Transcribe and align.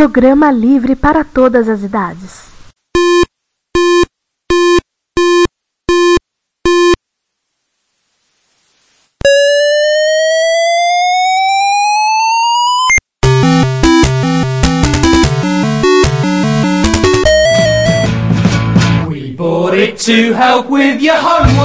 Programa 0.00 0.50
livre 0.50 0.96
para 0.96 1.22
todas 1.22 1.68
as 1.68 1.82
idades. 1.82 2.48
We 19.06 19.32
bought 19.32 19.74
it 19.74 19.98
to 20.06 20.32
help 20.32 20.70
with 20.70 21.02
your 21.02 21.18
homework. 21.18 21.59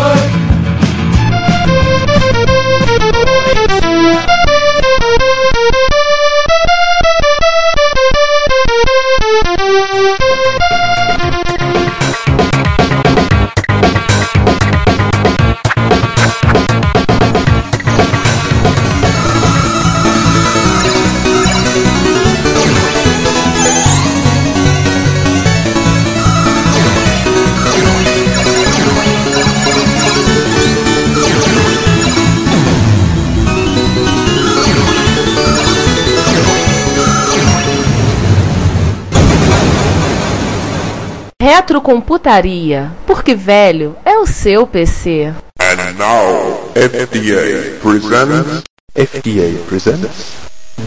Retrocomputaria, 41.55 42.92
porque 43.08 43.34
velho 43.34 43.95
é 44.03 44.17
o 44.17 44.28
seu 44.28 44.67
PC. 44.67 45.34
And 45.58 45.94
now, 45.97 46.70
FDA 46.75 47.80
presents 47.81 48.62
FDA 48.94 49.58
presents 49.66 50.34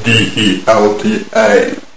DELTA. 0.05 1.88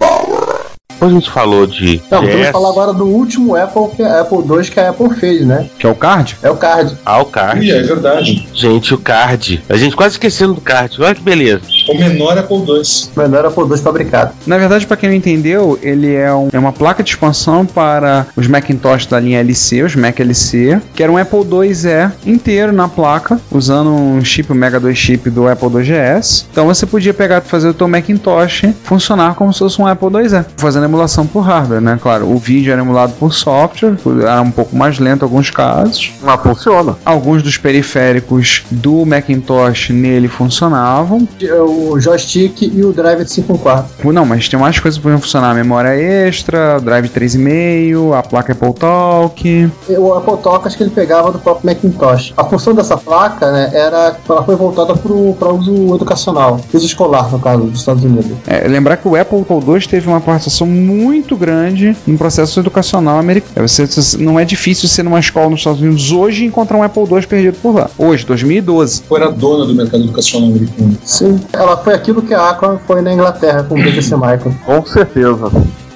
Depois 1.02 1.16
a 1.16 1.18
gente 1.18 1.30
falou 1.32 1.66
de 1.66 2.00
Não, 2.08 2.22
vamos 2.24 2.46
falar 2.50 2.68
agora 2.68 2.92
do 2.92 3.04
último 3.06 3.56
Apple, 3.56 3.88
que 3.96 4.02
é 4.04 4.20
Apple 4.20 4.38
II 4.38 4.70
que 4.70 4.78
a 4.78 4.90
Apple 4.90 5.10
fez, 5.16 5.44
né? 5.44 5.68
Que 5.76 5.84
é 5.84 5.90
o 5.90 5.96
card? 5.96 6.36
É 6.40 6.48
o 6.48 6.54
card. 6.54 6.96
ah, 7.04 7.20
o 7.20 7.24
card. 7.24 7.66
Ih, 7.66 7.72
é 7.72 7.82
verdade. 7.82 8.48
Gente, 8.54 8.94
o 8.94 8.98
card. 8.98 9.60
A 9.68 9.76
gente 9.76 9.96
quase 9.96 10.14
esquecendo 10.14 10.54
do 10.54 10.60
card. 10.60 11.02
Olha 11.02 11.12
que 11.12 11.20
beleza. 11.20 11.62
O 11.88 11.98
menor 11.98 12.38
Apple 12.38 12.56
II. 12.58 12.82
O 13.16 13.20
menor 13.20 13.46
Apple 13.46 13.64
II 13.68 13.78
fabricado. 13.78 14.32
Na 14.46 14.56
verdade, 14.58 14.86
pra 14.86 14.96
quem 14.96 15.08
não 15.08 15.16
entendeu, 15.16 15.76
ele 15.82 16.14
é, 16.14 16.32
um- 16.32 16.48
é 16.52 16.58
uma 16.58 16.72
placa 16.72 17.02
de 17.02 17.10
expansão 17.10 17.66
para 17.66 18.24
os 18.36 18.46
Macintosh 18.46 19.06
da 19.06 19.18
linha 19.18 19.40
LC, 19.40 19.82
os 19.82 19.96
Mac 19.96 20.20
LC, 20.20 20.80
que 20.94 21.02
era 21.02 21.10
um 21.10 21.16
Apple 21.18 21.40
IIe 21.40 22.12
inteiro 22.24 22.70
na 22.72 22.86
placa, 22.86 23.40
usando 23.50 23.90
um 23.90 24.24
chip, 24.24 24.52
o 24.52 24.54
Mega 24.54 24.78
2 24.78 24.96
chip 24.96 25.28
do 25.30 25.48
Apple 25.48 25.68
II 25.68 25.82
GS. 25.82 26.46
Então 26.52 26.66
você 26.66 26.86
podia 26.86 27.12
pegar 27.12 27.38
e 27.38 27.48
fazer 27.48 27.70
o 27.70 27.74
teu 27.74 27.88
Macintosh 27.88 28.66
funcionar 28.84 29.34
como 29.34 29.52
se 29.52 29.58
fosse 29.58 29.82
um 29.82 29.86
Apple 29.88 30.08
IIe, 30.22 30.44
fazendo 30.56 30.91
emulação 30.92 31.26
por 31.26 31.40
hardware, 31.40 31.80
né? 31.80 31.98
Claro, 32.00 32.28
o 32.28 32.36
vídeo 32.36 32.72
era 32.72 32.82
emulado 32.82 33.14
por 33.18 33.32
software, 33.32 33.96
era 34.20 34.40
um 34.42 34.50
pouco 34.50 34.76
mais 34.76 34.98
lento 34.98 35.22
em 35.22 35.24
alguns 35.24 35.50
casos. 35.50 36.12
Mas 36.22 36.40
funciona. 36.40 36.96
Alguns 37.04 37.42
dos 37.42 37.56
periféricos 37.56 38.64
do 38.70 39.04
Macintosh 39.06 39.90
nele 39.90 40.28
funcionavam, 40.28 41.26
O 41.66 41.98
joystick 41.98 42.62
e 42.62 42.84
o 42.84 42.92
drive 42.92 43.24
de 43.24 43.32
5 43.32 43.58
quarto. 43.58 44.12
Não, 44.12 44.26
mas 44.26 44.48
tem 44.48 44.58
mais 44.58 44.78
coisas 44.78 44.98
que 44.98 45.02
podem 45.02 45.18
funcionar. 45.18 45.54
Memória 45.54 45.94
extra, 45.94 46.78
drive 46.80 47.08
3,5, 47.08 48.18
a 48.18 48.22
placa 48.22 48.52
Apple 48.52 48.74
Talk. 48.74 49.70
O 49.88 50.14
Apple 50.14 50.36
Talk 50.42 50.66
acho 50.66 50.76
que 50.76 50.82
ele 50.82 50.90
pegava 50.90 51.32
do 51.32 51.38
próprio 51.38 51.66
Macintosh. 51.66 52.34
A 52.36 52.44
função 52.44 52.74
dessa 52.74 52.96
placa, 52.96 53.50
né, 53.50 53.70
era 53.72 54.16
ela 54.28 54.42
foi 54.44 54.56
voltada 54.56 54.94
para 54.94 55.52
uso 55.52 55.94
educacional, 55.94 56.60
uso 56.72 56.86
escolar, 56.86 57.30
no 57.30 57.38
caso, 57.38 57.64
dos 57.64 57.80
Estados 57.80 58.04
Unidos. 58.04 58.32
É, 58.46 58.66
lembrar 58.66 58.96
que 58.96 59.06
o 59.06 59.16
Apple 59.16 59.38
II 59.38 59.86
teve 59.88 60.08
uma 60.08 60.20
participação 60.20 60.66
muito 60.82 61.36
grande 61.36 61.96
no 62.06 62.18
processo 62.18 62.58
educacional 62.60 63.18
americano. 63.18 63.68
Você, 63.68 63.86
você- 63.86 64.16
não 64.18 64.38
é 64.38 64.44
difícil 64.44 64.88
ser 64.88 65.02
numa 65.02 65.20
escola 65.20 65.48
nos 65.50 65.60
Estados 65.60 65.80
Unidos 65.80 66.10
hoje 66.12 66.44
e 66.44 66.46
encontrar 66.46 66.76
um 66.76 66.82
Apple 66.82 67.02
II 67.10 67.26
perdido 67.26 67.56
por 67.62 67.74
lá. 67.74 67.90
Hoje, 67.96 68.26
2012. 68.26 69.02
Foi 69.08 69.22
a 69.22 69.28
dona 69.30 69.64
do 69.64 69.74
mercado 69.74 70.02
educacional 70.04 70.48
americano. 70.50 70.96
Sim. 71.04 71.40
Ela 71.52 71.76
foi 71.76 71.94
aquilo 71.94 72.22
que 72.22 72.34
a 72.34 72.50
Acron 72.50 72.78
foi 72.86 73.00
na 73.02 73.12
Inglaterra 73.14 73.62
com 73.64 73.78
o 73.78 73.82
BBC 73.82 74.16
Micro. 74.16 74.54
Com 74.64 74.84
certeza. 74.84 75.50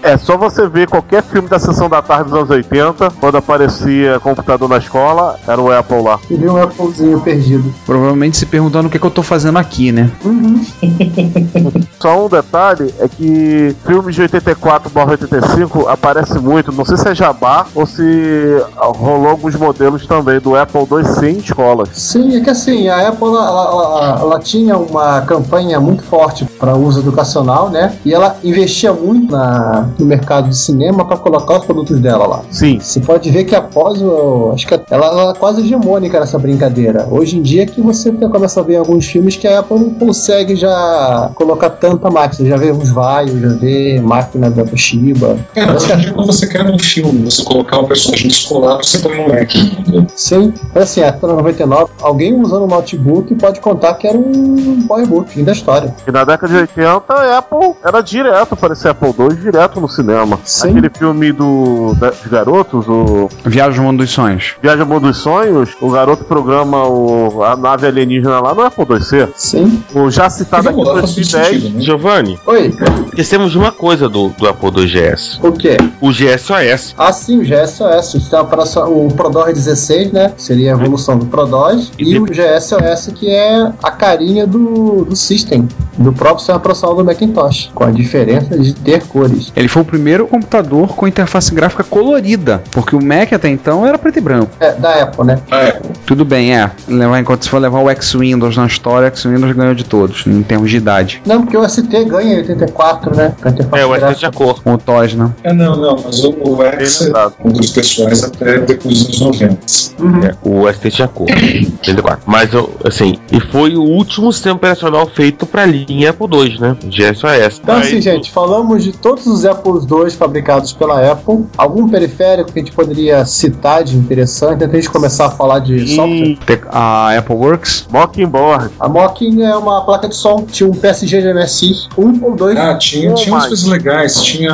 É 0.06 0.17
só 0.17 0.37
você 0.37 0.69
ver 0.69 0.89
qualquer 0.89 1.21
filme 1.21 1.49
da 1.49 1.59
sessão 1.59 1.89
da 1.89 2.00
tarde 2.00 2.31
dos 2.31 2.34
anos 2.39 2.49
80, 2.50 3.11
quando 3.21 3.37
aparecia 3.39 4.21
computador 4.21 4.69
na 4.69 4.77
escola, 4.78 5.37
era 5.49 5.61
o 5.61 5.72
Apple 5.72 6.00
lá. 6.00 6.21
E 6.31 6.34
viu 6.37 6.53
um 6.55 6.62
Applezinho 6.62 7.19
perdido. 7.21 7.75
Provavelmente 7.84 8.37
se 8.37 8.47
perguntando 8.47 8.87
o 8.87 8.91
que, 8.91 9.00
que 9.00 9.05
eu 9.05 9.11
tô 9.11 9.25
fazendo 9.25 9.59
aqui, 9.59 9.91
né? 9.91 10.09
Só 12.00 12.25
um 12.25 12.28
detalhe 12.28 12.95
é 13.00 13.09
que 13.09 13.75
filmes 13.84 14.15
de 14.15 14.22
84 14.22 14.91
barra 14.91 15.11
85 15.12 15.89
aparece 15.89 16.39
muito, 16.39 16.71
não 16.71 16.84
sei 16.84 16.97
se 16.97 17.09
é 17.09 17.15
jabá 17.15 17.66
ou 17.75 17.84
se 17.84 18.62
rolou 18.77 19.28
alguns 19.28 19.56
modelos 19.56 20.06
também 20.06 20.39
do 20.39 20.55
Apple 20.55 20.81
II 20.83 21.05
sem 21.19 21.39
escolas. 21.39 21.89
Sim, 21.95 22.37
é 22.37 22.41
que 22.41 22.50
assim, 22.50 22.89
a 22.89 23.09
Apple 23.09 23.27
ela, 23.27 23.47
ela- 23.49 23.65
ela- 23.71 24.19
ela 24.21 24.39
tinha 24.39 24.77
uma 24.77 25.21
campanha 25.22 25.81
muito 25.81 26.05
forte 26.05 26.45
para 26.45 26.77
uso 26.77 27.00
educacional, 27.00 27.71
né? 27.71 27.97
E 28.05 28.15
ela 28.15 28.37
investia 28.45 28.93
muito 28.93 29.33
na- 29.33 29.89
no 29.99 30.07
mercado 30.07 30.49
de 30.49 30.57
cinema 30.57 31.05
para 31.05 31.17
colocar 31.17 31.59
os 31.59 31.65
produtos 31.65 32.01
dela 32.01 32.27
lá. 32.27 32.43
Sim, 32.51 32.79
Você 32.81 33.01
pode 33.01 33.31
ver 33.31 33.45
que 33.45 33.55
após 33.55 34.01
o. 34.03 34.51
Acho 34.55 34.67
que 34.67 34.75
ela, 34.91 35.07
ela 35.07 35.31
é 35.31 35.34
quase 35.34 35.62
hegemônica 35.62 36.19
nessa 36.19 36.39
brincadeira. 36.39 37.07
Hoje 37.11 37.39
em 37.39 37.43
dia 37.43 37.62
é 37.62 37.67
que 37.67 37.81
você 37.81 38.11
começa 38.12 38.61
a 38.61 38.62
ver 38.62 38.77
alguns 38.77 39.07
filmes 39.07 39.37
que 39.37 39.47
a 39.47 39.61
Apple 39.61 39.79
não 39.79 39.91
consegue 39.91 40.57
já 40.57 41.31
colocar 41.34 41.71
tanta 41.71 42.11
máquina. 42.11 42.49
Já 42.49 42.57
vê 42.57 42.73
uns 42.73 42.91
vaios, 42.91 43.41
já 43.41 43.49
vê 43.49 44.01
máquina 44.01 44.51
da 44.51 44.65
Toshiba. 44.65 45.37
Cara, 45.55 45.75
hoje 45.75 45.93
em 45.93 45.97
dia, 45.99 46.13
quando 46.13 46.27
você 46.27 46.47
quer 46.47 46.65
um 46.65 46.78
filme, 46.78 47.25
você 47.31 47.43
colocar 47.45 47.78
um 47.78 47.84
personagem 47.87 48.28
escolar, 48.28 48.77
você 48.78 48.99
põe 48.99 49.17
no 49.17 49.28
Mac. 49.28 49.55
entendeu? 49.55 50.07
Sim, 50.15 50.53
mas 50.75 50.84
assim, 50.84 51.03
até 51.03 51.27
99, 51.27 51.91
alguém 52.03 52.39
usando 52.41 52.65
um 52.65 52.69
notebook 52.69 53.34
pode 53.37 53.61
contar 53.61 53.95
que 53.95 54.07
era 54.07 54.17
um 54.19 54.84
powerbook, 54.87 55.31
fim 55.31 55.45
da 55.45 55.53
história. 55.53 55.95
e 56.07 56.11
na 56.11 56.25
década 56.25 56.53
de 56.53 56.59
80 56.61 57.13
a 57.13 57.39
Apple 57.39 57.75
era 57.84 58.01
direto 58.01 58.55
aparecer 58.55 58.89
Apple 58.91 59.15
II 59.19 59.37
direto 59.37 59.81
no 59.81 59.86
cinema. 59.89 60.39
Sim. 60.45 60.71
Aquele 60.71 60.91
filme 60.91 61.33
do, 61.33 61.95
da- 61.99 62.11
dos 62.11 62.27
garotos, 62.31 62.87
o 62.89 63.29
Viagem 63.45 63.79
ao 63.81 63.87
Mundo 63.87 63.99
dos 63.99 64.11
Sonhos. 64.11 64.55
Viagem 64.63 64.83
ao 64.83 64.87
Mundo 64.89 65.09
dos 65.09 65.17
Sonhos, 65.19 65.71
o 65.81 65.91
garoto 65.91 66.25
programa 66.25 66.87
o, 66.87 67.43
a 67.43 67.57
nave 67.57 67.87
alienígena 67.87 68.41
lá 68.41 68.55
no 68.55 68.63
Apple 68.63 68.85
IIc. 68.91 69.33
Sim. 69.37 69.83
O 69.95 70.11
já 70.11 70.29
citado 70.31 70.69
aqui 70.69 70.81
em 70.81 70.85
Vamos 70.85 71.01
lá, 71.01 71.07
faz 71.07 71.15
todo 71.15 71.25
2010. 71.25 71.49
sentido, 71.63 71.77
né? 71.79 71.83
Giovanni, 71.85 72.39
Oi, 72.47 72.75
esquecemos 73.09 73.53
de 73.53 73.59
uma 73.59 73.73
coisa 73.73 74.09
do, 74.09 74.29
do 74.31 74.47
Apple 74.49 74.71
II 74.77 74.87
GS. 74.87 75.39
o 75.43 75.53
quê? 75.53 75.77
O 76.01 76.11
GSOS. 76.11 76.95
Ah, 76.99 77.13
sim, 77.13 77.39
o 77.39 77.43
GSOS. 77.43 78.15
Está 78.15 78.45
para 78.45 78.63
o 78.89 79.09
ProDOS 79.09 79.55
16, 79.55 80.13
né? 80.13 80.33
Seria 80.37 80.75
a 80.75 80.77
evolução 80.79 81.19
do 81.19 81.27
ProDOS. 81.27 81.93
E 81.99 82.19
o 82.19 82.25
GSOS, 82.25 83.11
que 83.15 83.29
é 83.31 83.71
a 83.83 83.91
carinha 83.91 84.47
do, 84.47 85.05
do 85.05 85.17
System, 85.17 85.69
do 85.99 86.13
próprio 86.13 86.39
sistema 86.39 86.59
operacional 86.59 86.97
do 86.97 87.05
Macintosh, 87.05 87.71
com 87.75 87.85
a 87.85 87.91
diferença 87.91 88.59
de 88.59 88.73
ter 88.75 89.03
cores. 89.07 89.53
Ele 89.57 89.66
foi 89.69 89.82
o 89.82 89.84
primeiro 89.84 90.27
computador 90.27 90.88
com 90.94 91.06
interface 91.06 91.54
gráfica 91.54 91.84
colorida, 91.84 92.62
porque 92.71 92.94
o 92.97 93.03
Mac 93.04 93.32
até 93.32 93.49
então 93.49 93.87
era 93.87 93.99
preto 93.99 94.19
e 94.19 94.21
branco. 94.21 94.50
É, 94.60 94.72
da 94.72 95.03
Apple, 95.03 95.25
né? 95.27 95.38
É. 95.50 95.81
Tudo 96.04 96.25
bem, 96.25 96.56
é. 96.56 96.71
Levar 96.88 97.21
enquanto 97.21 97.44
se 97.44 97.49
for 97.50 97.59
levar 97.59 97.81
o 97.81 97.91
X-Windows 97.91 98.56
na 98.56 98.66
história, 98.66 99.06
o 99.06 99.09
X-Windows 99.09 99.53
ganhou 99.53 99.75
de 99.75 99.84
todos, 99.84 100.27
em 100.27 100.43
termos 100.43 100.71
de 100.71 100.77
idade. 100.77 101.22
Não, 101.27 101.43
porque 101.43 101.56
o 101.56 101.69
ST 101.69 101.82
ganha 102.04 102.34
em 102.34 102.37
84, 102.38 103.15
né? 103.16 103.34
É, 103.72 103.84
o. 103.87 103.94
ST 104.15 104.21
de 104.27 104.31
cor. 104.32 104.62
Com 104.62 104.75
o 104.75 104.78
TOS, 104.78 105.15
né? 105.15 105.31
É, 105.43 105.53
não, 105.53 105.77
não, 105.77 105.97
mas 106.04 106.22
o, 106.24 106.30
o 106.42 106.62
X 106.62 107.03
é 107.03 107.12
um 107.45 107.51
dos 107.53 107.71
pessoais 107.71 108.22
até 108.24 108.59
depois 108.60 109.04
dos 109.04 109.21
anos 109.22 109.41
90. 109.41 109.59
Uhum. 110.01 110.24
É, 110.24 110.34
o 110.42 110.72
ST 110.72 110.91
tinha 110.91 111.09
cor. 111.09 111.27
84. 111.28 112.22
Mas, 112.27 112.53
eu- 112.53 112.71
assim, 112.84 113.16
e 113.30 113.41
foi 113.41 113.77
o 113.77 113.83
último 113.83 114.33
sistema 114.33 114.57
operacional 114.57 115.07
feito 115.07 115.47
pra 115.47 115.65
linha 115.66 116.10
Apple 116.10 116.27
II, 116.27 116.60
né? 116.60 116.77
GSOS. 116.84 117.60
Então, 117.62 117.77
Aí, 117.77 117.83
assim, 117.83 118.01
gente, 118.01 118.30
falamos 118.30 118.83
de 118.84 118.92
todos 118.92 119.27
os 119.27 119.45
Apple 119.45 119.56
II 119.65 120.11
fabricados 120.11 120.73
pela 120.73 121.11
Apple. 121.13 121.45
Algum 121.57 121.89
periférico 121.89 122.53
que 122.53 122.59
a 122.61 122.63
gente 122.63 122.73
poderia 122.73 123.25
citar 123.25 123.83
de 123.85 123.97
interessante 123.97 124.55
antes 124.65 124.71
de 124.71 124.77
a 124.77 124.81
gente 124.81 124.91
começar 124.91 125.27
a 125.27 125.31
falar 125.31 125.61
de 125.61 125.95
software? 125.95 126.37
Te- 126.47 126.63
A 126.71 127.17
Apple 127.17 127.35
Works. 127.37 127.87
Mockingbird. 127.91 128.71
A 128.81 128.89
Mocking 128.89 129.43
é 129.43 129.57
uma 129.57 129.85
placa 129.85 130.09
de 130.09 130.15
som. 130.17 130.45
Tinha 130.51 130.69
um 130.69 130.73
PSG 130.73 131.21
de 131.23 131.33
MSI, 131.35 131.75
um 131.99 132.25
ou 132.25 132.35
dois. 132.37 132.57
Ah, 132.59 132.75
tinha, 132.77 133.13
tinha 133.15 133.33
umas 133.33 133.43
mas- 133.43 133.47
coisas 133.49 133.65
legais. 133.67 134.15
Tinha 134.23 134.53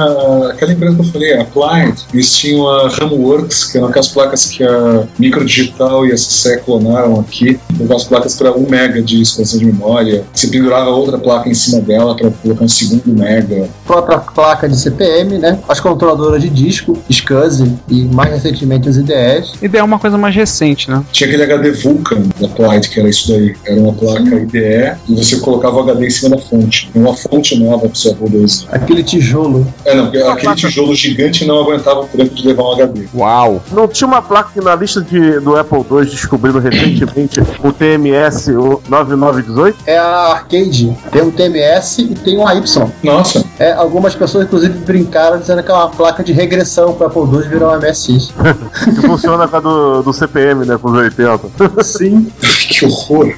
aquela 0.51 0.73
empresa 0.73 0.95
que 0.97 1.01
eu 1.01 1.05
falei, 1.07 1.35
a 1.35 1.43
Applied. 1.43 2.03
Eles 2.13 2.37
tinham 2.37 2.69
a 2.69 2.89
Ramworks, 2.89 3.65
que 3.65 3.79
eram 3.79 3.89
aquelas 3.89 4.09
placas 4.09 4.47
que 4.47 4.63
a 4.65 5.05
Microdigital 5.19 6.07
e 6.07 6.13
a 6.13 6.17
CCE 6.17 6.59
clonaram 6.65 7.21
aqui. 7.21 7.59
Aquelas 7.83 8.05
placas 8.05 8.37
para 8.37 8.53
1 8.53 8.67
mega 8.69 9.03
de 9.03 9.21
expansão 9.23 9.59
de 9.59 9.67
memória. 9.67 10.25
Você 10.33 10.49
pendurava 10.49 10.91
outra 10.91 11.19
placa 11.19 11.49
em 11.49 11.55
cima 11.55 11.81
dela 11.81 12.17
para 12.17 12.31
colocar 12.31 12.65
um 12.65 12.69
segundo 12.69 13.03
mega. 13.19 13.69
própria 13.87 14.19
placa 14.19 14.69
de 14.69 14.77
CPM, 14.93 15.39
né? 15.39 15.59
As 15.69 15.81
controladoras 15.81 16.43
de 16.43 16.50
disco, 16.50 16.99
SCSI 17.11 17.73
e 17.89 18.05
mais 18.05 18.31
recentemente 18.31 18.89
os 18.89 18.97
IDEs. 18.97 19.55
IDE 19.62 19.79
é 19.79 19.83
uma 19.83 19.99
coisa 19.99 20.19
mais 20.19 20.35
recente, 20.35 20.91
né? 20.91 21.03
Tinha 21.12 21.29
aquele 21.29 21.44
HD 21.44 21.73
Vulkan 21.73 22.23
da 22.39 22.47
Applied, 22.47 22.89
que 22.89 23.00
era 23.00 23.09
isso 23.09 23.29
daí. 23.29 23.55
Era 23.65 23.81
uma 23.81 23.93
placa 23.93 24.37
IDE 24.37 24.97
e 25.09 25.15
você 25.15 25.39
colocava 25.39 25.77
o 25.77 25.81
HD 25.81 26.06
em 26.06 26.11
cima 26.11 26.37
da 26.37 26.43
fonte. 26.43 26.91
E 26.94 26.99
uma 26.99 27.15
fonte 27.15 27.59
nova 27.59 27.89
pro 27.89 27.97
seu 27.97 28.12
Apple 28.12 28.39
II. 28.39 28.47
Aquele 28.71 29.03
tijolo. 29.03 29.67
É, 29.85 29.94
não, 29.94 30.06
aquele 30.31 30.55
tijolo 30.55 30.94
gigante 30.94 31.44
não 31.44 31.61
aguentava 31.61 32.00
o 32.00 32.06
tranco 32.06 32.35
de 32.35 32.47
levar 32.47 32.62
um 32.62 32.73
HD. 32.73 33.09
Uau! 33.15 33.62
Não 33.73 33.89
tinha 33.89 34.06
uma 34.06 34.23
placa 34.23 34.50
que 34.53 34.61
na 34.61 34.75
lista 34.75 35.00
de, 35.00 35.41
do 35.41 35.56
Apple 35.56 35.79
II 35.79 36.05
descobrindo 36.05 36.59
recentemente 36.59 37.41
o 37.62 37.73
TMS 37.73 38.49
o 38.49 38.81
9918? 38.89 39.79
É 39.87 39.99
a 39.99 40.33
Arcade. 40.33 40.97
Tem 41.11 41.23
um 41.23 41.31
TMS 41.31 42.03
e 42.03 42.15
tem 42.15 42.39
um 42.39 42.47
AY. 42.47 42.62
Nossa, 43.03 43.42
É, 43.62 43.70
algumas 43.75 44.12
pessoas, 44.12 44.44
inclusive, 44.44 44.76
brincaram 44.81 45.38
dizendo 45.38 45.62
que 45.62 45.70
é 45.70 45.75
uma 45.75 45.88
placa 45.88 46.25
de 46.25 46.32
regressão 46.32 46.94
para 46.94 47.06
Apple 47.06 47.23
II 47.23 47.49
virar 47.49 47.69
um 47.69 47.81
MSX. 47.81 48.35
Que 48.82 49.06
funciona 49.06 49.47
com 49.47 49.56
a 49.56 49.61
do, 49.61 50.03
do 50.03 50.12
CPM, 50.12 50.67
né? 50.67 50.76
Com 50.76 50.91
os 50.91 50.99
80. 50.99 51.85
Sim. 51.85 52.29
que 52.43 52.85
horror. 52.85 53.32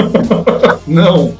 não. 0.88 1.34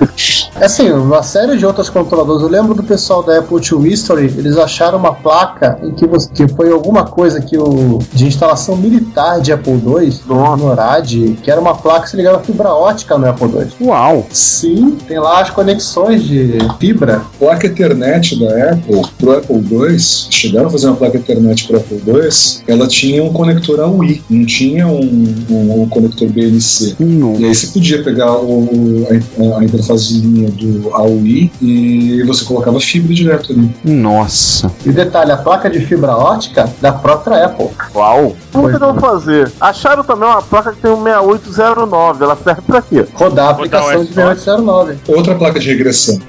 Assim, 0.56 0.90
uma 0.90 1.22
série 1.22 1.56
de 1.56 1.64
outras 1.64 1.88
controladoras. 1.88 2.42
Eu 2.42 2.48
lembro 2.48 2.74
do 2.74 2.82
pessoal 2.82 3.22
da 3.22 3.38
Apple 3.38 3.56
II 3.58 3.92
History, 3.92 4.24
eles 4.36 4.56
acharam 4.56 4.98
uma 4.98 5.14
placa 5.14 5.78
em 5.82 5.92
que, 5.92 6.06
você, 6.06 6.28
que 6.32 6.48
foi 6.48 6.70
alguma 6.70 7.04
coisa 7.04 7.40
que 7.40 7.56
o, 7.56 7.98
de 8.12 8.26
instalação 8.26 8.76
militar 8.76 9.40
de 9.40 9.52
Apple 9.52 9.74
II, 9.74 10.20
Nossa. 10.26 10.26
no 10.26 10.56
NORAD, 10.56 11.38
que 11.42 11.50
era 11.50 11.60
uma 11.60 11.74
placa 11.74 12.02
que 12.02 12.10
se 12.10 12.16
ligava 12.16 12.38
a 12.38 12.40
fibra 12.40 12.70
ótica 12.70 13.16
no 13.16 13.28
Apple 13.28 13.48
II. 13.48 13.88
Uau! 13.88 14.26
Sim, 14.30 14.98
tem 15.06 15.18
lá 15.18 15.40
as 15.40 15.50
conexões 15.50 16.24
de 16.24 16.58
fibra. 16.78 17.22
placa 17.38 17.66
Ethernet 17.66 18.38
da 18.38 18.72
Apple 18.72 19.02
pro 19.18 19.38
Apple 19.38 19.56
II, 19.56 19.98
chegaram 19.98 20.66
a 20.68 20.70
fazer 20.70 20.88
uma 20.88 20.96
placa 20.96 21.16
Ethernet 21.16 21.66
pro 21.66 21.76
Apple 21.76 22.02
II, 22.06 22.30
ela 22.66 22.86
tinha 22.86 23.22
um 23.22 23.32
conector 23.32 23.80
AUI, 23.80 24.22
não 24.28 24.46
tinha 24.46 24.86
um, 24.86 25.34
um, 25.50 25.82
um 25.82 25.88
conector 25.88 26.28
BNC. 26.28 26.96
Não. 26.98 27.36
E 27.38 27.44
aí 27.44 27.54
você 27.54 27.66
podia 27.68 28.02
pegar 28.02 28.36
o, 28.36 29.06
a, 29.08 29.58
a 29.58 29.64
interface 29.64 29.89
de 29.96 30.20
linha 30.20 30.50
do 30.50 30.94
AUI 30.94 31.50
e 31.60 32.22
você 32.26 32.44
colocava 32.44 32.78
fibra 32.80 33.14
direto 33.14 33.52
ali. 33.52 33.70
Nossa. 33.84 34.70
E 34.84 34.90
detalhe, 34.90 35.32
a 35.32 35.36
placa 35.36 35.68
de 35.70 35.80
fibra 35.80 36.16
ótica 36.16 36.68
da 36.80 36.92
própria 36.92 37.46
Apple. 37.46 37.68
Uau! 37.94 38.36
Como 38.52 38.70
que 38.70 38.78
não 38.78 38.94
fazer? 38.96 39.50
Acharam 39.60 40.02
também 40.02 40.28
uma 40.28 40.42
placa 40.42 40.72
que 40.72 40.80
tem 40.80 40.90
um 40.90 41.02
6809. 41.02 42.24
Ela 42.24 42.36
serve 42.42 42.62
pra 42.62 42.82
quê? 42.82 43.06
Rodar 43.14 43.46
a 43.48 43.50
aplicação 43.50 44.00
o 44.00 44.04
de 44.04 44.12
6809. 44.14 44.98
Outra 45.08 45.34
placa 45.36 45.58
de 45.60 45.68
regressão. 45.68 46.18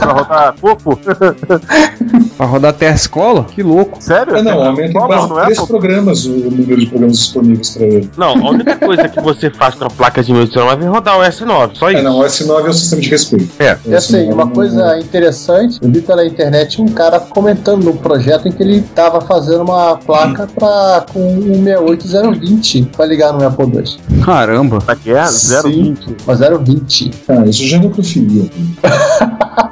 Pra 0.00 0.12
rodar 0.12 0.54
coco? 0.60 0.98
Pra 2.36 2.46
rodar 2.46 2.72
TS 2.72 3.06
Cola? 3.06 3.44
Que 3.44 3.62
louco. 3.62 3.98
Sério? 4.02 4.36
Ah, 4.36 4.42
não, 4.42 4.62
aumenta 4.64 4.88
em 4.90 4.92
quase 4.92 5.28
no 5.28 5.34
três 5.34 5.58
Apple? 5.58 5.66
programas 5.68 6.24
o 6.24 6.30
número 6.30 6.80
de 6.80 6.86
programas 6.86 7.18
disponíveis 7.18 7.70
para 7.70 7.86
ele. 7.86 8.10
Não, 8.16 8.30
a 8.46 8.50
única 8.50 8.76
coisa 8.76 9.08
que 9.08 9.20
você 9.20 9.50
faz 9.50 9.74
com 9.74 9.84
a 9.84 9.90
placa 9.90 10.22
de 10.22 10.32
1089 10.32 10.84
é 10.84 10.88
rodar 10.88 11.18
o 11.18 11.22
S9, 11.22 11.70
só 11.74 11.90
É, 11.90 11.94
isso. 11.94 12.02
não, 12.02 12.18
o 12.18 12.24
S9 12.24 12.66
é 12.66 12.68
o 12.68 12.72
sistema 12.72 12.99
de 13.00 13.10
respeito. 13.10 13.50
É. 13.58 13.76
E 13.86 13.94
assim, 13.94 14.16
S9 14.28 14.32
uma 14.32 14.44
não- 14.44 14.52
coisa 14.52 14.98
interessante, 15.00 15.78
eu 15.82 15.90
vi 15.90 16.00
pela 16.00 16.24
internet 16.26 16.80
um 16.80 16.86
cara 16.88 17.18
comentando 17.20 17.84
num 17.84 17.96
projeto 17.96 18.46
em 18.48 18.52
que 18.52 18.62
ele 18.62 18.78
estava 18.78 19.20
fazendo 19.20 19.62
uma 19.62 19.96
placa 19.96 20.46
pra, 20.54 21.04
com 21.12 21.20
um 21.20 21.62
68020 21.64 22.90
para 22.96 23.06
ligar 23.06 23.32
no 23.32 23.46
Apple 23.46 23.66
II. 23.66 24.20
Caramba. 24.24 24.78
Pra 24.80 24.96
que 24.96 25.10
é? 25.10 25.24
020. 25.24 26.16
Uma 26.26 26.34
020. 26.58 27.10
Ah, 27.28 27.44
isso 27.46 27.64
já 27.66 27.76
é 27.76 27.80
necrofilia. 27.80 28.50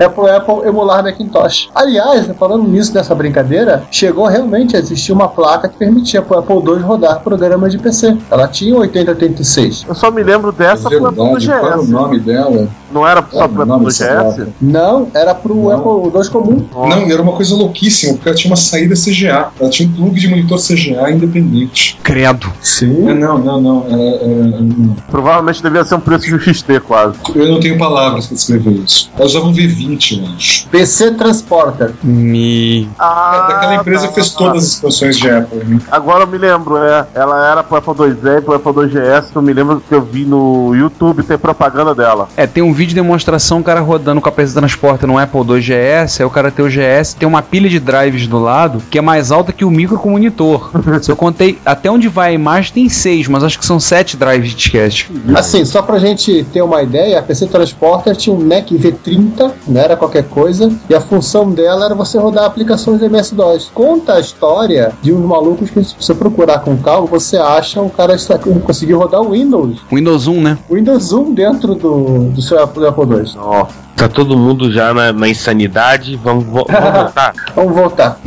É 0.00 0.08
pro 0.08 0.34
Apple 0.34 0.66
emular 0.66 1.02
Macintosh. 1.02 1.68
Aliás, 1.74 2.26
falando 2.38 2.66
nisso 2.66 2.94
nessa 2.94 3.14
brincadeira, 3.14 3.84
chegou 3.90 4.26
realmente 4.26 4.74
a 4.74 4.78
existir 4.78 5.12
uma 5.12 5.28
placa 5.28 5.68
que 5.68 5.76
permitia 5.76 6.22
pro 6.22 6.38
Apple 6.38 6.56
II 6.56 6.78
rodar 6.80 7.20
programas 7.20 7.70
de 7.70 7.78
PC. 7.78 8.16
Ela 8.30 8.48
tinha 8.48 8.74
8086. 8.76 9.84
Eu 9.86 9.94
só 9.94 10.10
me 10.10 10.22
lembro 10.22 10.52
dessa 10.52 10.88
Apple 10.88 11.00
verdade, 11.00 11.46
qual 11.48 11.72
é 11.72 11.76
o 11.76 11.82
GS. 11.82 11.90
nome 11.90 12.18
dela? 12.18 12.66
Não 12.92 13.06
era 13.06 13.24
só 13.30 13.44
é 13.44 13.48
pro 13.48 13.58
o 13.58 13.62
Apple 13.62 13.64
nome 13.66 13.84
do 13.84 13.88
dessa 13.88 14.30
GS? 14.32 14.48
Não, 14.60 15.08
era 15.14 15.34
pro 15.34 15.54
Não. 15.54 15.70
Apple 15.72 16.20
II 16.20 16.28
comum. 16.30 16.66
Não, 16.88 17.06
e 17.08 17.12
era 17.12 17.22
uma 17.22 17.32
coisa 17.32 17.54
louquíssima, 17.54 18.14
porque 18.14 18.28
ela 18.28 18.36
tinha 18.36 18.50
uma 18.50 18.56
saída 18.56 18.94
CGA. 18.94 19.48
Ela 19.60 19.70
tinha 19.70 19.88
um 19.88 19.92
plug 19.92 20.18
de 20.20 20.28
monitor 20.28 20.58
CGA 20.58 21.10
independente. 21.10 21.98
Credo. 22.02 22.50
Sim. 22.60 23.08
É, 23.08 23.14
não, 23.14 23.38
não, 23.38 23.60
não. 23.60 23.86
é, 23.88 23.92
é, 23.92 24.26
não. 24.60 24.96
Provavelmente 25.10 25.62
devia 25.62 25.84
ser 25.84 25.94
um 25.94 26.00
preço 26.00 26.26
de 26.26 26.34
um 26.34 26.38
XT 26.38 26.80
quase. 26.80 27.14
Eu 27.34 27.48
não 27.48 27.60
tenho 27.60 27.78
palavras 27.78 28.26
para 28.26 28.34
descrever 28.36 28.70
isso. 28.72 29.10
Ela 29.16 29.26
usava 29.26 29.46
um 29.46 29.52
V20, 29.52 30.18
eu 30.18 30.34
acho. 30.34 30.68
PC 30.68 31.12
Transporter. 31.12 31.92
Me. 32.02 32.88
Ah, 32.98 33.46
É 33.48 33.52
daquela 33.52 33.74
empresa 33.76 34.08
que 34.08 34.14
fez 34.14 34.30
tá. 34.30 34.38
todas 34.38 34.64
as 34.64 34.68
expansões 34.70 35.16
de 35.16 35.30
Apple. 35.30 35.64
Né? 35.64 35.80
Agora 35.90 36.24
eu 36.24 36.26
me 36.26 36.38
lembro, 36.38 36.76
é. 36.78 37.06
Ela 37.14 37.50
era 37.50 37.62
pro 37.62 37.76
Apple 37.76 37.94
IIe 38.06 38.38
e 38.38 38.40
pro 38.40 38.54
Apple 38.54 38.72
II 38.82 38.88
GS. 38.88 39.30
Eu 39.34 39.42
me 39.42 39.52
lembro 39.52 39.82
que 39.86 39.94
eu 39.94 40.02
vi 40.02 40.24
no 40.24 40.74
YouTube 40.74 41.22
ter 41.22 41.38
propaganda 41.38 41.94
dela. 41.94 42.28
É, 42.36 42.46
tem 42.46 42.62
um 42.62 42.72
vídeo 42.80 42.94
de 42.94 43.02
demonstração, 43.02 43.60
o 43.60 43.62
cara 43.62 43.80
rodando 43.80 44.22
com 44.22 44.28
a 44.30 44.32
PC 44.32 44.54
Transporter 44.54 45.06
no 45.06 45.18
Apple 45.18 45.40
II 45.40 45.60
GS, 45.60 46.18
aí 46.18 46.24
o 46.26 46.30
cara 46.30 46.50
tem 46.50 46.64
o 46.64 46.68
GS, 46.68 47.12
tem 47.12 47.28
uma 47.28 47.42
pilha 47.42 47.68
de 47.68 47.78
drives 47.78 48.26
do 48.26 48.38
lado, 48.38 48.82
que 48.90 48.96
é 48.96 49.02
mais 49.02 49.30
alta 49.30 49.52
que 49.52 49.66
o 49.66 49.70
micro 49.70 49.98
com 49.98 50.08
o 50.08 50.12
monitor. 50.12 50.70
Se 51.02 51.10
eu 51.10 51.16
contei 51.16 51.58
até 51.62 51.90
onde 51.90 52.08
vai 52.08 52.30
a 52.30 52.32
imagem, 52.32 52.72
tem 52.72 52.88
seis, 52.88 53.28
mas 53.28 53.44
acho 53.44 53.58
que 53.58 53.66
são 53.66 53.78
sete 53.78 54.16
drives 54.16 54.48
de 54.50 54.56
disquete. 54.56 55.10
Assim, 55.34 55.62
só 55.66 55.82
pra 55.82 55.98
gente 55.98 56.42
ter 56.54 56.62
uma 56.62 56.82
ideia, 56.82 57.18
a 57.18 57.22
PC 57.22 57.48
Transporter 57.48 58.16
tinha 58.16 58.34
um 58.34 58.38
NEC 58.40 58.70
V30, 58.78 59.50
não 59.68 59.78
era 59.80 59.94
qualquer 59.94 60.24
coisa, 60.24 60.72
e 60.88 60.94
a 60.94 61.02
função 61.02 61.50
dela 61.50 61.84
era 61.84 61.94
você 61.94 62.16
rodar 62.16 62.46
aplicações 62.46 63.02
MS-DOS. 63.02 63.70
Conta 63.74 64.14
a 64.14 64.20
história 64.20 64.92
de 65.02 65.12
uns 65.12 65.22
malucos 65.26 65.68
que, 65.68 65.84
se 65.84 65.94
você 66.00 66.14
procurar 66.14 66.60
com 66.60 66.78
calma, 66.78 67.06
você 67.06 67.36
acha 67.36 67.82
o 67.82 67.90
cara 67.90 68.14
está- 68.14 68.38
conseguiu 68.38 68.98
rodar 68.98 69.20
o 69.20 69.32
Windows. 69.32 69.80
Windows 69.92 70.26
1, 70.26 70.40
né? 70.40 70.58
O 70.66 70.76
Windows 70.76 71.12
1 71.12 71.34
dentro 71.34 71.74
do, 71.74 72.30
do 72.30 72.40
seu 72.40 72.58
Apple 72.86 73.04
II. 73.16 73.32
Ó. 73.38 73.66
Tá 73.96 74.08
todo 74.08 74.36
mundo 74.36 74.72
já 74.72 74.94
na, 74.94 75.12
na 75.12 75.28
insanidade. 75.28 76.16
Vamos, 76.22 76.44
vo- 76.44 76.66
vamos 76.68 76.92
voltar. 77.02 77.32
Vamos 77.54 77.74
voltar. 77.74 78.18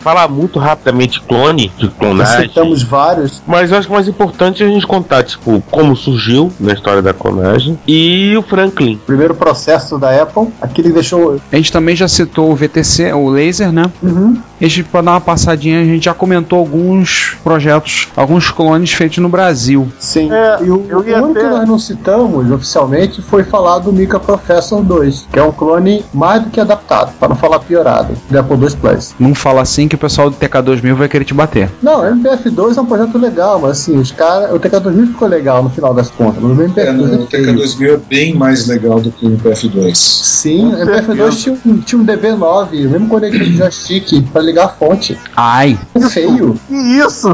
Falar 0.00 0.28
muito 0.28 0.58
rapidamente 0.58 1.20
clone, 1.20 1.70
de 1.76 1.88
clonagem. 1.88 2.48
Citamos 2.48 2.82
vários. 2.82 3.42
Mas 3.46 3.70
eu 3.70 3.78
acho 3.78 3.86
que 3.86 3.92
o 3.92 3.96
mais 3.96 4.08
importante 4.08 4.62
é 4.62 4.66
a 4.66 4.68
gente 4.68 4.86
contar, 4.86 5.22
tipo, 5.22 5.62
como 5.70 5.94
surgiu 5.94 6.50
na 6.58 6.72
história 6.72 7.02
da 7.02 7.12
clonagem. 7.12 7.78
E 7.86 8.34
o 8.36 8.42
Franklin. 8.42 8.98
Primeiro 9.06 9.34
processo 9.34 9.98
da 9.98 10.22
Apple, 10.22 10.48
aquele 10.60 10.90
deixou. 10.90 11.38
A 11.52 11.56
gente 11.56 11.70
também 11.70 11.94
já 11.94 12.08
citou 12.08 12.50
o 12.50 12.56
VTC, 12.56 13.12
o 13.12 13.28
laser, 13.28 13.70
né? 13.70 13.84
Uhum. 14.02 14.38
A 14.60 14.64
gente, 14.64 14.84
pra 14.84 15.00
dar 15.00 15.12
uma 15.12 15.20
passadinha, 15.20 15.80
a 15.80 15.84
gente 15.84 16.04
já 16.04 16.14
comentou 16.14 16.58
alguns 16.58 17.36
projetos, 17.42 18.08
alguns 18.16 18.50
clones 18.50 18.92
feitos 18.92 19.18
no 19.18 19.28
Brasil. 19.28 19.90
Sim. 19.98 20.30
É, 20.32 20.58
e 20.62 20.70
o, 20.70 20.84
eu 20.88 20.98
o 20.98 21.02
único 21.02 21.30
até- 21.30 21.40
que 21.40 21.46
nós 21.46 21.68
não 21.68 21.78
citamos 21.78 22.50
oficialmente 22.50 23.22
foi 23.22 23.42
falar 23.44 23.78
do 23.78 23.92
Mica 23.92 24.20
Professor 24.20 24.82
2, 24.82 25.28
que 25.32 25.38
é 25.38 25.42
um 25.42 25.52
clone 25.52 26.04
mais 26.12 26.42
do 26.42 26.50
que 26.50 26.60
adaptado, 26.60 27.12
para 27.18 27.28
não 27.28 27.36
falar 27.36 27.58
piorado, 27.60 28.14
do 28.28 28.38
Apple 28.38 28.56
II 28.56 28.76
Plus. 28.80 29.14
Não 29.18 29.34
fala 29.34 29.62
assim 29.62 29.88
que 29.90 29.96
o 29.96 29.98
pessoal 29.98 30.30
do 30.30 30.36
TK2000 30.36 30.94
vai 30.94 31.08
querer 31.08 31.24
te 31.24 31.34
bater. 31.34 31.68
Não, 31.82 32.00
o 32.00 32.04
MPF2 32.04 32.76
é 32.76 32.80
um 32.80 32.86
projeto 32.86 33.18
legal, 33.18 33.58
mas 33.60 33.72
assim, 33.72 33.98
os 33.98 34.12
caras. 34.12 34.52
O 34.52 34.60
TK2000 34.60 35.06
ficou 35.08 35.28
legal 35.28 35.62
no 35.64 35.68
final 35.70 35.92
das 35.92 36.08
contas, 36.10 36.40
mas 36.42 36.56
o 36.56 36.62
É, 36.62 36.66
MPF2 36.66 36.92
no 36.96 37.22
é 37.24 37.26
feio. 37.26 37.56
TK2000 37.58 37.94
é 37.94 37.96
bem 38.08 38.34
mais 38.34 38.66
legal 38.68 39.00
do 39.00 39.10
que 39.10 39.26
o 39.26 39.36
PF2. 39.36 39.94
Sim, 39.94 40.68
o 40.68 40.70
Com 40.70 40.76
MPF2 40.76 41.36
tinha 41.36 41.58
um, 41.66 41.78
tinha 41.78 42.00
um 42.00 42.06
DB9, 42.06 42.86
o 42.86 42.90
mesmo 42.90 43.08
conector 43.08 43.40
de 43.40 43.56
joystick 43.56 44.22
para 44.32 44.42
ligar 44.42 44.66
a 44.66 44.68
fonte. 44.68 45.18
Ai, 45.36 45.76
É 45.94 46.00
feio. 46.08 46.58
Que 46.68 46.74
isso? 46.74 47.28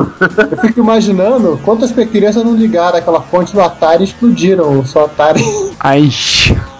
Eu 0.50 0.58
fico 0.58 0.80
imaginando 0.80 1.60
quantas 1.62 1.92
crianças 1.92 2.42
não 2.42 2.54
ligaram 2.54 2.98
aquela 2.98 3.20
fonte 3.20 3.52
do 3.52 3.60
Atari 3.60 4.02
e 4.02 4.06
explodiram 4.06 4.80
o 4.80 4.86
seu 4.86 5.04
Atari. 5.04 5.44
ai. 5.78 6.10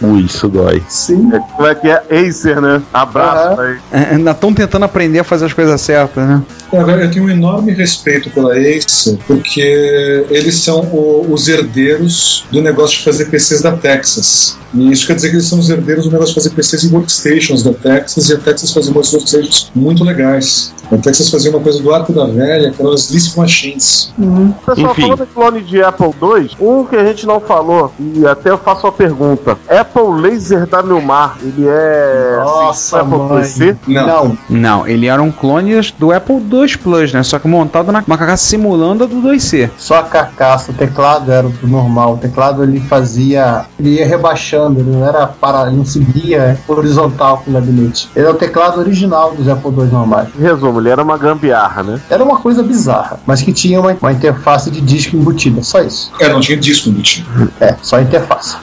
Ui, 0.03 0.23
isso 0.23 0.49
dói. 0.49 0.83
Sim. 0.89 1.31
Como 1.57 1.67
é 1.69 1.75
que 1.75 1.89
é? 1.89 2.03
Acer, 2.29 2.61
né? 2.61 2.83
Abraço 2.93 3.61
Aham. 3.61 3.63
aí. 3.63 3.77
É, 3.93 4.15
Ainda 4.15 4.31
estão 4.33 4.53
tentando 4.53 4.85
aprender 4.85 5.19
a 5.21 5.25
fazer 5.25 5.47
as 5.47 5.53
coisas 5.53 5.81
certas, 5.81 6.27
né? 6.27 6.43
Agora, 6.73 7.05
eu 7.05 7.11
tenho 7.11 7.25
um 7.27 7.31
enorme 7.31 7.73
respeito 7.73 8.29
pela 8.31 8.53
Acer, 8.57 9.19
porque 9.27 10.27
eles 10.31 10.57
são 10.57 10.81
o- 10.81 11.27
os 11.31 11.49
herdeiros 11.49 12.45
do 12.51 12.61
negócio 12.61 12.99
de 12.99 13.05
fazer 13.05 13.27
PCs 13.27 13.63
da 13.63 13.73
Texas. 13.73 14.57
E 14.75 14.91
isso 14.91 15.07
quer 15.07 15.15
dizer 15.15 15.31
que 15.31 15.37
eles 15.37 15.47
são 15.47 15.59
os 15.59 15.71
herdeiros 15.71 16.05
do 16.05 16.11
negócio 16.11 16.35
de 16.35 16.41
fazer 16.41 16.51
PCs 16.51 16.83
e 16.85 16.89
workstations 16.95 17.63
da 17.63 17.73
Texas, 17.73 18.29
e 18.29 18.35
a 18.35 18.39
Texas 18.39 18.73
fazia 18.73 18.91
umas 18.93 19.13
workstations 19.13 19.71
muito 19.75 20.05
legais. 20.05 20.75
A 20.93 20.97
Texas 20.99 21.31
fazia 21.31 21.51
uma 21.51 21.61
coisa 21.61 21.81
do 21.83 21.93
arco 21.95 22.13
da 22.13 22.27
velha, 22.27 22.71
que 22.71 22.81
eram 22.83 22.93
as 22.93 23.11
Lisp 23.11 23.37
Machines. 23.39 24.13
Uhum. 24.19 24.53
Pessoal, 24.67 24.93
Enfim. 24.93 25.03
falando 25.03 25.27
de 25.27 25.33
clone 25.33 25.61
de 25.63 25.83
Apple 25.83 26.07
II, 26.21 26.51
um 26.61 26.85
que 26.85 26.97
a 26.97 27.05
gente 27.05 27.27
não 27.27 27.41
falou, 27.41 27.93
e 27.99 28.27
até 28.27 28.51
eu 28.51 28.59
faço 28.59 28.87
uma 28.87 28.93
pergunta: 28.93 29.57
Apple 29.87 30.21
Laser 30.21 30.67
da 30.67 30.83
Milmar, 30.83 31.37
ele 31.41 31.67
é. 31.67 32.41
Nossa, 32.43 33.01
Apple 33.01 33.19
mãe. 33.19 33.43
IIc? 33.43 33.79
Não. 33.89 34.37
Não, 34.49 34.87
ele 34.87 35.07
era 35.07 35.23
um 35.23 35.31
clone 35.31 35.81
do 35.99 36.13
Apple 36.13 36.37
II 36.37 36.79
Plus, 36.79 37.13
né? 37.13 37.23
Só 37.23 37.39
que 37.39 37.47
montado 37.47 37.93
na 37.93 38.03
uma 38.07 38.19
carcaça 38.19 38.45
simulando 38.45 39.05
a 39.05 39.07
do 39.07 39.17
2C. 39.17 39.71
Só 39.77 39.99
a 39.99 40.03
carcaça, 40.03 40.73
o 40.73 40.75
teclado 40.75 41.31
era 41.31 41.49
do 41.49 41.67
normal. 41.67 42.15
O 42.15 42.17
teclado 42.19 42.63
ele 42.63 42.81
fazia. 42.81 43.65
Ele 43.79 43.97
ia 43.97 44.07
rebaixando, 44.07 44.81
ele 44.81 44.91
não 44.91 45.07
era 45.07 45.27
para. 45.27 45.67
Ele 45.67 45.77
não 45.77 45.85
seguia 45.85 46.59
horizontal 46.69 47.43
com 47.45 47.51
o 47.51 47.55
gabinete. 47.55 48.09
Ele 48.15 48.27
é 48.27 48.31
o 48.31 48.35
teclado 48.35 48.79
original 48.79 49.35
dos 49.35 49.49
Apple 49.49 49.71
II 49.71 49.87
normais. 49.87 50.29
Em 50.39 50.43
resumo, 50.43 50.81
ele 50.81 50.89
era 50.89 51.03
uma 51.03 51.17
gambiarra, 51.17 51.83
né? 51.83 52.01
Era 52.11 52.23
uma 52.23 52.39
coisa 52.39 52.63
bizarra, 52.63 53.21
mas 53.27 53.43
que 53.43 53.53
tinha 53.53 53.81
uma, 53.81 53.97
uma 54.01 54.13
interface 54.13 54.71
de 54.71 54.81
disco 54.81 55.17
embutida. 55.17 55.63
Só 55.63 55.81
isso. 55.81 56.13
É, 56.21 56.29
não 56.29 56.41
tinha 56.41 56.59
disco 56.59 56.89
embutido. 56.89 57.27
É, 57.61 57.75
só 57.83 57.97
a 57.97 58.03
interface. 58.03 58.57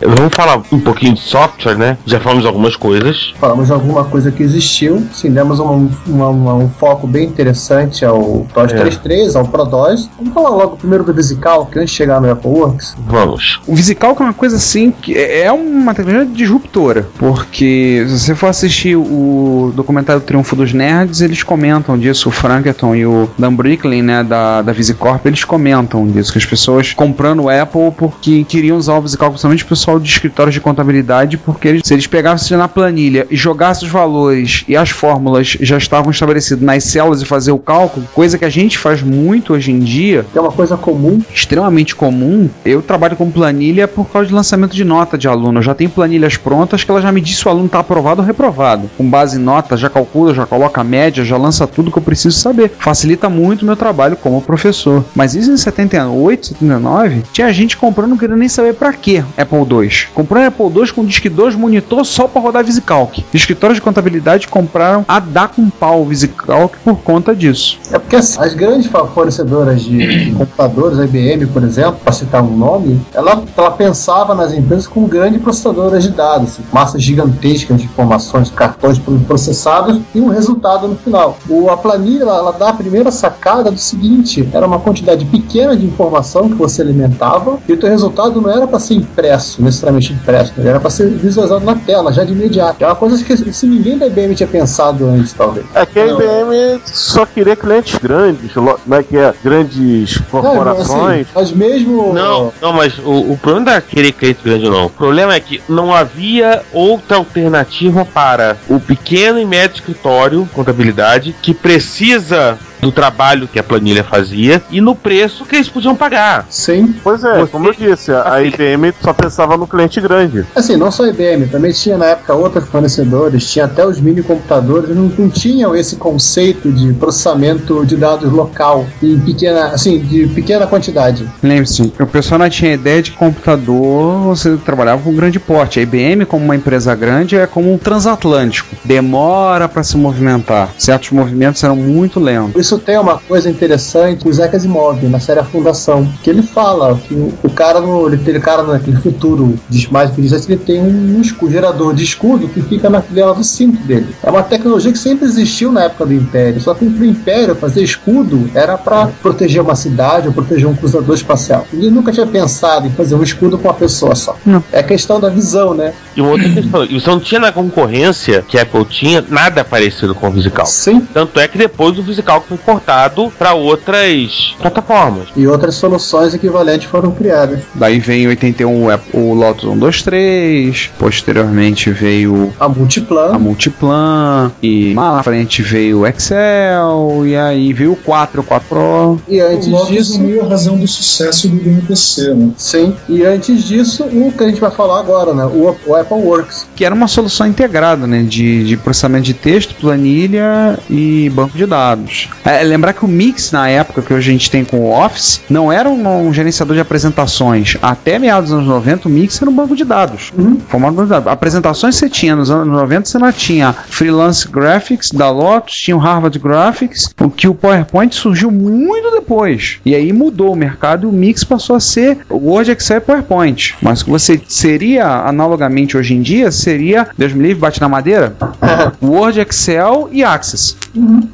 Vamos 0.00 0.32
falar 0.34 0.62
um 0.72 0.78
pouquinho 0.80 1.14
de 1.14 1.20
software, 1.20 1.76
né? 1.76 1.96
Já 2.06 2.20
falamos 2.20 2.46
algumas 2.46 2.76
coisas. 2.76 3.34
Falamos 3.38 3.66
de 3.66 3.72
alguma 3.72 4.04
coisa 4.04 4.30
que 4.30 4.42
existiu, 4.42 5.06
sim, 5.12 5.30
demos 5.30 5.58
uma- 5.58 5.90
uma- 6.06 6.28
uma- 6.28 6.54
um 6.54 6.68
foco 6.68 7.06
bem 7.06 7.24
interessante 7.26 8.04
ao 8.04 8.46
TOS 8.54 8.72
É. 8.72 8.76
33, 8.76 9.34
ao 9.36 9.44
ProDOS. 9.44 10.08
Vamos 10.18 10.34
falar 10.34 10.50
logo 10.50 10.76
primeiro 10.76 11.04
do 11.04 11.12
Visical, 11.12 11.66
que 11.66 11.78
antes 11.78 11.90
de 11.90 11.96
chegar 11.96 12.20
no 12.20 12.30
AppleWorks. 12.30 12.94
Vamos. 13.06 13.60
O 13.66 13.74
Visical 13.74 14.14
que 14.14 14.22
é 14.22 14.24
uma 14.26 14.34
coisa 14.34 14.56
assim 14.56 14.90
que 14.90 15.16
é 15.16 15.38
é 15.42 15.52
uma 15.52 15.94
tecnologia 15.94 16.26
disruptora, 16.34 17.06
porque 17.18 18.04
se 18.08 18.18
você 18.18 18.34
for 18.34 18.48
assistir 18.48 18.96
o 18.96 19.72
documentário 19.74 20.20
Triunfo 20.20 20.56
dos 20.56 20.72
Nerds, 20.72 21.20
eles 21.20 21.42
comentam 21.42 21.96
disso, 21.98 22.28
o 22.28 22.32
Frankerton 22.32 22.94
e 22.94 23.06
o 23.06 23.28
Dan 23.38 23.54
Bricklin, 23.54 24.02
né, 24.02 24.22
da, 24.24 24.62
da 24.62 24.72
Visicorp, 24.72 25.24
eles 25.26 25.44
comentam 25.44 26.06
disso, 26.06 26.32
que 26.32 26.38
as 26.38 26.44
pessoas 26.46 26.92
comprando 26.92 27.44
o 27.44 27.48
Apple 27.48 27.92
porque 27.96 28.44
queriam 28.44 28.76
usar 28.76 28.94
o 28.96 29.02
Visical, 29.02 29.30
principalmente 29.30 29.64
o 29.64 29.68
pessoal 29.88 29.98
de 30.00 30.08
escritórios 30.10 30.54
de 30.54 30.60
contabilidade, 30.60 31.38
porque 31.38 31.66
eles- 31.68 31.82
se 31.84 31.94
eles 31.94 32.06
pegassem 32.06 32.56
na 32.58 32.68
planilha 32.68 33.26
e 33.30 33.36
jogassem 33.36 33.86
os 33.86 33.92
valores 33.92 34.62
e 34.68 34.76
as 34.76 34.90
fórmulas 34.90 35.56
já 35.60 35.78
estavam 35.78 36.10
estabelecidas 36.10 36.62
nas 36.62 36.84
células 36.84 37.22
e 37.22 37.24
fazer 37.24 37.52
o 37.52 37.58
cálculo, 37.58 38.06
coisa 38.14 38.36
que 38.36 38.44
a 38.44 38.50
gente 38.50 38.76
faz 38.76 39.02
muito 39.02 39.54
hoje 39.54 39.72
em 39.72 39.78
dia, 39.78 40.26
Que 40.30 40.36
é 40.38 40.40
uma 40.42 40.52
coisa 40.52 40.76
comum. 40.76 41.22
extremamente 41.34 41.96
comum. 41.96 42.50
Eu 42.66 42.82
trabalho 42.82 43.16
com 43.16 43.30
planilha 43.30 43.88
por 43.88 44.04
causa 44.10 44.28
de 44.28 44.34
lançamento 44.34 44.74
de 44.76 44.84
nota 44.84 45.16
de 45.16 45.26
aluno. 45.26 45.58
Eu 45.60 45.62
já 45.62 45.74
tenho 45.74 45.88
planilhas 45.88 46.36
prontas 46.36 46.84
que 46.84 46.90
ela 46.90 47.00
já 47.00 47.10
me 47.10 47.20
diz 47.22 47.38
se 47.38 47.46
o 47.46 47.50
aluno 47.50 47.66
está 47.66 47.78
aprovado 47.78 48.20
ou 48.20 48.26
reprovado. 48.26 48.90
Com 48.98 49.08
base 49.08 49.38
em 49.38 49.42
nota, 49.42 49.74
já 49.76 49.88
calcula, 49.88 50.34
já 50.34 50.44
coloca 50.44 50.80
a 50.82 50.84
média, 50.84 51.24
já 51.24 51.38
lança 51.38 51.66
tudo 51.66 51.90
que 51.90 51.96
eu 51.98 52.02
preciso 52.02 52.38
saber. 52.38 52.70
Facilita 52.78 53.30
muito 53.30 53.62
o 53.62 53.64
meu 53.64 53.76
trabalho 53.76 54.16
como 54.16 54.42
professor. 54.42 55.02
Mas 55.14 55.34
isso 55.34 55.50
em 55.50 55.56
78, 55.56 56.48
79, 56.48 57.22
tinha 57.32 57.50
gente 57.54 57.76
comprando 57.76 58.10
não 58.10 58.18
querendo 58.18 58.38
nem 58.38 58.48
saber 58.48 58.74
pra 58.74 58.92
quê 58.92 59.24
Apple 59.36 59.58
II. 59.60 59.77
Comprou 60.14 60.42
um 60.42 60.46
Apple 60.46 60.66
II 60.66 60.92
com 60.92 61.04
disque 61.04 61.28
2 61.28 61.54
monitor 61.54 62.04
só 62.04 62.26
para 62.26 62.40
rodar 62.40 62.64
VisiCalc. 62.64 63.24
Escritórios 63.32 63.76
de 63.76 63.82
contabilidade 63.82 64.48
compraram 64.48 65.04
a 65.08 65.18
dar 65.18 65.48
com 65.48 65.68
pau 65.70 66.02
o 66.02 66.04
VisiCalc 66.04 66.76
por 66.84 66.98
conta 66.98 67.34
disso. 67.34 67.78
É 67.92 67.98
porque 67.98 68.16
assim, 68.16 68.40
as 68.40 68.54
grandes 68.54 68.90
fornecedoras 69.14 69.82
de, 69.82 70.24
de 70.24 70.30
computadores, 70.32 70.98
a 70.98 71.04
IBM, 71.04 71.46
por 71.46 71.62
exemplo, 71.62 72.00
para 72.02 72.12
citar 72.12 72.42
um 72.42 72.56
nome, 72.56 73.00
ela, 73.12 73.42
ela 73.56 73.70
pensava 73.70 74.34
nas 74.34 74.52
empresas 74.52 74.86
como 74.86 75.06
grandes 75.06 75.40
processadoras 75.42 76.02
de 76.02 76.10
dados, 76.10 76.50
assim, 76.50 76.62
massas 76.72 77.02
gigantescas 77.02 77.78
de 77.78 77.84
informações, 77.84 78.50
cartões 78.50 78.98
processados 79.26 80.00
e 80.14 80.20
um 80.20 80.28
resultado 80.28 80.88
no 80.88 80.96
final. 80.96 81.38
O, 81.48 81.70
a 81.70 81.76
planilha 81.76 82.22
ela, 82.22 82.38
ela 82.38 82.52
dá 82.52 82.70
a 82.70 82.72
primeira 82.72 83.10
sacada 83.10 83.70
do 83.70 83.78
seguinte: 83.78 84.48
era 84.52 84.66
uma 84.66 84.78
quantidade 84.78 85.24
pequena 85.24 85.76
de 85.76 85.86
informação 85.86 86.48
que 86.48 86.54
você 86.54 86.82
alimentava 86.82 87.58
e 87.68 87.72
o 87.72 87.76
teu 87.76 87.88
resultado 87.88 88.40
não 88.40 88.50
era 88.50 88.66
para 88.66 88.78
ser 88.78 88.94
impresso, 88.94 89.62
necessariamente 89.68 90.12
impresso, 90.12 90.52
ele 90.58 90.68
era 90.68 90.80
para 90.80 90.90
ser 90.90 91.08
visualizado 91.08 91.64
na 91.64 91.74
tela, 91.74 92.12
já 92.12 92.24
de 92.24 92.32
imediato. 92.32 92.82
É 92.82 92.86
uma 92.86 92.96
coisa 92.96 93.22
que 93.22 93.36
se 93.36 93.66
ninguém 93.66 93.98
da 93.98 94.06
IBM 94.06 94.34
tinha 94.34 94.46
pensado 94.46 95.06
antes, 95.06 95.32
talvez. 95.32 95.66
É 95.74 95.86
que 95.86 95.98
a 95.98 96.06
Não. 96.06 96.20
IBM 96.20 96.80
só 96.84 97.24
queria 97.24 97.56
clientes 97.56 97.98
grandes, 97.98 98.50
né, 98.86 99.02
que 99.02 99.16
é 99.16 99.34
grandes 99.42 100.18
corporações. 100.30 101.26
Não, 101.34 101.42
assim, 101.42 101.52
mas 101.52 101.52
mesmo. 101.52 102.12
Não, 102.12 102.52
não, 102.60 102.72
mas 102.72 102.98
o, 102.98 103.32
o 103.32 103.38
problema 103.40 103.66
da 103.66 103.80
querer 103.80 104.12
cliente 104.12 104.40
grande 104.44 104.68
não. 104.68 104.86
O 104.86 104.90
problema 104.90 105.34
é 105.34 105.40
que 105.40 105.62
não 105.68 105.94
havia 105.94 106.62
outra 106.72 107.16
alternativa 107.16 108.04
para 108.04 108.56
o 108.68 108.80
pequeno 108.80 109.38
e 109.38 109.44
médio 109.44 109.76
escritório 109.76 110.48
contabilidade 110.52 111.34
que 111.40 111.54
precisa 111.54 112.58
do 112.80 112.90
trabalho 112.92 113.48
que 113.48 113.58
a 113.58 113.62
planilha 113.62 114.04
fazia 114.04 114.62
e 114.70 114.80
no 114.80 114.94
preço 114.94 115.44
que 115.44 115.56
eles 115.56 115.68
podiam 115.68 115.94
pagar. 115.94 116.46
Sim. 116.50 116.94
Pois 117.02 117.22
é, 117.24 117.38
Você- 117.40 117.50
como 117.50 117.68
eu 117.68 117.74
disse, 117.74 118.12
a 118.12 118.28
a 118.38 118.42
IBM 118.42 118.92
só 119.02 119.12
pensava 119.12 119.56
no 119.56 119.66
cliente 119.66 120.00
grande. 120.00 120.44
Assim, 120.54 120.76
não 120.76 120.90
só 120.90 121.04
a 121.04 121.08
IBM, 121.08 121.46
também 121.48 121.72
tinha 121.72 121.96
na 121.98 122.06
época 122.06 122.34
outros 122.34 122.68
fornecedores, 122.68 123.50
tinha 123.50 123.64
até 123.64 123.84
os 123.86 124.00
mini 124.00 124.22
computadores, 124.22 124.94
não, 124.94 125.10
não 125.18 125.28
tinham 125.28 125.74
esse 125.74 125.96
conceito 125.96 126.70
de 126.70 126.92
processamento 126.94 127.84
de 127.84 127.96
dados 127.96 128.30
local 128.32 128.86
em 129.02 129.18
pequena, 129.18 129.68
assim, 129.68 129.98
de 129.98 130.26
pequena 130.28 130.66
quantidade. 130.66 131.26
Lembre-se, 131.42 131.92
o 131.98 132.06
pessoal 132.06 132.38
não 132.38 132.48
tinha 132.50 132.74
ideia 132.74 133.02
de 133.02 133.10
computador 133.12 134.18
você 134.24 134.56
trabalhava 134.56 135.02
com 135.02 135.14
grande 135.14 135.38
porte. 135.40 135.78
A 135.78 135.82
IBM, 135.82 136.24
como 136.26 136.44
uma 136.44 136.54
empresa 136.56 136.94
grande, 136.94 137.36
é 137.36 137.46
como 137.46 137.72
um 137.72 137.78
transatlântico. 137.78 138.76
Demora 138.84 139.68
para 139.68 139.82
se 139.82 139.96
movimentar. 139.96 140.68
Certos 140.78 141.10
movimentos 141.10 141.62
eram 141.64 141.76
muito 141.76 142.20
lentos. 142.20 142.60
Isso 142.60 142.67
tem 142.76 142.98
uma 142.98 143.18
coisa 143.18 143.48
interessante, 143.48 144.26
o 144.26 144.30
Isaac 144.30 144.56
Asimov, 144.56 145.00
na 145.06 145.20
série 145.20 145.38
A 145.38 145.44
Fundação, 145.44 146.08
que 146.22 146.28
ele 146.28 146.42
fala 146.42 146.98
que 147.06 147.14
o, 147.14 147.50
cara, 147.50 147.80
no, 147.80 148.08
ele, 148.08 148.40
cara 148.40 148.64
naquele 148.64 148.96
futuro 148.96 149.54
diz 149.68 149.86
mais 149.86 150.10
que 150.10 150.20
ele 150.20 150.56
tem 150.56 150.82
um 150.82 151.20
escudo, 151.20 151.52
gerador 151.52 151.94
de 151.94 152.02
escudo 152.02 152.48
que 152.48 152.60
fica 152.62 152.90
na 152.90 153.00
fivela 153.00 153.34
do 153.34 153.44
cinto 153.44 153.80
dele. 153.86 154.08
É 154.22 154.30
uma 154.30 154.42
tecnologia 154.42 154.90
que 154.90 154.98
sempre 154.98 155.26
existiu 155.26 155.70
na 155.70 155.84
época 155.84 156.06
do 156.06 156.12
Império, 156.12 156.60
só 156.60 156.74
que 156.74 156.88
pro 156.90 157.04
Império 157.04 157.54
fazer 157.54 157.82
escudo 157.82 158.50
era 158.54 158.76
para 158.76 159.06
proteger 159.22 159.62
uma 159.62 159.76
cidade 159.76 160.26
ou 160.26 160.34
proteger 160.34 160.66
um 160.66 160.74
cruzador 160.74 161.14
espacial. 161.14 161.66
Ele 161.72 161.90
nunca 161.90 162.10
tinha 162.10 162.26
pensado 162.26 162.86
em 162.86 162.90
fazer 162.90 163.14
um 163.14 163.22
escudo 163.22 163.56
com 163.56 163.68
uma 163.68 163.74
pessoa 163.74 164.14
só. 164.14 164.36
Não. 164.44 164.62
É 164.72 164.82
questão 164.82 165.20
da 165.20 165.28
visão, 165.28 165.74
né? 165.74 165.92
E 166.16 166.20
outra 166.20 166.48
questão, 166.48 166.84
e 166.84 167.00
você 167.00 167.10
não 167.10 167.20
tinha 167.20 167.40
na 167.40 167.52
concorrência 167.52 168.42
que 168.42 168.58
a 168.58 168.62
Apple 168.62 168.84
tinha 168.86 169.24
nada 169.28 169.64
parecido 169.64 170.14
com 170.14 170.28
o 170.28 170.30
Visical. 170.30 170.66
Sim. 170.66 171.06
Tanto 171.12 171.38
é 171.38 171.46
que 171.46 171.56
depois 171.58 171.98
o 171.98 172.02
Visical 172.02 172.44
foi 172.48 172.57
portado 172.58 173.32
para 173.38 173.54
outras 173.54 174.54
plataformas. 174.60 175.28
E 175.36 175.46
outras 175.46 175.74
soluções 175.74 176.34
equivalentes 176.34 176.88
foram 176.88 177.10
criadas. 177.12 177.60
Daí 177.74 177.98
vem 177.98 178.24
em 178.24 178.28
81 178.28 178.84
o 178.84 178.90
App- 178.90 179.08
o 179.16 179.34
Lotus 179.34 179.64
123, 179.68 180.90
posteriormente 180.98 181.90
veio 181.90 182.52
A 182.58 182.68
Multiplan. 182.68 183.34
a 183.34 183.38
Multiplan, 183.38 184.52
e 184.62 184.94
mais 184.94 185.16
na 185.16 185.22
frente 185.22 185.62
veio 185.62 186.00
o 186.00 186.06
Excel, 186.06 187.22
e 187.26 187.36
aí 187.36 187.72
veio 187.72 187.92
o 187.92 187.96
4, 187.96 188.40
o 188.40 188.44
4 188.44 188.68
Pro. 188.68 189.18
E 189.28 189.40
antes 189.40 189.66
o 189.68 189.70
Lotus 189.70 189.88
disso. 189.88 190.16
é 190.16 190.22
meio 190.22 190.44
a 190.44 190.48
razão 190.48 190.76
do 190.76 190.86
sucesso 190.86 191.48
do 191.48 191.56
BMPC, 191.56 192.34
né? 192.34 192.50
Sim, 192.56 192.94
e 193.08 193.24
antes 193.24 193.64
disso, 193.64 194.04
o 194.04 194.32
que 194.32 194.44
a 194.44 194.48
gente 194.48 194.60
vai 194.60 194.70
falar 194.70 195.00
agora, 195.00 195.32
né? 195.32 195.44
O, 195.44 195.74
o 195.86 195.94
Apple 195.94 196.16
Works. 196.18 196.66
que 196.76 196.84
era 196.84 196.94
uma 196.94 197.08
solução 197.08 197.46
integrada, 197.46 198.06
né, 198.06 198.22
de, 198.22 198.64
de 198.64 198.76
processamento 198.76 199.24
de 199.24 199.34
texto, 199.34 199.74
planilha 199.74 200.78
e 200.90 201.30
banco 201.30 201.56
de 201.56 201.66
dados. 201.66 202.28
É, 202.48 202.62
lembrar 202.62 202.94
que 202.94 203.04
o 203.04 203.08
Mix, 203.08 203.52
na 203.52 203.68
época 203.68 204.00
que 204.00 204.14
hoje 204.14 204.30
a 204.30 204.32
gente 204.32 204.50
tem 204.50 204.64
com 204.64 204.78
o 204.78 204.90
Office, 204.90 205.42
não 205.50 205.70
era 205.70 205.86
um, 205.86 206.28
um 206.28 206.32
gerenciador 206.32 206.74
de 206.74 206.80
apresentações. 206.80 207.76
Até 207.82 208.18
meados 208.18 208.48
dos 208.48 208.60
anos 208.60 208.66
90, 208.66 209.06
o 209.06 209.10
Mix 209.10 209.42
era 209.42 209.50
um 209.50 209.54
banco 209.54 209.76
de 209.76 209.84
dados. 209.84 210.32
Formato 210.66 210.92
de 210.92 210.96
banco 210.96 211.02
de 211.02 211.10
dados. 211.10 211.28
Apresentações 211.28 211.96
você 211.96 212.08
tinha, 212.08 212.34
nos 212.34 212.50
anos 212.50 212.66
90 212.66 213.04
você 213.04 213.18
não 213.18 213.30
tinha 213.32 213.74
Freelance 213.74 214.48
Graphics 214.48 215.10
da 215.10 215.30
Lotus, 215.30 215.76
tinha 215.76 215.94
o 215.94 216.00
Harvard 216.00 216.38
Graphics, 216.38 217.14
o 217.20 217.28
que 217.28 217.46
o 217.46 217.54
PowerPoint 217.54 218.14
surgiu 218.14 218.50
muito 218.50 219.10
depois. 219.10 219.78
E 219.84 219.94
aí 219.94 220.10
mudou 220.10 220.54
o 220.54 220.56
mercado 220.56 221.06
e 221.06 221.06
o 221.06 221.12
Mix 221.12 221.44
passou 221.44 221.76
a 221.76 221.80
ser 221.80 222.16
Word, 222.30 222.70
Excel 222.70 222.96
e 222.96 223.00
PowerPoint. 223.02 223.74
Mas 223.82 224.00
o 224.00 224.06
que 224.06 224.10
você 224.10 224.40
seria 224.48 225.06
analogamente 225.06 225.98
hoje 225.98 226.14
em 226.14 226.22
dia 226.22 226.50
seria, 226.50 227.08
Deus 227.18 227.34
me 227.34 227.42
livre, 227.42 227.60
bate 227.60 227.78
na 227.78 227.90
madeira, 227.90 228.34
Word, 229.02 229.38
Excel 229.38 230.08
e 230.10 230.24
Access. 230.24 230.78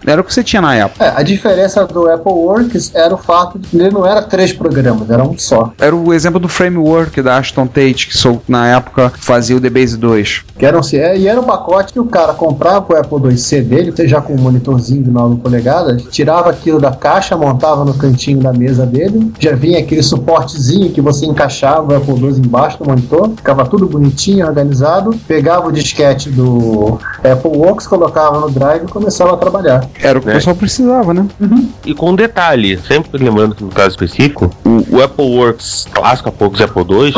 Era 0.05 0.21
o 0.21 0.25
que 0.25 0.35
você 0.35 0.43
tinha 0.43 0.61
na 0.61 0.75
época. 0.75 1.04
É, 1.05 1.13
a 1.17 1.23
diferença 1.23 1.85
do 1.87 2.09
Apple 2.11 2.33
Works 2.33 2.93
era 2.95 3.15
o 3.15 3.19
fato 3.19 3.59
de 3.59 3.69
que 3.69 3.77
ele 3.77 3.91
não 3.91 4.07
era 4.07 4.23
três 4.23 4.53
programas, 4.53 5.11
era 5.11 5.23
um 5.23 5.37
só. 5.39 5.73
Era 5.79 5.95
o 5.95 6.13
exemplo 6.15 6.41
do 6.41 6.49
framework 6.49 7.21
da 7.21 7.37
Ashton 7.37 7.67
Tate, 7.67 8.09
que 8.09 8.17
sou- 8.17 8.41
na 8.49 8.67
época 8.69 9.13
fazia 9.17 9.57
o 9.57 9.61
DBase 9.61 9.97
2. 9.97 10.43
Que 10.59 10.65
era 10.65 10.79
um, 10.79 10.81
é, 10.93 11.19
e 11.19 11.29
era 11.29 11.41
um 11.41 11.45
pacote 11.45 11.93
que 11.93 12.01
o 12.01 12.07
cara 12.07 12.33
comprava 12.33 12.87
o 12.93 12.97
Apple 12.97 13.31
IIc 13.31 13.63
dele, 13.63 13.93
seja 13.95 14.21
com 14.21 14.35
um 14.35 14.39
monitorzinho 14.39 15.03
de 15.03 15.11
9 15.11 15.37
polegadas, 15.41 16.03
tirava 16.11 16.51
aquilo 16.51 16.81
da 16.81 16.93
caixa, 16.93 17.37
montava 17.37 17.85
no 17.85 17.95
cantinho 17.95 18.41
da 18.41 18.53
mesa 18.53 18.87
dele, 18.87 19.33
já 19.39 19.55
vinha 19.55 19.81
aquele 19.81 20.03
suportezinho 20.03 20.91
que 20.91 21.01
você 21.01 21.27
encaixava 21.27 21.93
o 21.93 21.97
Apple 21.97 22.15
II 22.15 22.39
embaixo 22.39 22.79
do 22.79 22.89
monitor, 22.89 23.31
ficava 23.37 23.67
tudo 23.67 23.87
bonitinho, 23.87 24.47
organizado, 24.47 25.11
pegava 25.27 25.69
o 25.69 25.73
disquete 25.73 26.31
do 26.31 26.99
Apple 27.19 27.51
Works, 27.59 27.87
colocava 27.87 28.41
no 28.41 28.51
drive 28.51 28.85
e 28.85 28.89
começava 28.89 29.35
a 29.35 29.37
trabalhar. 29.37 29.87
Era 30.01 30.19
o 30.19 30.23
que 30.23 30.29
o 30.29 30.31
É. 30.31 30.35
pessoal 30.35 30.55
precisava 30.57 30.94
usava, 30.95 31.15
né? 31.15 31.27
E 31.85 31.95
com 31.95 32.11
um 32.11 32.15
detalhe, 32.15 32.79
sempre 32.79 33.23
lembrando 33.23 33.55
que 33.55 33.65
no 33.65 33.71
caso 33.71 33.91
específico, 33.91 34.51
o, 34.65 34.97
o 34.97 35.03
Apple 35.03 35.25
Works 35.25 35.87
clássico, 35.93 36.29
há 36.29 36.33
poucos 36.33 36.61
Apple 36.61 36.83
II, 36.83 37.13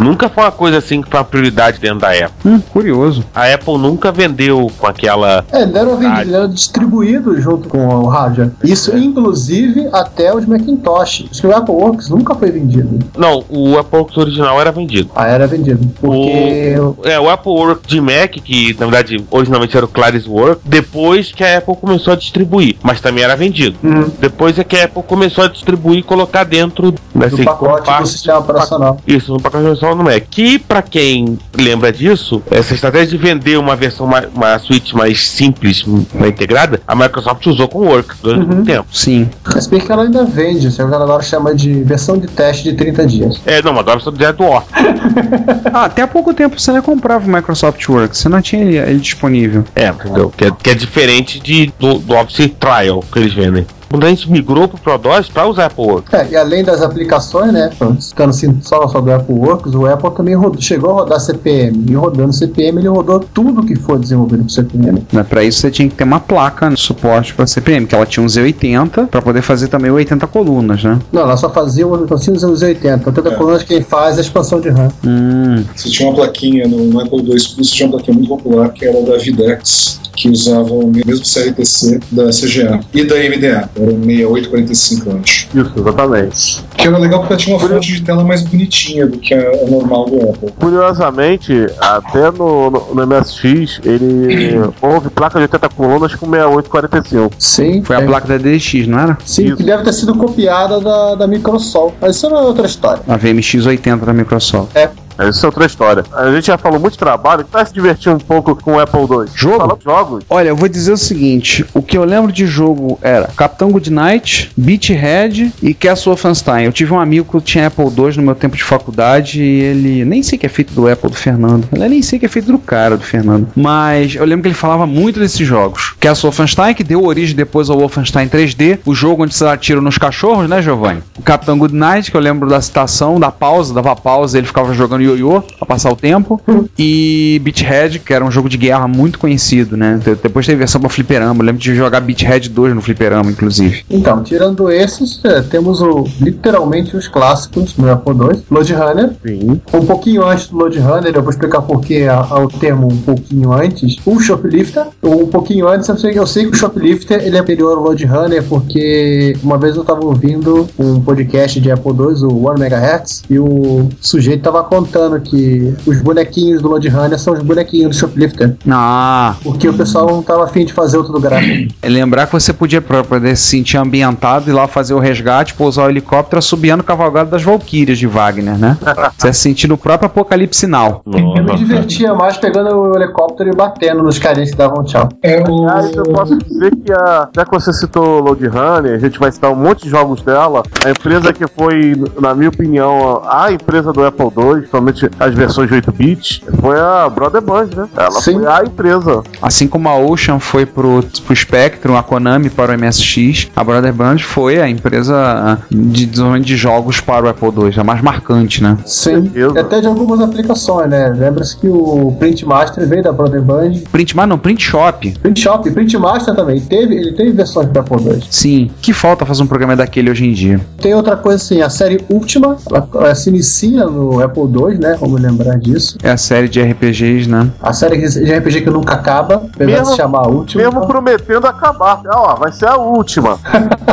nunca 0.00 0.28
foi 0.28 0.44
uma 0.44 0.52
coisa 0.52 0.78
assim 0.78 1.00
que 1.00 1.10
foi 1.10 1.18
uma 1.18 1.24
prioridade 1.24 1.78
dentro 1.78 2.00
da 2.00 2.10
Apple. 2.10 2.30
Hum, 2.44 2.60
curioso. 2.72 3.24
A 3.34 3.52
Apple 3.52 3.78
nunca 3.78 4.12
vendeu 4.12 4.70
com 4.78 4.86
aquela. 4.86 5.44
É, 5.50 5.62
ele 5.62 5.78
era, 5.78 5.94
vendido, 5.96 6.20
ele 6.20 6.34
era 6.34 6.48
distribuído 6.48 7.40
junto 7.40 7.68
com 7.68 7.86
o 7.86 8.06
hardware. 8.06 8.50
Isso, 8.62 8.96
inclusive, 8.96 9.88
até 9.92 10.34
os 10.34 10.44
Macintosh. 10.46 11.26
Acho 11.30 11.40
que 11.40 11.46
o 11.46 11.56
Apple 11.56 11.74
Works 11.74 12.08
nunca 12.08 12.34
foi 12.34 12.50
vendido. 12.50 12.98
Não, 13.16 13.44
o 13.48 13.78
Apple 13.78 13.98
Works 13.98 14.16
original 14.16 14.60
era 14.60 14.70
vendido. 14.72 15.10
Ah, 15.14 15.26
era 15.26 15.46
vendido. 15.46 15.88
Porque 16.00 16.76
É, 17.04 17.18
o 17.18 17.28
Apple 17.30 17.52
Work 17.52 17.86
de 17.86 18.00
Mac, 18.00 18.32
que 18.32 18.74
na 18.78 18.86
verdade 18.86 19.24
originalmente 19.30 19.76
era 19.76 19.86
o 19.86 19.88
Claris 19.88 20.26
Work, 20.26 20.62
depois 20.64 21.32
que 21.32 21.44
a 21.44 21.58
Apple 21.58 21.76
começou 21.76 22.12
a 22.12 22.16
distribuir, 22.16 22.76
mas 22.82 23.00
também 23.00 23.11
era 23.20 23.36
vendido. 23.36 23.76
Uhum. 23.82 24.10
Depois 24.18 24.58
é 24.58 24.64
que 24.64 24.76
a 24.76 24.84
Apple 24.84 25.02
começou 25.02 25.44
a 25.44 25.48
distribuir 25.48 25.98
e 25.98 26.02
colocar 26.02 26.44
dentro 26.44 26.94
né, 27.14 27.26
do 27.28 27.34
assim, 27.34 27.44
pacote 27.44 27.84
parte- 27.86 28.02
do 28.02 28.08
sistema 28.08 28.38
operacional. 28.38 28.98
Isso, 29.06 29.32
no 29.32 29.40
pacote 29.40 29.64
original 29.64 29.94
no 29.96 30.04
Mac. 30.04 30.22
Que, 30.30 30.58
pra 30.58 30.82
quem 30.82 31.38
lembra 31.56 31.92
disso, 31.92 32.42
essa 32.50 32.74
estratégia 32.74 33.08
de 33.08 33.16
vender 33.18 33.58
uma 33.58 33.76
versão, 33.76 34.06
mais, 34.06 34.26
uma 34.34 34.58
suíte 34.58 34.96
mais 34.96 35.28
simples, 35.28 35.84
mais 36.14 36.30
integrada, 36.30 36.80
a 36.86 36.94
Microsoft 36.94 37.44
usou 37.46 37.68
com 37.68 37.80
o 37.80 37.84
Work 37.86 38.14
durante 38.22 38.42
Uhum. 38.42 38.54
muito 38.56 38.66
tempo. 38.66 38.86
Sim. 38.92 39.28
Mas 39.54 39.66
bem 39.66 39.80
que 39.80 39.90
ela 39.92 40.04
ainda 40.04 40.24
vende, 40.24 40.70
se 40.70 40.80
ela 40.80 40.96
agora 41.02 41.22
chama 41.22 41.54
de 41.54 41.82
versão 41.82 42.16
de 42.18 42.26
teste 42.28 42.64
de 42.64 42.74
30 42.74 43.06
dias. 43.06 43.40
É, 43.46 43.60
não, 43.62 43.72
agora 43.78 43.96
eu 43.96 43.98
estou 43.98 44.12
direto 44.12 44.38
do 44.38 44.44
Office. 44.44 44.70
Ah, 45.72 45.84
até 45.86 46.02
há 46.02 46.06
pouco 46.06 46.34
tempo 46.34 46.60
você 46.60 46.70
não 46.72 46.82
comprava 46.82 47.26
o 47.26 47.30
Microsoft 47.32 47.86
Works, 47.88 48.18
você 48.18 48.28
não 48.28 48.42
tinha 48.42 48.62
ele, 48.62 48.76
ele 48.76 48.98
disponível. 48.98 49.64
É, 49.74 49.88
entendeu? 49.88 50.30
Que 50.36 50.44
é, 50.46 50.50
que 50.50 50.70
é 50.70 50.74
diferente 50.74 51.40
de, 51.40 51.72
do, 51.78 51.98
do 51.98 52.14
Office 52.14 52.50
Trial 52.60 53.01
que 53.10 53.81
a 54.04 54.08
gente 54.08 54.30
migrou 54.30 54.68
pro 54.68 54.78
ProDOS 54.78 55.28
para 55.28 55.46
usar 55.46 55.66
Apple 55.66 55.84
Work. 55.84 56.14
É, 56.14 56.28
e 56.30 56.36
além 56.36 56.62
das 56.64 56.82
aplicações, 56.82 57.52
né, 57.52 57.70
ficando 58.00 58.30
assim 58.30 58.58
só 58.62 58.86
sobre 58.88 59.10
o 59.12 59.16
Apple 59.16 59.34
Works, 59.34 59.74
o 59.74 59.86
Apple 59.86 60.10
também 60.12 60.34
rodou- 60.34 60.60
chegou 60.60 60.90
a 60.90 60.94
rodar 60.94 61.20
CPM. 61.20 61.84
E 61.88 61.94
rodando 61.94 62.32
CPM, 62.32 62.78
ele 62.80 62.88
rodou 62.88 63.20
tudo 63.20 63.64
que 63.64 63.74
foi 63.76 63.98
desenvolvido 63.98 64.44
pro 64.44 64.52
CPM. 64.52 65.02
Mas 65.12 65.26
pra 65.26 65.44
isso 65.44 65.60
você 65.60 65.70
tinha 65.70 65.88
que 65.88 65.94
ter 65.94 66.04
uma 66.04 66.20
placa 66.20 66.68
de 66.70 66.80
suporte 66.80 67.34
pra 67.34 67.46
CPM, 67.46 67.86
que 67.86 67.94
ela 67.94 68.06
tinha 68.06 68.22
um 68.24 68.28
Z80 68.28 69.08
pra 69.08 69.20
poder 69.22 69.42
fazer 69.42 69.68
também 69.68 69.90
o 69.90 69.94
80 69.94 70.26
colunas, 70.26 70.82
né? 70.82 70.98
Não, 71.12 71.22
ela 71.22 71.36
só 71.36 71.50
fazia 71.50 71.86
o 71.86 72.12
assim, 72.14 72.32
os 72.32 72.42
80. 72.62 72.96
Então, 73.00 73.12
toda 73.12 73.30
É. 73.30 73.34
coluna 73.34 73.58
quem 73.58 73.82
faz 73.82 74.16
é 74.16 74.18
a 74.18 74.22
expansão 74.22 74.60
de 74.60 74.68
RAM. 74.68 74.88
Hum, 75.04 75.64
Você 75.74 75.88
tinha 75.90 76.08
uma 76.08 76.14
plaquinha 76.16 76.66
no, 76.68 76.78
no 76.84 77.00
Apple 77.00 77.18
II 77.18 77.24
Plus, 77.54 77.70
tinha 77.70 77.86
uma 77.88 77.96
plaquinha 77.96 78.14
muito 78.16 78.28
popular 78.28 78.68
que 78.70 78.84
era 78.84 79.00
da 79.02 79.16
Videx, 79.16 80.00
que 80.14 80.28
usava 80.28 80.72
o 80.72 80.86
mesmo 80.86 81.24
CRTC 81.24 82.00
da 82.10 82.26
CGA 82.30 82.80
e 82.92 83.04
da 83.04 83.14
MDA, 83.16 83.68
era 83.82 83.92
o 83.92 84.04
6845, 84.04 85.10
eu 85.10 85.20
acho. 85.22 85.48
Isso, 85.54 85.72
exatamente. 85.76 86.64
Que 86.76 86.86
era 86.86 86.98
legal 86.98 87.20
porque 87.20 87.32
ela 87.34 87.42
tinha 87.42 87.56
uma 87.56 87.68
fonte 87.68 87.92
de 87.92 88.02
tela 88.02 88.24
mais 88.24 88.42
bonitinha 88.42 89.06
do 89.06 89.18
que 89.18 89.34
a, 89.34 89.40
a 89.40 89.70
normal 89.70 90.06
do 90.06 90.30
Apple. 90.30 90.52
Curiosamente, 90.58 91.52
até 91.80 92.30
no, 92.30 92.70
no, 92.70 92.94
no 92.94 93.06
MSX, 93.06 93.80
ele 93.84 94.58
houve 94.80 95.10
placa 95.10 95.38
de 95.38 95.42
80 95.42 95.68
colunas 95.70 96.14
com 96.14 96.26
6845. 96.26 97.34
Sim. 97.38 97.82
foi 97.82 97.96
a 97.96 98.00
é. 98.00 98.06
placa 98.06 98.28
da 98.28 98.38
DX, 98.38 98.86
não 98.86 98.98
era? 98.98 99.18
Sim, 99.24 99.46
Isso. 99.46 99.56
que 99.56 99.62
deve 99.64 99.84
ter 99.84 99.92
sido 99.92 100.14
copiada 100.14 100.80
da, 100.80 101.14
da 101.14 101.26
Microsoft. 101.26 101.94
Mas 102.00 102.16
isso 102.16 102.26
é 102.26 102.40
outra 102.40 102.66
história. 102.66 103.02
A 103.08 103.16
VMX 103.16 103.66
80 103.66 104.06
da 104.06 104.12
Microsoft. 104.12 104.74
Essa 105.18 105.46
é 105.46 105.48
outra 105.48 105.66
história. 105.66 106.04
A 106.12 106.30
gente 106.32 106.46
já 106.46 106.58
falou 106.58 106.78
muito 106.78 106.98
trabalho, 106.98 107.46
vai 107.50 107.64
se 107.64 107.72
divertir 107.72 108.12
um 108.12 108.18
pouco 108.18 108.54
com 108.56 108.74
o 108.74 108.80
Apple 108.80 109.00
II. 109.00 109.30
Jogo? 109.34 109.58
Falando 109.58 109.82
jogos. 109.82 110.24
Olha, 110.28 110.48
eu 110.48 110.56
vou 110.56 110.68
dizer 110.68 110.92
o 110.92 110.96
seguinte: 110.96 111.64
o 111.74 111.82
que 111.82 111.96
eu 111.96 112.04
lembro 112.04 112.32
de 112.32 112.46
jogo 112.46 112.98
era 113.02 113.28
Capitão 113.28 113.70
Goodnight, 113.70 114.50
Beathead 114.56 115.52
e 115.62 115.74
Castle 115.74 116.12
Wolfenstein. 116.12 116.64
Eu 116.64 116.72
tive 116.72 116.92
um 116.92 117.00
amigo 117.00 117.40
que 117.40 117.44
tinha 117.44 117.66
Apple 117.66 117.84
II 117.84 118.16
no 118.16 118.22
meu 118.22 118.34
tempo 118.34 118.56
de 118.56 118.64
faculdade 118.64 119.42
e 119.42 119.60
ele 119.60 120.04
nem 120.04 120.22
sei 120.22 120.38
que 120.38 120.46
é 120.46 120.48
feito 120.48 120.72
do 120.72 120.88
Apple 120.88 121.10
do 121.10 121.16
Fernando. 121.16 121.68
Eu 121.72 121.88
nem 121.88 122.02
sei 122.02 122.18
que 122.18 122.26
é 122.26 122.28
feito 122.28 122.50
do 122.50 122.58
cara 122.58 122.96
do 122.96 123.04
Fernando. 123.04 123.48
Mas 123.54 124.14
eu 124.14 124.24
lembro 124.24 124.42
que 124.42 124.48
ele 124.48 124.54
falava 124.54 124.86
muito 124.86 125.20
desses 125.20 125.46
jogos. 125.46 125.94
Castle 126.00 126.30
Wolfenstein, 126.30 126.74
que 126.74 126.84
deu 126.84 127.04
origem 127.04 127.36
depois 127.36 127.70
ao 127.70 127.78
Wolfenstein 127.78 128.28
3D, 128.28 128.80
o 128.84 128.94
jogo 128.94 129.24
onde 129.24 129.34
você 129.34 129.44
dá 129.44 129.56
tiro 129.56 129.80
nos 129.80 129.98
cachorros, 129.98 130.48
né, 130.48 130.62
Giovanni? 130.62 131.02
O 131.18 131.22
Capitão 131.22 131.58
Goodnight, 131.58 132.10
que 132.10 132.16
eu 132.16 132.20
lembro 132.20 132.48
da 132.48 132.60
citação, 132.60 133.18
da 133.18 133.30
pausa, 133.30 133.74
dava 133.74 133.94
pausa, 133.94 134.38
ele 134.38 134.46
ficava 134.46 134.72
jogando 134.74 135.02
ioiô 135.16 135.42
pra 135.58 135.66
passar 135.66 135.90
o 135.90 135.96
tempo. 135.96 136.40
E 136.78 137.40
Beathead, 137.44 137.98
que 138.00 138.12
era 138.12 138.24
um 138.24 138.30
jogo 138.30 138.48
de 138.48 138.56
guerra 138.56 138.86
muito 138.88 139.18
conhecido, 139.18 139.76
né? 139.76 140.00
De- 140.02 140.14
Depois 140.14 140.46
teve 140.46 140.58
versão 140.58 140.80
pra 140.80 140.90
fliperama. 140.90 141.40
Eu 141.42 141.46
lembro 141.46 141.60
de 141.60 141.74
jogar 141.74 142.00
Beathead 142.00 142.48
2 142.48 142.74
no 142.74 142.80
fliperama, 142.82 143.30
inclusive. 143.30 143.84
Então, 143.90 144.22
tirando 144.22 144.70
esses, 144.70 145.20
é, 145.24 145.42
temos 145.42 145.80
o, 145.80 146.06
literalmente 146.20 146.96
os 146.96 147.08
clássicos 147.08 147.72
do 147.72 147.90
Apple 147.90 148.12
II. 148.14 148.42
Load 148.50 148.72
Runner, 148.74 149.10
Sim. 149.24 149.60
um 149.72 149.84
pouquinho 149.86 150.24
antes 150.26 150.48
do 150.48 150.56
Load 150.58 150.78
Runner, 150.78 151.12
eu 151.14 151.22
vou 151.22 151.30
explicar 151.30 151.62
por 151.62 151.80
que 151.80 152.04
a- 152.08 152.20
a- 152.20 152.40
o 152.40 152.48
termo 152.48 152.88
um 152.90 152.96
pouquinho 152.96 153.52
antes. 153.52 153.96
O 154.04 154.18
Shoplifter, 154.20 154.86
um 155.02 155.26
pouquinho 155.26 155.68
antes, 155.68 155.88
eu 155.88 155.96
sei, 155.98 156.18
eu 156.18 156.26
sei 156.26 156.44
que 156.46 156.52
o 156.52 156.54
Shoplifter 156.56 157.20
ele 157.24 157.36
é 157.36 157.40
anterior 157.40 157.76
ao 157.76 157.82
Load 157.84 158.04
Runner, 158.06 158.42
porque 158.44 159.36
uma 159.42 159.58
vez 159.58 159.76
eu 159.76 159.84
tava 159.84 160.04
ouvindo 160.04 160.68
um 160.78 161.00
podcast 161.00 161.60
de 161.60 161.70
Apple 161.70 161.92
II, 161.92 162.24
o 162.24 162.48
1 162.50 162.54
MHz, 162.58 163.22
e 163.30 163.38
o 163.38 163.88
sujeito 164.00 164.42
tava 164.42 164.62
contando 164.64 164.91
que 165.20 165.74
os 165.86 166.00
bonequinhos 166.00 166.62
do 166.62 166.68
Load 166.68 166.88
Runner 166.88 167.18
são 167.18 167.34
os 167.34 167.40
bonequinhos 167.42 167.90
do 167.96 167.98
Shoplifter, 168.00 168.54
Ah, 168.68 169.34
porque 169.42 169.68
o 169.68 169.74
pessoal 169.74 170.06
não 170.06 170.22
tava 170.22 170.44
afim 170.44 170.64
de 170.64 170.72
fazer 170.72 170.96
outro 170.98 171.18
gráfico. 171.20 171.72
é 171.82 171.88
lembrar 171.88 172.26
que 172.26 172.32
você 172.32 172.52
podia, 172.52 172.80
pra 172.80 173.02
poder 173.04 173.36
se 173.36 173.44
sentir 173.44 173.76
ambientado, 173.76 174.48
ir 174.50 174.52
lá 174.52 174.66
fazer 174.68 174.94
o 174.94 174.98
resgate, 174.98 175.54
pousar 175.54 175.86
o 175.86 175.90
helicóptero, 175.90 176.38
assobiando 176.38 176.82
o 176.82 176.86
cavalgado 176.86 177.30
das 177.30 177.42
Valkyrias 177.42 177.98
de 177.98 178.06
Wagner, 178.06 178.56
né? 178.58 178.76
Você 179.18 179.26
ia 179.28 179.32
se 179.32 179.40
sentir 179.40 179.68
no 179.68 179.76
próprio 179.76 180.06
apocalipse 180.06 180.66
now. 180.66 181.02
Eu 181.06 181.44
me 181.44 181.56
divertia 181.56 182.14
mais 182.14 182.36
pegando 182.36 182.74
o 182.76 182.96
helicóptero 182.96 183.50
e 183.50 183.54
batendo 183.56 184.02
nos 184.02 184.18
carinhas 184.18 184.50
que 184.50 184.56
davam 184.56 184.82
tchau. 184.84 185.08
É 185.22 185.40
o. 185.40 185.68
Aliás, 185.68 185.94
eu 185.96 186.02
posso 186.04 186.36
dizer 186.38 186.70
que, 186.84 186.92
a, 186.92 187.28
já 187.34 187.44
que 187.44 187.50
você 187.50 187.72
citou 187.72 188.20
Load 188.20 188.46
Runner, 188.46 188.94
a 188.94 188.98
gente 188.98 189.18
vai 189.18 189.30
citar 189.30 189.50
um 189.50 189.56
monte 189.56 189.84
de 189.84 189.90
jogos 189.90 190.22
dela. 190.22 190.62
A 190.84 190.90
empresa 190.90 191.32
que 191.32 191.46
foi, 191.46 191.94
na 192.20 192.34
minha 192.34 192.48
opinião, 192.48 193.22
a 193.26 193.52
empresa 193.52 193.92
do 193.92 194.04
Apple 194.04 194.26
II, 194.36 194.66
somente 194.82 195.08
as 195.18 195.34
versões 195.34 195.68
de 195.68 195.76
8-bit, 195.76 196.44
foi 196.60 196.78
a 196.78 197.08
Brother 197.08 197.40
Band, 197.40 197.68
né? 197.76 197.88
Ela 197.96 198.10
Sim. 198.20 198.34
foi 198.34 198.46
a 198.46 198.64
empresa. 198.64 199.22
Assim 199.40 199.68
como 199.68 199.88
a 199.88 199.96
Ocean 199.96 200.38
foi 200.38 200.66
pro, 200.66 201.02
pro 201.24 201.36
Spectrum, 201.36 201.96
a 201.96 202.02
Konami 202.02 202.50
para 202.50 202.74
o 202.74 202.78
MSX, 202.78 203.50
a 203.54 203.64
Brother 203.64 203.92
Band 203.92 204.18
foi 204.18 204.60
a 204.60 204.68
empresa 204.68 205.14
ah, 205.16 205.58
de 205.70 206.06
desenvolvimento 206.06 206.46
de 206.46 206.56
jogos 206.56 207.00
para 207.00 207.26
o 207.26 207.28
Apple 207.28 207.48
II, 207.48 207.72
a 207.76 207.84
mais 207.84 208.02
marcante, 208.02 208.62
né? 208.62 208.76
Sim. 208.84 209.22
certeza. 209.22 209.54
E 209.54 209.58
até 209.58 209.80
de 209.80 209.86
algumas 209.86 210.20
aplicações, 210.20 210.88
né? 210.90 211.08
Lembra-se 211.08 211.56
que 211.56 211.68
o 211.68 212.14
Print 212.18 212.44
Master 212.44 212.86
veio 212.86 213.02
da 213.02 213.12
Brother 213.12 213.42
Band. 213.42 213.72
Print, 213.90 214.16
mas 214.16 214.28
não, 214.28 214.38
Print 214.38 214.62
Shop. 214.62 215.10
Print 215.22 215.40
Shop, 215.40 215.70
Print 215.70 215.98
Master 215.98 216.34
também. 216.34 216.60
Teve, 216.60 216.96
ele 216.96 217.12
teve 217.12 217.32
versões 217.32 217.68
para 217.68 217.82
Apple 217.82 218.02
II. 218.02 218.22
Sim, 218.30 218.70
que 218.80 218.92
falta 218.92 219.24
fazer 219.24 219.42
um 219.42 219.46
programa 219.46 219.76
daquele 219.76 220.10
hoje 220.10 220.26
em 220.26 220.32
dia. 220.32 220.60
Tem 220.80 220.94
outra 220.94 221.16
coisa 221.16 221.36
assim, 221.36 221.60
a 221.60 221.70
série 221.70 222.00
Ultima, 222.08 222.56
ela, 222.70 222.88
ela 222.94 223.14
se 223.14 223.28
inicia 223.28 223.86
no 223.86 224.22
Apple 224.22 224.42
II, 224.42 224.71
né? 224.78 224.96
Vamos 225.00 225.20
lembrar 225.20 225.58
disso. 225.58 225.96
É 226.02 226.10
a 226.10 226.16
série 226.16 226.48
de 226.48 226.60
RPGs, 226.62 227.28
né? 227.28 227.48
A 227.62 227.72
série 227.72 227.96
de 228.08 228.32
RPG 228.32 228.62
que 228.62 228.70
nunca 228.70 228.94
acaba, 228.94 229.36
apesar 229.54 229.70
Mesmo- 229.70 229.84
de 229.84 229.90
se 229.90 229.96
chamar 229.96 230.28
Ultima. 230.28 230.62
Mesmo 230.64 230.86
prometendo 230.86 231.46
acabar. 231.46 232.02
Ó, 232.06 232.34
vai 232.36 232.52
ser 232.52 232.66
a 232.66 232.76
última. 232.76 233.38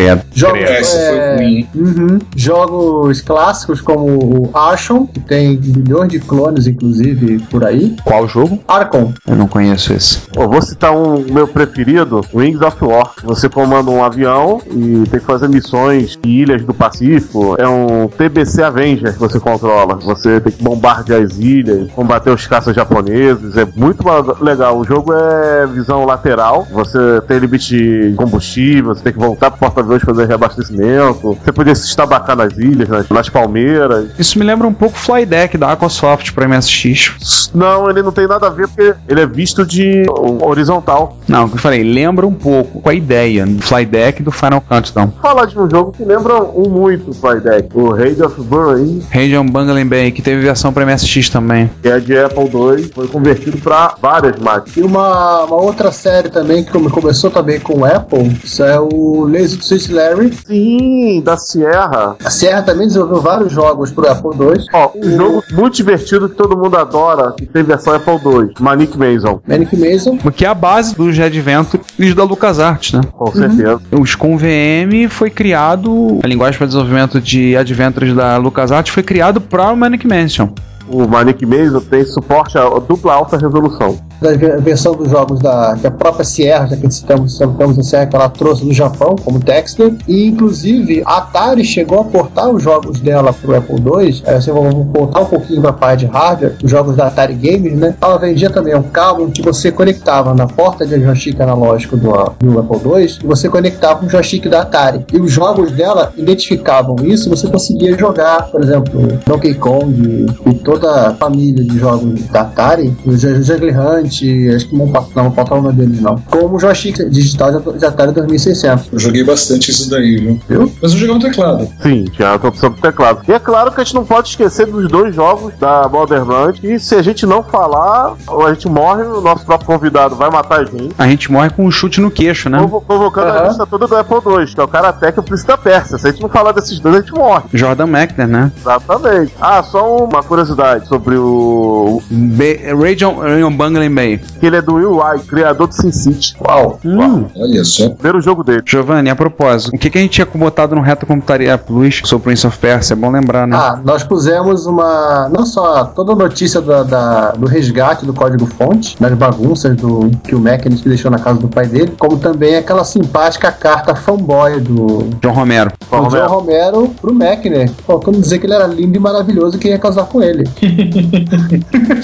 Credo. 0.00 0.22
Jogos, 0.32 0.60
Essa 0.62 0.96
foi 0.96 1.18
é, 1.18 1.36
ruim. 1.36 1.68
uhum. 1.74 2.18
jogos 2.34 3.20
clássicos 3.20 3.80
como 3.82 4.06
o 4.06 4.50
Archon, 4.54 5.06
que 5.06 5.20
tem 5.20 5.58
milhões 5.58 6.10
de 6.10 6.18
clones, 6.20 6.66
inclusive, 6.66 7.38
por 7.50 7.64
aí. 7.64 7.94
Qual 8.02 8.26
jogo? 8.26 8.58
Archon, 8.66 9.12
Eu 9.28 9.36
não 9.36 9.46
conheço 9.46 9.92
esse. 9.92 10.22
Eu 10.34 10.48
vou 10.48 10.62
citar 10.62 10.96
um 10.96 11.22
meu 11.30 11.46
preferido, 11.46 12.22
Wings 12.32 12.62
of 12.62 12.82
War. 12.82 13.12
Você 13.24 13.48
comanda 13.48 13.90
um 13.90 14.02
avião 14.02 14.62
e 14.70 15.04
tem 15.10 15.20
que 15.20 15.26
fazer 15.26 15.48
missões 15.48 16.18
em 16.24 16.30
ilhas 16.30 16.64
do 16.64 16.72
Pacífico. 16.72 17.56
É 17.58 17.68
um 17.68 18.08
TBC 18.08 18.62
Avenger 18.62 19.12
que 19.12 19.18
você 19.18 19.38
controla. 19.38 19.96
Você 19.96 20.40
tem 20.40 20.52
que 20.52 20.62
bombardear 20.62 21.22
as 21.22 21.38
ilhas, 21.38 21.90
combater 21.92 22.30
os 22.30 22.46
caças 22.46 22.74
japoneses. 22.74 23.56
É 23.56 23.66
muito 23.76 24.02
legal. 24.40 24.78
O 24.78 24.84
jogo 24.84 25.12
é 25.12 25.66
visão 25.66 26.06
lateral. 26.06 26.66
Você 26.72 26.98
tem 27.28 27.38
limite 27.38 27.76
de 27.76 28.14
combustível, 28.16 28.94
você 28.94 29.02
tem 29.02 29.12
que 29.12 29.18
voltar 29.18 29.50
pro 29.50 29.60
porta-aviões 29.60 29.89
aviões 29.90 30.02
fazer 30.02 30.26
reabastecimento. 30.26 31.36
Você 31.44 31.52
podia 31.52 31.74
se 31.74 31.86
estabacar 31.86 32.36
nas 32.36 32.56
ilhas, 32.56 32.88
nas, 32.88 33.08
nas 33.08 33.28
palmeiras. 33.28 34.10
Isso 34.18 34.38
me 34.38 34.44
lembra 34.44 34.66
um 34.66 34.72
pouco 34.72 34.96
o 34.96 34.98
Flydeck 34.98 35.56
da 35.58 35.72
Aquasoft 35.72 36.32
para 36.32 36.48
MSX. 36.48 37.50
Não, 37.54 37.88
ele 37.90 38.02
não 38.02 38.12
tem 38.12 38.26
nada 38.26 38.46
a 38.46 38.50
ver 38.50 38.68
porque 38.68 38.94
ele 39.08 39.20
é 39.20 39.26
visto 39.26 39.64
de 39.66 40.04
horizontal. 40.44 41.16
Não, 41.28 41.44
o 41.44 41.48
que 41.48 41.56
eu 41.56 41.60
falei, 41.60 41.82
lembra 41.82 42.26
um 42.26 42.34
pouco 42.34 42.80
com 42.80 42.88
a 42.88 42.94
ideia 42.94 43.44
do 43.46 43.62
Flydeck 43.62 44.22
do 44.22 44.30
Final 44.30 44.60
Countdown. 44.60 45.12
Falar 45.20 45.46
de 45.46 45.58
um 45.58 45.68
jogo 45.68 45.92
que 45.92 46.04
lembra 46.04 46.40
um 46.42 46.68
muito 46.68 47.10
o 47.10 47.14
Flydeck, 47.14 47.68
o 47.74 47.90
Raid 47.92 48.22
of 48.22 48.40
Bury, 48.42 49.02
Region 49.10 49.46
Bungling 49.46 49.86
Bay, 49.86 50.12
que 50.12 50.22
teve 50.22 50.42
versão 50.42 50.72
para 50.72 50.84
MSX 50.86 51.28
também. 51.30 51.70
que 51.82 51.88
é 51.88 51.98
de 51.98 52.16
Apple 52.18 52.44
II, 52.44 52.90
foi 52.94 53.08
convertido 53.08 53.58
para 53.58 53.94
várias 54.00 54.38
máquinas. 54.38 54.76
E 54.76 54.82
uma, 54.82 55.44
uma 55.44 55.56
outra 55.60 55.90
série 55.92 56.28
também 56.28 56.64
que 56.64 56.70
come- 56.70 56.90
começou 56.90 57.30
também 57.30 57.58
com 57.60 57.80
o 57.80 57.84
Apple, 57.84 58.38
isso 58.42 58.62
é 58.62 58.78
o 58.78 59.24
Lazy 59.30 59.58
Suit 59.80 59.92
Larry. 59.92 60.32
Sim, 60.46 61.22
da 61.24 61.36
Sierra. 61.36 62.16
A 62.24 62.30
Sierra 62.30 62.62
também 62.62 62.86
desenvolveu 62.86 63.20
vários 63.20 63.52
jogos 63.52 63.90
pro 63.90 64.08
Apple 64.08 64.30
II. 64.38 64.64
Ó, 64.72 64.90
um 64.94 65.16
jogo 65.16 65.44
muito 65.52 65.74
divertido 65.74 66.28
que 66.28 66.34
todo 66.34 66.56
mundo 66.56 66.76
adora, 66.76 67.32
que 67.32 67.46
tem 67.46 67.62
versão 67.62 67.94
Apple 67.94 68.14
II, 68.14 68.54
Manic 68.60 68.96
Mason, 68.96 69.40
Manic 69.46 69.76
Mason. 69.76 70.18
Que 70.30 70.44
é 70.44 70.48
a 70.48 70.54
base 70.54 70.94
dos 70.94 71.18
Adventure 71.18 71.82
e 71.98 72.08
os 72.08 72.14
da 72.14 72.24
LucasArts, 72.24 72.92
né? 72.92 73.00
com 73.12 73.32
certeza. 73.32 73.80
O 73.92 74.04
SCOM 74.04 74.36
VM 74.36 75.08
foi 75.08 75.30
criado, 75.30 76.18
a 76.22 76.26
linguagem 76.26 76.58
para 76.58 76.66
desenvolvimento 76.66 77.20
de 77.20 77.56
Adventures 77.56 78.14
da 78.14 78.36
LucasArts 78.36 78.92
foi 78.92 79.02
criado 79.02 79.40
para 79.40 79.70
o 79.70 79.76
Manic 79.76 80.06
Mansion. 80.06 80.48
O 80.90 81.06
Manic 81.06 81.44
Mason 81.46 81.80
tem 81.80 82.04
suporte 82.04 82.58
a 82.58 82.68
dupla 82.80 83.14
alta 83.14 83.36
resolução. 83.36 83.96
da 84.20 84.32
ve- 84.32 84.56
versão 84.58 84.94
dos 84.94 85.08
jogos 85.08 85.38
da 85.40 85.76
que 85.80 85.86
a 85.86 85.90
própria 85.90 86.24
Sierra, 86.24 86.66
já 86.66 86.76
que 86.76 86.90
citamos, 86.90 87.32
citamos 87.38 87.78
a 87.78 87.82
Sierra, 87.82 88.06
que 88.06 88.16
ela 88.16 88.28
trouxe 88.28 88.64
do 88.66 88.72
Japão, 88.72 89.16
como 89.16 89.40
Texter, 89.40 89.94
e 90.06 90.26
inclusive 90.26 91.02
a 91.06 91.18
Atari 91.18 91.64
chegou 91.64 92.00
a 92.00 92.04
portar 92.04 92.50
os 92.50 92.62
jogos 92.62 93.00
dela 93.00 93.32
pro 93.32 93.56
Apple 93.56 93.76
II, 93.76 94.22
aí 94.26 94.40
você 94.42 94.52
vai 94.52 94.70
voltar 94.70 95.20
um 95.20 95.24
pouquinho 95.26 95.62
pra 95.62 95.72
parte 95.72 96.00
de 96.00 96.12
hardware, 96.12 96.54
os 96.62 96.70
jogos 96.70 96.96
da 96.96 97.06
Atari 97.06 97.34
Games, 97.34 97.72
né? 97.78 97.94
Ela 98.00 98.18
vendia 98.18 98.50
também 98.50 98.74
um 98.74 98.82
cabo 98.82 99.30
que 99.30 99.40
você 99.42 99.70
conectava 99.72 100.34
na 100.34 100.46
porta 100.46 100.84
de 100.86 101.00
joystick 101.00 101.40
analógico 101.40 101.96
do, 101.96 102.10
do 102.40 102.58
Apple 102.58 102.80
II 103.00 103.06
e 103.24 103.26
você 103.26 103.48
conectava 103.48 104.04
um 104.04 104.08
joystick 104.10 104.48
da 104.48 104.62
Atari. 104.62 105.06
E 105.12 105.18
os 105.18 105.30
jogos 105.32 105.70
dela 105.72 106.12
identificavam 106.16 106.96
isso 107.04 107.30
você 107.30 107.46
conseguia 107.48 107.96
jogar, 107.96 108.50
por 108.50 108.60
exemplo, 108.62 109.00
Donkey 109.26 109.54
Kong 109.54 110.26
e 110.46 110.54
toda 110.54 110.79
a 110.86 111.14
família 111.14 111.64
de 111.64 111.78
jogos 111.78 112.20
da 112.28 112.42
Atari, 112.42 112.94
o 113.04 113.12
Ju- 113.16 113.42
Jungle 113.42 113.70
Hunt, 113.70 114.22
acho 114.56 114.68
que 114.68 114.76
não 114.76 114.88
passa 114.88 115.10
não, 115.14 115.62
nome 115.62 115.72
deles 115.72 116.00
não. 116.00 116.16
Como 116.30 116.56
o 116.56 116.60
joystick 116.60 116.96
digital 117.10 117.60
de- 117.60 117.84
Atari 117.86 118.12
2600. 118.12 118.88
Eu 118.92 118.98
joguei 118.98 119.24
bastante 119.24 119.70
isso 119.70 119.88
daí, 119.90 120.16
viu? 120.16 120.40
Viu? 120.48 120.72
Mas 120.82 120.92
eu 120.92 120.98
joguei 120.98 121.14
no 121.14 121.20
teclado. 121.20 121.68
Sim, 121.82 122.04
tinha 122.04 122.28
a 122.30 122.34
opção 122.34 122.70
do 122.70 122.80
teclado. 122.80 123.20
E 123.28 123.32
é 123.32 123.38
claro 123.38 123.72
que 123.72 123.80
a 123.80 123.84
gente 123.84 123.94
não 123.94 124.04
pode 124.04 124.28
esquecer 124.28 124.66
dos 124.66 124.88
dois 124.88 125.14
jogos 125.14 125.52
da 125.58 125.88
Modern 125.88 126.28
Land. 126.28 126.60
E 126.62 126.78
se 126.78 126.94
a 126.94 127.02
gente 127.02 127.26
não 127.26 127.42
falar, 127.42 128.14
ou 128.26 128.46
a 128.46 128.52
gente 128.54 128.68
morre, 128.68 129.02
o 129.02 129.20
nosso 129.20 129.44
próprio 129.44 129.66
convidado 129.66 130.14
vai 130.16 130.30
matar 130.30 130.60
a 130.60 130.64
gente. 130.64 130.94
A 130.98 131.06
gente 131.06 131.30
morre 131.30 131.50
com 131.50 131.64
um 131.64 131.70
chute 131.70 132.00
no 132.00 132.10
queixo, 132.10 132.48
né? 132.48 132.58
Convo- 132.58 132.80
Convocando 132.80 133.28
a 133.28 133.32
Aham. 133.40 133.48
lista 133.48 133.66
toda 133.66 133.86
do 133.86 133.96
Apple 133.96 134.16
II, 134.16 134.46
que 134.46 134.60
é 134.60 134.62
o 134.64 134.68
Karatec 134.68 135.16
e 135.16 135.20
o 135.20 135.22
Príncipe 135.22 135.48
da 135.48 135.56
Pérsia. 135.58 135.98
Se 135.98 136.06
a 136.08 136.10
gente 136.10 136.20
não 136.22 136.28
falar 136.28 136.52
desses 136.52 136.78
dois, 136.80 136.96
a 136.96 137.00
gente 137.00 137.12
morre. 137.12 137.44
Jordan 137.52 137.86
Mechner, 137.86 138.26
né? 138.28 138.52
Exatamente. 138.58 139.32
Ah, 139.40 139.62
só 139.62 140.04
uma 140.04 140.22
curiosidade 140.22 140.59
sobre 140.86 141.16
o. 141.16 142.02
Be 142.10 142.60
Region, 142.74 143.18
Region 143.20 143.52
Bungling 143.52 143.94
Bay. 143.94 144.18
que 144.18 144.46
ele 144.46 144.56
é 144.56 144.62
do 144.62 144.74
Will 144.74 144.98
White, 144.98 145.26
criador 145.26 145.66
do 145.68 145.74
Sin 145.74 145.92
City. 145.92 146.34
Uau! 146.46 146.78
Hum. 146.84 147.26
Olha 147.36 147.64
só. 147.64 147.90
Primeiro 147.90 148.20
jogo 148.20 148.42
dele. 148.44 148.62
Giovanni, 148.64 149.10
a 149.10 149.16
propósito, 149.16 149.74
o 149.74 149.78
que, 149.78 149.90
que 149.90 149.98
a 149.98 150.00
gente 150.00 150.12
tinha 150.12 150.26
botado 150.26 150.74
no 150.74 150.80
Reto 150.80 151.06
Computaria 151.06 151.56
Plus 151.58 152.00
sobre 152.04 152.24
Prince 152.24 152.46
of 152.46 152.58
Persia? 152.58 152.94
É 152.94 152.96
bom 152.96 153.10
lembrar, 153.10 153.46
né? 153.46 153.56
Ah, 153.56 153.78
nós 153.84 154.02
pusemos 154.02 154.66
uma. 154.66 155.28
Não 155.28 155.44
só 155.44 155.84
toda 155.84 156.12
a 156.12 156.16
notícia 156.16 156.60
da, 156.60 156.82
da- 156.82 157.30
do 157.32 157.46
resgate 157.46 158.04
do 158.06 158.12
código-fonte, 158.14 158.96
das 159.00 159.12
bagunças 159.14 159.76
do 159.76 160.10
que 160.24 160.34
o 160.34 160.40
Mechanic 160.40 160.86
deixou 160.88 161.10
na 161.10 161.18
casa 161.18 161.38
do 161.38 161.48
pai 161.48 161.66
dele, 161.66 161.92
como 161.98 162.16
também 162.18 162.56
aquela 162.56 162.84
simpática 162.84 163.50
carta 163.52 163.94
fanboy 163.94 164.60
do, 164.60 165.08
John 165.22 165.32
Romero. 165.32 165.70
Bom, 165.90 166.04
do 166.04 166.10
John 166.10 166.26
Romero 166.26 166.88
pro 167.00 167.14
Mechner, 167.14 167.70
faltando 167.86 168.20
dizer 168.20 168.38
que 168.38 168.46
ele 168.46 168.54
era 168.54 168.66
lindo 168.66 168.96
e 168.96 169.00
maravilhoso 169.00 169.56
e 169.56 169.60
queria 169.60 169.78
casar 169.78 170.04
com 170.06 170.22
ele. 170.22 170.48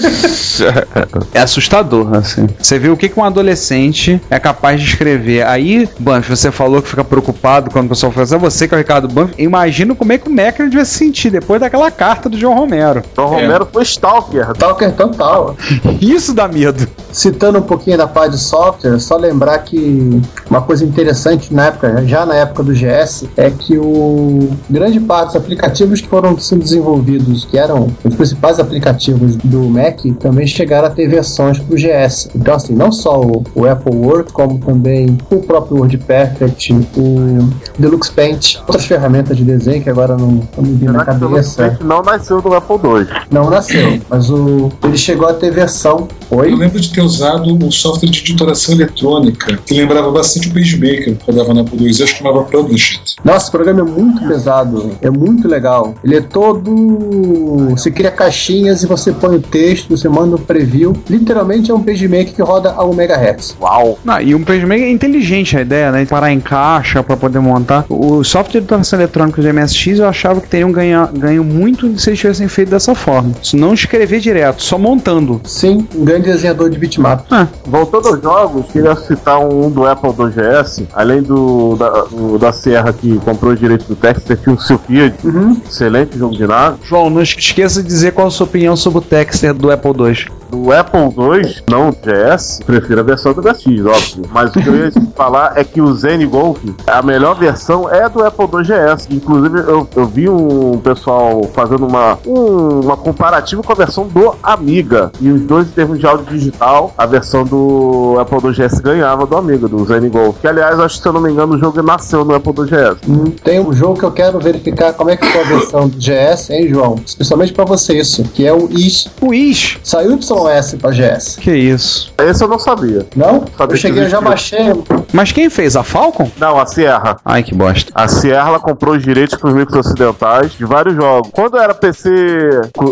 É 1.33 1.39
assustador, 1.39 2.15
assim. 2.15 2.47
Você 2.59 2.79
vê 2.79 2.89
o 2.89 2.97
que, 2.97 3.09
que 3.09 3.19
um 3.19 3.23
adolescente 3.23 4.21
é 4.29 4.39
capaz 4.39 4.81
de 4.81 4.87
escrever. 4.87 5.45
Aí, 5.45 5.87
Banff, 5.99 6.29
você 6.29 6.51
falou 6.51 6.81
que 6.81 6.89
fica 6.89 7.03
preocupado 7.03 7.69
quando 7.69 7.85
o 7.85 7.89
pessoal 7.89 8.11
fala 8.11 8.23
assim, 8.23 8.35
é 8.35 8.37
você 8.37 8.67
que 8.67 8.73
é 8.73 8.77
o 8.77 8.79
Ricardo 8.79 9.07
Banff. 9.07 9.33
Imagina 9.37 9.95
como 9.95 10.11
é 10.11 10.17
que 10.17 10.27
o 10.27 10.31
Mechner 10.31 10.69
devia 10.69 10.85
se 10.85 10.97
sentir 10.97 11.29
depois 11.29 11.59
daquela 11.59 11.91
carta 11.91 12.29
do 12.29 12.37
John 12.37 12.55
Romero. 12.55 13.03
Então 13.11 13.27
Romero 13.27 13.67
foi 13.71 13.83
Stalker. 13.83 14.51
Stalker 14.51 14.91
total. 14.93 15.55
Isso 16.01 16.33
dá 16.33 16.47
medo. 16.47 16.87
Citando 17.11 17.59
um 17.59 17.63
pouquinho 17.63 17.97
da 17.97 18.07
parte 18.07 18.31
de 18.31 18.39
software, 18.39 18.99
só 18.99 19.17
lembrar 19.17 19.59
que 19.59 20.21
uma 20.49 20.61
coisa 20.61 20.85
interessante 20.85 21.53
na 21.53 21.67
época, 21.67 22.05
já 22.05 22.25
na 22.25 22.35
época 22.35 22.63
do 22.63 22.73
GS, 22.73 23.25
é 23.35 23.49
que 23.49 23.77
o 23.77 24.49
grande 24.69 24.99
parte 24.99 25.27
dos 25.27 25.35
aplicativos 25.35 26.01
que 26.01 26.07
foram 26.07 26.37
sendo 26.37 26.63
desenvolvidos, 26.63 27.45
que 27.45 27.57
eram 27.57 27.87
os 28.03 28.15
principais 28.15 28.59
aplicativos 28.59 29.35
do 29.37 29.61
Mac, 29.69 29.99
também 30.19 30.47
chegaram 30.47 30.87
a 30.87 30.91
ter 30.91 31.07
versões 31.07 31.59
para 31.59 31.73
o 31.73 31.77
GS. 31.77 32.29
Então, 32.35 32.55
assim, 32.55 32.73
não 32.73 32.91
só 32.91 33.21
o, 33.21 33.43
o 33.55 33.65
Apple 33.65 33.95
Work, 33.95 34.31
como 34.31 34.59
também 34.59 35.17
o 35.29 35.37
próprio 35.37 35.77
WordPerfect, 35.77 36.73
o 36.95 37.49
Deluxe 37.77 38.11
Paint, 38.11 38.57
outras 38.59 38.85
ferramentas 38.85 39.37
de 39.37 39.43
desenho 39.43 39.81
que 39.81 39.89
agora 39.89 40.17
não 40.17 40.39
estão 40.39 40.63
me 40.63 40.73
vindo 40.73 40.93
na 40.93 41.05
cabeça. 41.05 41.77
não 41.81 42.01
nasceu 42.01 42.41
do 42.41 42.53
Apple 42.53 42.75
II. 42.75 43.07
Não 43.31 43.49
nasceu, 43.49 43.99
mas 44.09 44.29
o, 44.29 44.71
ele 44.83 44.97
chegou 44.97 45.27
a 45.27 45.33
ter 45.33 45.51
versão. 45.51 46.07
Eu 46.31 46.39
Oi? 46.39 46.55
lembro 46.55 46.79
de 46.79 46.91
ter 46.91 47.01
usado 47.01 47.53
um 47.53 47.71
software 47.71 48.09
de 48.09 48.19
editoração 48.19 48.75
eletrônica 48.75 49.57
que 49.65 49.73
lembrava 49.73 50.11
bastante 50.11 50.36
o 50.45 50.53
PageMaker 50.53 51.15
que 51.15 51.25
rodava 51.25 51.53
na 51.53 51.61
Apple 51.61 51.77
II. 51.79 51.87
Eu 51.87 52.03
acho 52.03 52.13
que 52.13 52.19
chamava 52.19 52.43
Publish 52.43 52.97
It. 52.97 53.15
Nossa, 53.23 53.47
o 53.49 53.51
programa 53.51 53.81
é 53.81 53.83
muito 53.83 54.27
pesado, 54.27 54.91
é 55.01 55.09
muito 55.09 55.47
legal. 55.47 55.95
Ele 56.03 56.17
é 56.17 56.21
todo. 56.21 57.69
Você 57.71 57.91
cria 57.91 58.11
caixinhas 58.11 58.83
e 58.83 58.87
você 58.87 59.11
põe 59.11 59.35
o 59.35 59.41
texto, 59.41 59.95
você 59.95 60.07
manda 60.07 60.35
um 60.35 60.39
preview. 60.39 60.95
Literalmente 61.09 61.71
é 61.71 61.73
um 61.73 61.81
PageMaker 61.81 62.33
que 62.33 62.41
roda 62.41 62.71
a 62.71 62.85
1 62.85 62.93
MHz. 62.93 63.55
Uau. 63.59 63.97
Não, 64.03 64.21
e 64.21 64.35
um 64.35 64.43
PageMaker 64.43 64.83
é 64.83 64.89
inteligente 64.89 65.57
a 65.57 65.61
ideia, 65.61 65.91
né? 65.91 66.05
Parar 66.05 66.31
em 66.31 66.39
caixa 66.39 67.01
pra 67.03 67.17
poder 67.17 67.39
montar. 67.39 67.85
O 67.89 68.23
software 68.23 68.51
de 68.51 68.57
editoração 68.59 68.99
eletrônica 68.99 69.41
de 69.41 69.51
MSX 69.51 69.99
eu 69.99 70.07
achava 70.07 70.41
que 70.41 70.47
teriam 70.47 70.71
ganho, 70.71 71.07
ganho 71.13 71.43
muito 71.43 71.97
se 71.99 72.09
eles 72.09 72.19
tivessem 72.19 72.47
feito 72.47 72.69
dessa 72.69 72.93
forma. 72.93 73.31
Se 73.41 73.55
não 73.55 73.73
escrever 73.73 74.19
direto, 74.19 74.61
só 74.61 74.77
montando. 74.77 75.41
Sim, 75.45 75.87
um 75.95 76.05
grande 76.05 76.25
desenhador 76.25 76.69
de 76.69 76.77
bitmap. 76.77 77.25
Voltando 77.65 78.07
aos 78.07 78.21
jogos, 78.21 78.65
queria 78.71 78.95
citar 78.95 79.39
um 79.39 79.69
do 79.69 79.85
Apple 79.85 80.09
II 80.09 80.26
GS, 80.29 80.83
além 80.93 81.21
do 81.21 81.75
da, 81.75 81.89
do- 82.03 82.37
da 82.37 82.51
Sierra 82.53 82.91
que 82.93 83.17
comprou 83.19 83.53
os 83.53 83.59
direitos 83.59 83.87
do 83.87 83.95
Texter, 83.95 84.37
tinha 84.37 84.55
o 84.55 84.59
Sylphia, 84.59 85.13
Uhum. 85.23 85.59
excelente 85.67 86.17
jogo 86.17 86.35
de 86.35 86.45
nave. 86.47 86.77
João, 86.83 87.09
não 87.09 87.21
esqueça 87.21 87.81
de 87.81 87.87
dizer 87.87 88.11
qual 88.13 88.27
a 88.27 88.31
sua 88.31 88.45
opinião 88.45 88.75
sobre 88.75 88.99
o 88.99 89.01
Texter 89.01 89.53
do 89.53 89.71
Apple 89.71 89.91
II. 89.91 90.27
Do 90.49 90.71
Apple 90.71 90.99
II, 91.01 91.55
não 91.69 91.89
o 91.89 91.91
GS, 91.91 92.61
prefiro 92.65 92.99
a 92.99 93.03
versão 93.03 93.33
do 93.33 93.41
MSX, 93.41 93.85
óbvio. 93.85 94.23
Mas 94.31 94.49
o 94.55 94.59
que 94.61 94.67
eu 94.67 94.75
ia 94.75 94.91
falar 95.15 95.53
é 95.57 95.63
que 95.63 95.81
o 95.81 95.93
Zen 95.93 96.27
Golf, 96.27 96.57
a 96.85 97.01
melhor 97.01 97.35
versão 97.35 97.89
é 97.89 98.07
do 98.09 98.23
Apple 98.23 98.45
II 98.45 98.63
GS. 98.63 99.07
Inclusive, 99.11 99.59
eu, 99.59 99.87
eu 99.95 100.05
vi 100.05 100.29
um 100.29 100.77
pessoal 100.79 101.41
fazendo 101.53 101.85
uma, 101.85 102.17
um- 102.25 102.79
uma 102.81 102.97
comparativa 102.97 103.61
com 103.61 103.71
a 103.71 103.75
versão 103.75 104.07
do 104.07 104.33
Amiga. 104.41 105.11
E 105.19 105.29
os 105.29 105.41
dois, 105.41 105.67
em 105.67 105.71
termos 105.71 105.99
de 105.99 106.05
áudio 106.05 106.25
digital, 106.27 106.93
a 106.97 107.05
versão 107.05 107.43
do 107.43 108.17
Apple 108.19 108.37
II 108.49 108.53
GS 108.53 108.79
ganhava 108.79 109.25
do 109.25 109.35
Amiga, 109.35 109.67
do 109.67 109.83
Zen 109.85 110.09
Golf. 110.09 110.37
Que, 110.39 110.47
aliás, 110.47 110.79
acho 110.79 110.97
que, 110.97 111.01
se 111.03 111.07
eu 111.07 111.13
não 111.13 111.21
me 111.21 111.31
engano, 111.31 111.55
o 111.55 111.57
jogo 111.57 111.81
nasceu 111.81 112.23
no 112.23 112.33
Apple 112.35 112.53
II 112.57 112.65
GS. 112.65 112.97
Hum, 113.09 113.31
Tem 113.43 113.59
um 113.59 113.73
jogo 113.73 113.99
que 113.99 114.05
eu 114.05 114.11
quero 114.11 114.39
verificar 114.39 114.93
como 114.93 115.09
é 115.09 115.17
que 115.17 115.25
foi 115.25 115.41
a 115.41 115.43
versão 115.43 115.87
do 115.89 115.97
GS, 115.97 116.49
hein, 116.51 116.67
João? 116.69 116.95
Especialmente 117.05 117.53
pra 117.53 117.65
você 117.65 117.97
isso, 117.99 118.23
que 118.23 118.45
é 118.45 118.53
o 118.53 118.69
IS. 118.71 119.07
O 119.21 119.33
Ish. 119.33 119.79
Saiu 119.83 120.11
YS 120.37 120.75
pra 120.75 120.91
GS. 120.91 121.37
Que 121.37 121.53
isso. 121.53 122.13
Esse 122.17 122.43
eu 122.43 122.47
não 122.47 122.59
sabia. 122.59 123.05
Não? 123.15 123.45
Sabia 123.57 123.73
Eu 123.73 123.77
cheguei, 123.77 124.03
eu 124.03 124.09
já 124.09 124.21
baixei. 124.21 124.73
Mas 125.13 125.31
quem 125.31 125.49
fez? 125.49 125.75
A 125.75 125.83
Falcon? 125.83 126.29
Não, 126.37 126.59
a 126.59 126.65
Sierra. 126.65 127.17
Ai, 127.23 127.43
que 127.43 127.53
bosta. 127.53 127.91
A 127.95 128.07
Sierra 128.07 128.49
ela 128.49 128.59
comprou 128.59 128.95
os 128.95 129.03
direitos 129.03 129.37
para 129.37 129.49
os 129.49 129.55
micros 129.55 129.85
ocidentais 129.85 130.51
de 130.53 130.65
vários 130.65 130.95
jogos. 130.95 131.31
Quando 131.33 131.57
era 131.57 131.73
PC 131.73 132.09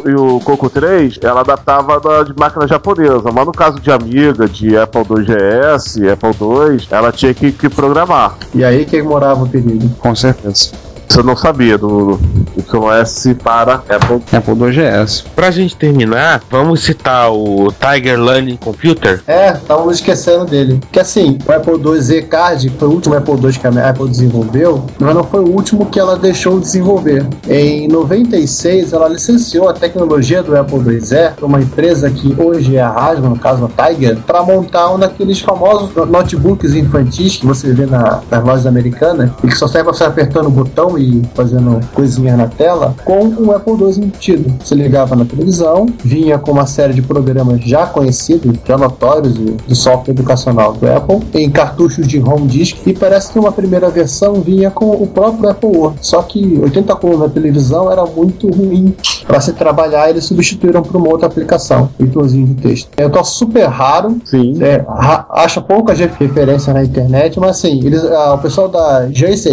e 0.06 0.16
o 0.16 0.40
Coco 0.40 0.70
3, 0.70 1.20
ela 1.22 1.42
adaptava 1.42 2.00
da, 2.00 2.24
de 2.24 2.34
máquina 2.38 2.68
japonesa. 2.68 3.32
Mas 3.32 3.46
no 3.46 3.52
caso 3.52 3.80
de 3.80 3.92
Amiga, 3.92 4.48
de 4.48 4.78
Apple 4.78 5.02
II 5.02 5.26
GS, 5.26 5.98
Apple 6.12 6.36
II, 6.40 6.88
ela 6.90 7.12
tinha 7.12 7.34
que, 7.34 7.52
que 7.52 7.70
programar. 7.70 8.36
E 8.54 8.64
aí 8.64 8.86
que 8.86 9.02
morava 9.02 9.44
o 9.44 9.48
perigo. 9.48 9.90
Com 10.00 10.16
certeza. 10.16 10.72
Você 11.08 11.24
não 11.24 11.36
sabia 11.36 11.78
do 11.78 12.20
YS 12.58 13.36
para 13.44 13.76
Apple. 13.76 14.22
Apple 14.32 14.56
2GS. 14.56 15.26
Pra 15.36 15.52
gente 15.52 15.76
terminar, 15.76 16.42
vamos 16.50 16.82
citar 16.82 17.32
o 17.32 17.72
Tiger 17.72 18.20
Learning 18.20 18.58
Computer. 18.58 19.22
É, 19.28 19.54
estávamos 19.54 19.96
esquecendo 19.96 20.46
dele. 20.46 20.80
Que 20.92 21.00
assim, 21.00 21.38
o 21.46 21.52
Apple 21.52 21.74
II 21.74 22.02
Z 22.02 22.22
Card 22.24 22.70
foi 22.78 22.88
o 22.88 22.92
último 22.92 23.16
Apple 23.16 23.36
II 23.36 23.54
que 23.54 23.68
a 23.68 23.90
Apple 23.90 24.10
desenvolveu, 24.10 24.86
mas 25.00 25.16
não 25.16 25.24
foi 25.24 25.42
o 25.42 25.50
último 25.50 25.86
que 25.86 26.00
ela 26.00 26.18
deixou 26.18 26.56
de 26.60 26.66
desenvolver. 26.66 27.26
Em 27.48 27.88
96, 27.88 28.94
ela 28.94 29.08
licenciou 29.08 29.70
a 29.70 29.74
tecnologia 29.74 30.42
do 30.44 30.58
Apple 30.58 30.80
IIe 30.80 31.32
para 31.36 31.46
uma 31.46 31.62
empresa 31.62 32.10
que 32.10 32.36
hoje 32.40 32.76
é 32.76 32.82
a 32.82 32.90
Hasbro, 32.90 33.30
no 33.30 33.40
caso 33.40 33.70
a 33.78 33.88
Tiger, 33.88 34.18
para 34.26 34.44
montar 34.44 34.94
um 34.94 35.00
daqueles 35.00 35.40
famosos 35.40 35.90
notebooks 36.10 36.74
infantis 36.74 37.38
que 37.38 37.46
você 37.46 37.72
vê 37.74 37.86
na, 37.86 38.22
nas 38.30 38.44
lojas 38.44 38.66
americanas 38.66 39.32
e 39.44 39.48
que 39.48 39.56
só 39.56 39.68
serve 39.68 39.86
para 39.86 39.94
você 39.94 40.04
apertando 40.04 40.48
o 40.48 40.52
botão 40.52 40.95
e 40.98 41.22
fazendo 41.34 41.80
coisinhas 41.94 42.38
na 42.38 42.48
tela, 42.48 42.96
com 43.06 43.24
um 43.26 43.52
Apple 43.52 43.74
II 43.74 43.98
embutido. 44.06 44.54
Você 44.64 44.76
ligava 44.76 45.16
na 45.16 45.26
televisão, 45.26 45.86
vinha 46.04 46.38
com 46.38 46.52
uma 46.52 46.66
série 46.66 46.94
de 46.94 47.02
programas 47.02 47.62
já 47.62 47.86
conhecidos, 47.86 48.58
já 48.66 48.78
notórios 48.78 49.34
do 49.34 49.76
software 49.76 50.12
educacional 50.14 50.74
do 50.74 50.90
Apple, 50.90 51.20
em 51.34 51.50
cartuchos 51.50 52.08
de 52.08 52.20
home 52.20 52.48
disk, 52.48 52.78
e 52.86 52.94
parece 52.94 53.32
que 53.32 53.40
uma 53.40 53.52
primeira 53.52 53.90
versão 53.90 54.36
vinha 54.36 54.70
com 54.72 54.92
o 54.92 55.08
próprio 55.08 55.50
Apple 55.50 55.70
Word. 55.76 55.98
Só 56.02 56.22
que 56.22 56.60
80 56.62 56.96
colunas 56.96 57.20
na 57.22 57.30
televisão 57.30 57.92
era 57.92 58.06
muito 58.06 58.48
ruim 58.50 58.94
para 59.28 59.40
se 59.42 59.54
trabalhar, 59.54 60.10
eles 60.10 60.26
substituíram 60.26 60.82
por 60.82 60.96
uma 60.96 61.10
outra 61.10 61.28
aplicação, 61.28 61.90
leitorzinho 62.00 62.46
de 62.48 62.54
texto. 62.56 62.90
É 62.98 63.06
um 63.08 63.10
troço 63.10 63.38
super 63.38 63.66
raro, 63.68 64.18
Sim. 64.26 64.62
é, 64.62 64.84
ra- 64.88 65.26
acha 65.32 65.62
poucas 65.62 65.98
referências 66.00 66.74
na 66.74 66.84
internet, 66.84 67.40
mas 67.40 67.52
assim, 67.52 67.80
eles, 67.86 68.04
ah, 68.06 68.34
o 68.34 68.38
pessoal 68.38 68.68
da 68.68 69.06
GS, 69.08 69.46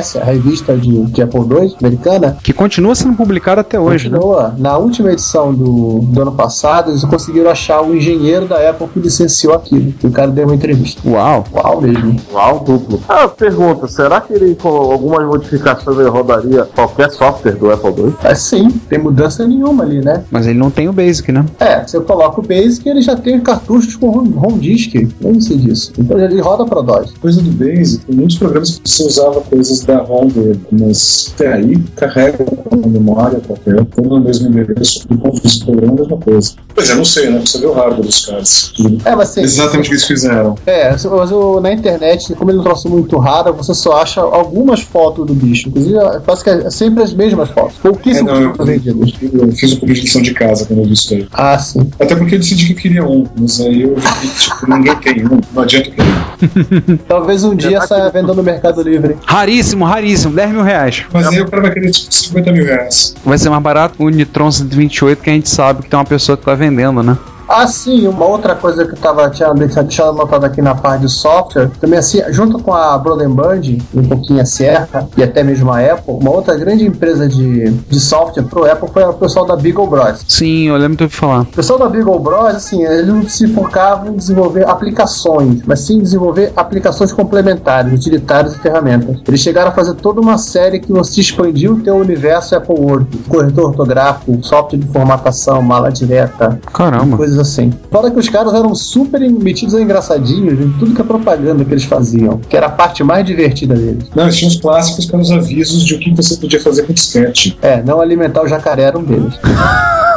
GS, 0.00 0.16
a 0.16 0.24
revista 0.24 0.76
de, 0.76 1.04
de 1.06 1.22
Apple 1.22 1.40
II 1.40 1.74
americana, 1.80 2.36
Que 2.42 2.52
continua 2.52 2.94
sendo 2.94 3.16
publicado 3.16 3.60
até 3.60 3.78
hoje, 3.78 4.08
né? 4.08 4.16
continua. 4.18 4.54
Na 4.58 4.76
última 4.78 5.12
edição 5.12 5.52
do, 5.54 6.00
do 6.00 6.22
ano 6.22 6.32
passado, 6.32 6.90
eles 6.90 7.04
conseguiram 7.04 7.50
achar 7.50 7.82
o 7.82 7.94
engenheiro 7.94 8.46
da 8.46 8.68
Apple 8.68 8.88
que 8.88 9.00
licenciou 9.00 9.54
aquilo. 9.54 9.92
E 10.02 10.06
o 10.06 10.10
cara 10.10 10.30
deu 10.30 10.46
uma 10.46 10.54
entrevista. 10.54 11.00
Uau. 11.08 11.44
Uau 11.52 11.80
mesmo. 11.80 12.16
Uau, 12.32 12.60
duplo. 12.60 13.00
Ah, 13.08 13.28
pergunta, 13.28 13.86
será 13.88 14.20
que 14.20 14.32
ele 14.32 14.54
com 14.54 14.68
algumas 14.68 15.26
modificações 15.26 15.98
ele 15.98 16.08
rodaria 16.08 16.64
qualquer 16.64 17.10
software 17.10 17.52
do 17.52 17.70
Apple 17.70 17.90
II? 17.90 18.14
É 18.22 18.34
sim, 18.34 18.70
tem 18.88 18.98
mudança 18.98 19.46
nenhuma 19.46 19.84
ali, 19.84 20.00
né? 20.00 20.24
Mas 20.30 20.46
ele 20.46 20.58
não 20.58 20.70
tem 20.70 20.88
o 20.88 20.92
Basic, 20.92 21.30
né? 21.32 21.44
É, 21.58 21.86
você 21.86 22.00
coloca 22.00 22.40
o 22.40 22.42
Basic 22.42 22.88
ele 22.88 23.02
já 23.02 23.16
tem 23.16 23.40
cartuchos 23.40 23.96
com 23.96 24.08
home 24.08 24.58
disk. 24.58 24.94
Nem 25.20 25.40
sei 25.40 25.56
disso. 25.56 25.92
Então 25.98 26.18
ele 26.18 26.40
roda 26.40 26.64
para 26.64 26.82
DOS. 26.82 27.14
Coisa 27.20 27.40
do 27.40 27.50
Basic, 27.50 28.04
tem 28.04 28.16
muitos 28.16 28.38
programas 28.38 28.78
que 28.78 28.88
você 28.88 29.04
usava 29.04 29.40
coisas 29.42 29.84
da 29.90 30.02
ROM 30.02 30.26
dele, 30.28 30.60
mas 30.72 31.32
até 31.34 31.52
aí 31.54 31.76
carrega 31.96 32.44
uma 32.70 32.86
memória 32.86 33.40
qualquer, 33.46 33.84
tudo 33.86 34.08
no 34.10 34.20
mesmo 34.20 34.48
endereço, 34.48 35.06
de 35.08 35.16
vista 35.42 35.60
do 35.60 35.72
programa, 35.72 35.92
é 35.92 35.96
a 35.96 36.00
mesma 36.02 36.16
coisa. 36.18 36.52
Pois 36.74 36.90
é, 36.90 36.94
não 36.94 37.04
sei, 37.04 37.30
né? 37.30 37.40
Você 37.44 37.58
vê 37.58 37.66
o 37.66 37.72
hardware 37.72 38.02
dos 38.06 38.26
caras. 38.26 38.72
É, 39.04 39.16
mas 39.16 39.30
assim, 39.30 39.42
Exatamente 39.42 39.86
o 39.86 39.88
que 39.88 39.94
eles 39.94 40.04
fizeram. 40.04 40.54
É, 40.66 40.90
mas 40.90 41.04
o- 41.32 41.60
na 41.60 41.72
internet, 41.72 42.34
como 42.34 42.50
ele 42.50 42.58
é 42.58 42.60
um 42.60 42.64
troço 42.64 42.88
muito 42.88 43.18
raro, 43.18 43.52
você 43.52 43.74
só 43.74 44.00
acha 44.00 44.20
algumas 44.20 44.80
fotos 44.80 45.26
do 45.26 45.34
bicho. 45.34 45.68
Inclusive, 45.68 45.98
parece 46.24 46.44
que 46.44 46.50
é 46.50 46.70
sempre 46.70 47.02
as 47.02 47.12
mesmas 47.12 47.48
fotos. 47.50 47.76
É, 47.78 47.82
Pouquíssimas 47.82 48.32
não, 48.34 48.42
eu, 48.42 48.50
fotos 48.50 48.66
vendidas. 48.66 49.12
eu 49.32 49.52
fiz 49.52 49.72
o 49.72 49.80
pedido 49.80 49.94
de 49.94 50.00
lição 50.02 50.22
de 50.22 50.32
casa 50.34 50.64
quando 50.66 50.80
eu 50.80 50.84
vi 50.86 50.92
isso 50.92 51.12
aí. 51.14 51.26
Ah, 51.32 51.58
sim. 51.58 51.90
Até 51.98 52.14
porque 52.14 52.36
eu 52.36 52.38
decidi 52.38 52.66
que 52.66 52.72
eu 52.72 52.76
queria 52.76 53.04
um, 53.06 53.26
mas 53.38 53.60
aí 53.60 53.82
eu 53.82 53.94
vi 53.96 54.28
que 54.28 54.38
tipo, 54.40 54.70
ninguém 54.70 54.96
tem 54.96 55.26
um, 55.26 55.40
não 55.52 55.62
adianta 55.62 55.90
querer. 55.90 56.98
Talvez 57.08 57.44
um 57.44 57.54
dia 57.54 57.80
saia 57.86 58.08
venda 58.10 58.32
no 58.32 58.42
Mercado 58.42 58.80
Livre. 58.82 59.16
Raríssimo, 59.24 59.79
raríssimo. 59.84 60.34
10 60.34 60.50
mil 60.52 60.62
reais. 60.62 61.04
Mas 61.12 61.26
aí 61.26 61.40
o 61.40 61.48
cara 61.48 61.62
vai 61.62 61.72
querer 61.72 61.90
tipo 61.90 62.12
50 62.12 62.52
mil 62.52 62.64
reais. 62.64 63.14
Vai 63.24 63.38
ser 63.38 63.50
mais 63.50 63.62
barato 63.62 63.94
o 63.98 64.08
Nitron 64.08 64.50
128, 64.50 65.22
que 65.22 65.30
a 65.30 65.32
gente 65.32 65.48
sabe 65.48 65.82
que 65.82 65.88
tem 65.88 65.98
uma 65.98 66.04
pessoa 66.04 66.36
que 66.36 66.44
tá 66.44 66.54
vendendo, 66.54 67.02
né? 67.02 67.16
Ah, 67.52 67.66
sim, 67.66 68.06
uma 68.06 68.26
outra 68.26 68.54
coisa 68.54 68.84
que 68.84 68.92
eu 68.92 68.96
tava, 68.96 69.28
tinha 69.28 69.52
deixado 69.52 70.10
anotado 70.10 70.46
aqui 70.46 70.62
na 70.62 70.72
parte 70.72 71.00
de 71.00 71.08
software, 71.08 71.68
também 71.80 71.98
assim, 71.98 72.22
junto 72.28 72.60
com 72.60 72.72
a 72.72 72.96
Broadband, 72.96 73.62
um 73.92 74.04
pouquinho 74.04 74.40
a 74.40 74.44
Sierra 74.44 75.08
e 75.16 75.22
até 75.22 75.42
mesmo 75.42 75.68
a 75.72 75.80
Apple, 75.80 76.14
uma 76.14 76.30
outra 76.30 76.54
grande 76.56 76.86
empresa 76.86 77.28
de, 77.28 77.70
de 77.70 77.98
software 77.98 78.44
pro 78.44 78.70
Apple 78.70 78.88
foi 78.92 79.02
o 79.02 79.12
pessoal 79.14 79.46
da 79.46 79.56
Beagle 79.56 79.88
Bros. 79.88 80.24
Sim, 80.28 80.68
eu 80.68 80.76
lembro 80.76 81.08
de 81.08 81.12
falar. 81.12 81.40
O 81.40 81.46
pessoal 81.46 81.76
da 81.80 81.88
Beagle 81.88 82.20
Bros, 82.20 82.54
assim, 82.54 82.84
eles 82.84 83.08
não 83.08 83.28
se 83.28 83.48
focavam 83.48 84.12
em 84.12 84.16
desenvolver 84.16 84.68
aplicações, 84.68 85.62
mas 85.66 85.80
sim 85.80 85.98
desenvolver 85.98 86.52
aplicações 86.54 87.12
complementares, 87.12 87.92
utilitárias 87.92 88.54
e 88.54 88.60
ferramentas. 88.60 89.16
Eles 89.26 89.40
chegaram 89.40 89.70
a 89.70 89.74
fazer 89.74 89.94
toda 89.94 90.20
uma 90.20 90.38
série 90.38 90.78
que 90.78 90.92
você 90.92 91.20
expandiu 91.20 91.72
o 91.72 91.80
teu 91.80 91.96
universo 91.96 92.54
Apple 92.54 92.78
Word, 92.78 93.08
corretor 93.28 93.70
ortográfico, 93.70 94.38
software 94.40 94.78
de 94.78 94.86
formatação, 94.86 95.60
mala 95.60 95.90
direta, 95.90 96.60
Caramba. 96.72 97.16
coisas 97.16 97.39
assim. 97.40 97.72
Fora 97.90 98.10
que 98.10 98.18
os 98.18 98.28
caras 98.28 98.54
eram 98.54 98.74
super 98.74 99.20
metidos 99.20 99.74
a 99.74 99.80
engraçadinhos 99.80 100.60
em 100.60 100.70
tudo 100.78 100.94
que 100.94 101.00
é 101.00 101.04
propaganda 101.04 101.64
que 101.64 101.72
eles 101.72 101.84
faziam, 101.84 102.38
que 102.38 102.56
era 102.56 102.66
a 102.66 102.70
parte 102.70 103.02
mais 103.02 103.24
divertida 103.24 103.74
deles. 103.74 104.04
Não, 104.14 104.24
eles 104.24 104.36
tinham 104.36 104.50
os 104.50 104.60
clássicos 104.60 105.06
para 105.06 105.20
os 105.20 105.30
avisos 105.30 105.84
de 105.84 105.94
o 105.94 105.98
que 105.98 106.14
você 106.14 106.36
podia 106.36 106.60
fazer 106.60 106.82
com 106.82 106.92
disquete. 106.92 107.58
É, 107.62 107.82
não 107.82 108.00
alimentar 108.00 108.42
o 108.42 108.48
jacaré 108.48 108.82
era 108.82 108.98
um 108.98 109.02
deles. 109.02 109.34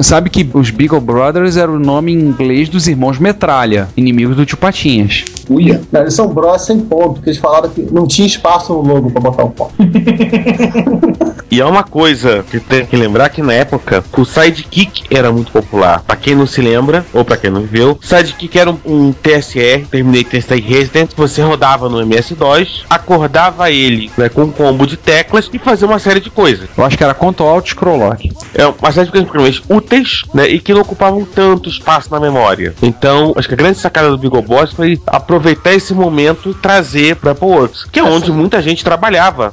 Sabe 0.00 0.30
que 0.30 0.48
os 0.54 0.70
Beagle 0.70 1.00
Brothers 1.00 1.56
era 1.56 1.70
o 1.70 1.78
nome 1.78 2.12
em 2.12 2.20
inglês 2.20 2.68
dos 2.68 2.86
irmãos 2.86 3.18
Metralha, 3.18 3.88
inimigos 3.96 4.36
do 4.36 4.46
Tio 4.46 4.56
Patinhas. 4.56 5.24
Uia. 5.48 5.80
Não, 5.90 6.02
eles 6.02 6.14
são 6.14 6.28
bros 6.28 6.62
sem 6.62 6.80
ponto, 6.80 7.14
porque 7.14 7.30
eles 7.30 7.40
falaram 7.40 7.68
que 7.70 7.82
não 7.82 8.06
tinha 8.06 8.26
espaço 8.26 8.72
no 8.72 8.82
logo 8.82 9.10
pra 9.10 9.20
botar 9.20 9.44
o 9.44 9.50
ponto. 9.50 9.74
E 11.50 11.60
é 11.60 11.64
uma 11.64 11.82
coisa 11.82 12.44
que 12.50 12.60
tem 12.60 12.84
que 12.84 12.94
lembrar 12.94 13.30
que 13.30 13.40
na 13.40 13.54
época 13.54 14.04
o 14.16 14.24
Sidekick 14.24 15.04
era 15.10 15.32
muito 15.32 15.50
popular. 15.50 16.02
Pra 16.06 16.14
quem 16.14 16.34
não 16.34 16.46
se 16.46 16.60
lembra, 16.60 17.06
ou 17.12 17.24
pra 17.24 17.38
quem 17.38 17.50
não 17.50 17.62
viu, 17.62 17.98
Sidekick 18.02 18.58
era 18.58 18.70
um, 18.70 18.78
um 18.84 19.12
TSR, 19.12 19.86
Terminator 19.90 20.42
Stay 20.42 20.60
Resident, 20.60 21.10
que 21.10 21.16
você 21.16 21.40
rodava 21.40 21.88
no 21.88 22.02
MS-DOS, 22.02 22.84
acordava 22.90 23.70
ele 23.70 24.10
né, 24.18 24.28
com 24.28 24.42
um 24.42 24.50
combo 24.50 24.86
de 24.86 24.98
teclas 24.98 25.48
e 25.50 25.58
fazia 25.58 25.86
uma 25.86 25.98
série 25.98 26.20
de 26.20 26.28
coisas. 26.28 26.68
Eu 26.76 26.84
acho 26.84 26.98
que 26.98 27.04
era 27.04 27.14
Ctrl 27.14 27.48
Alt 27.48 27.70
Scroll 27.70 27.96
Lock. 27.96 28.30
É 28.54 28.66
uma 28.66 28.92
série 28.92 29.06
de 29.06 29.12
coisas 29.12 29.30
programas 29.30 29.62
úteis 29.88 30.24
né, 30.34 30.46
e 30.46 30.60
que 30.60 30.74
não 30.74 30.82
ocupavam 30.82 31.24
tanto 31.24 31.68
espaço 31.68 32.10
na 32.10 32.20
memória. 32.20 32.74
Então, 32.82 33.32
acho 33.36 33.48
que 33.48 33.54
a 33.54 33.56
grande 33.56 33.78
sacada 33.78 34.10
do 34.10 34.18
Beagle 34.18 34.42
Boss 34.42 34.72
foi 34.72 35.00
aproveitar 35.06 35.72
esse 35.72 35.94
momento 35.94 36.50
e 36.50 36.54
trazer 36.54 37.16
para 37.16 37.32
Apple 37.32 37.48
Works, 37.48 37.84
que 37.90 37.98
é 37.98 38.04
onde 38.04 38.30
muita 38.30 38.60
gente 38.60 38.84
trabalhava. 38.84 39.50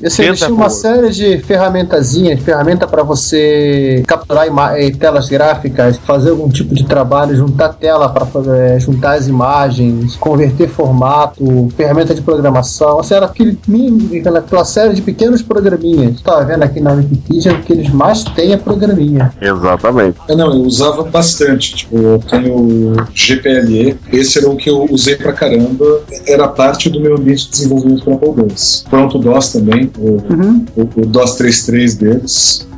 E 0.00 0.06
assim, 0.06 0.22
uma 0.48 0.70
série 0.70 1.10
de 1.10 1.38
ferramentazinhas, 1.38 2.40
ferramenta 2.40 2.86
para 2.86 3.02
você 3.02 4.02
capturar 4.06 4.46
eh, 4.76 4.90
telas 4.90 5.28
gráficas, 5.28 5.98
fazer 5.98 6.30
algum 6.30 6.48
tipo 6.48 6.74
de 6.74 6.84
trabalho, 6.84 7.36
juntar 7.36 7.74
tela 7.74 8.08
para 8.08 8.78
juntar 8.78 9.14
as 9.14 9.28
imagens, 9.28 10.16
converter 10.16 10.68
formato, 10.68 11.68
ferramenta 11.76 12.14
de 12.14 12.22
programação. 12.22 13.00
Assim, 13.00 13.14
era 13.14 13.26
aquele, 13.26 13.58
mini- 13.68 14.18
aquela, 14.18 14.64
série 14.64 14.94
de 14.94 15.02
pequenos 15.02 15.42
programinhas. 15.42 16.16
Estava 16.16 16.44
vendo 16.44 16.62
aqui 16.62 16.80
na 16.80 16.92
Wikipedia 16.92 17.52
o 17.52 17.62
que 17.62 17.72
eles 17.72 17.90
mais 17.90 18.24
têm 18.24 18.52
é 18.52 18.56
programinha. 18.56 19.32
Exatamente. 19.74 20.18
É, 20.28 20.34
não, 20.34 20.52
eu 20.52 20.62
usava 20.62 21.02
bastante. 21.04 21.74
Tipo, 21.74 21.98
eu 21.98 22.18
tenho 22.30 22.54
o 22.54 22.94
GPLE, 23.14 23.98
esse 24.12 24.38
era 24.38 24.48
o 24.48 24.56
que 24.56 24.70
eu 24.70 24.86
usei 24.90 25.16
pra 25.16 25.32
caramba. 25.32 26.02
Era 26.26 26.48
parte 26.48 26.88
do 26.88 27.00
meu 27.00 27.16
ambiente 27.16 27.46
de 27.46 27.50
desenvolvimento 27.50 28.04
para 28.04 28.14
Apple 28.14 28.28
II. 28.28 28.56
Pronto 28.88 29.18
DOS 29.18 29.52
também, 29.52 29.90
o, 29.98 30.16
o, 30.76 30.82
o 30.82 31.06
DOS 31.06 31.38
3.3 31.38 31.98
deles. 31.98 32.68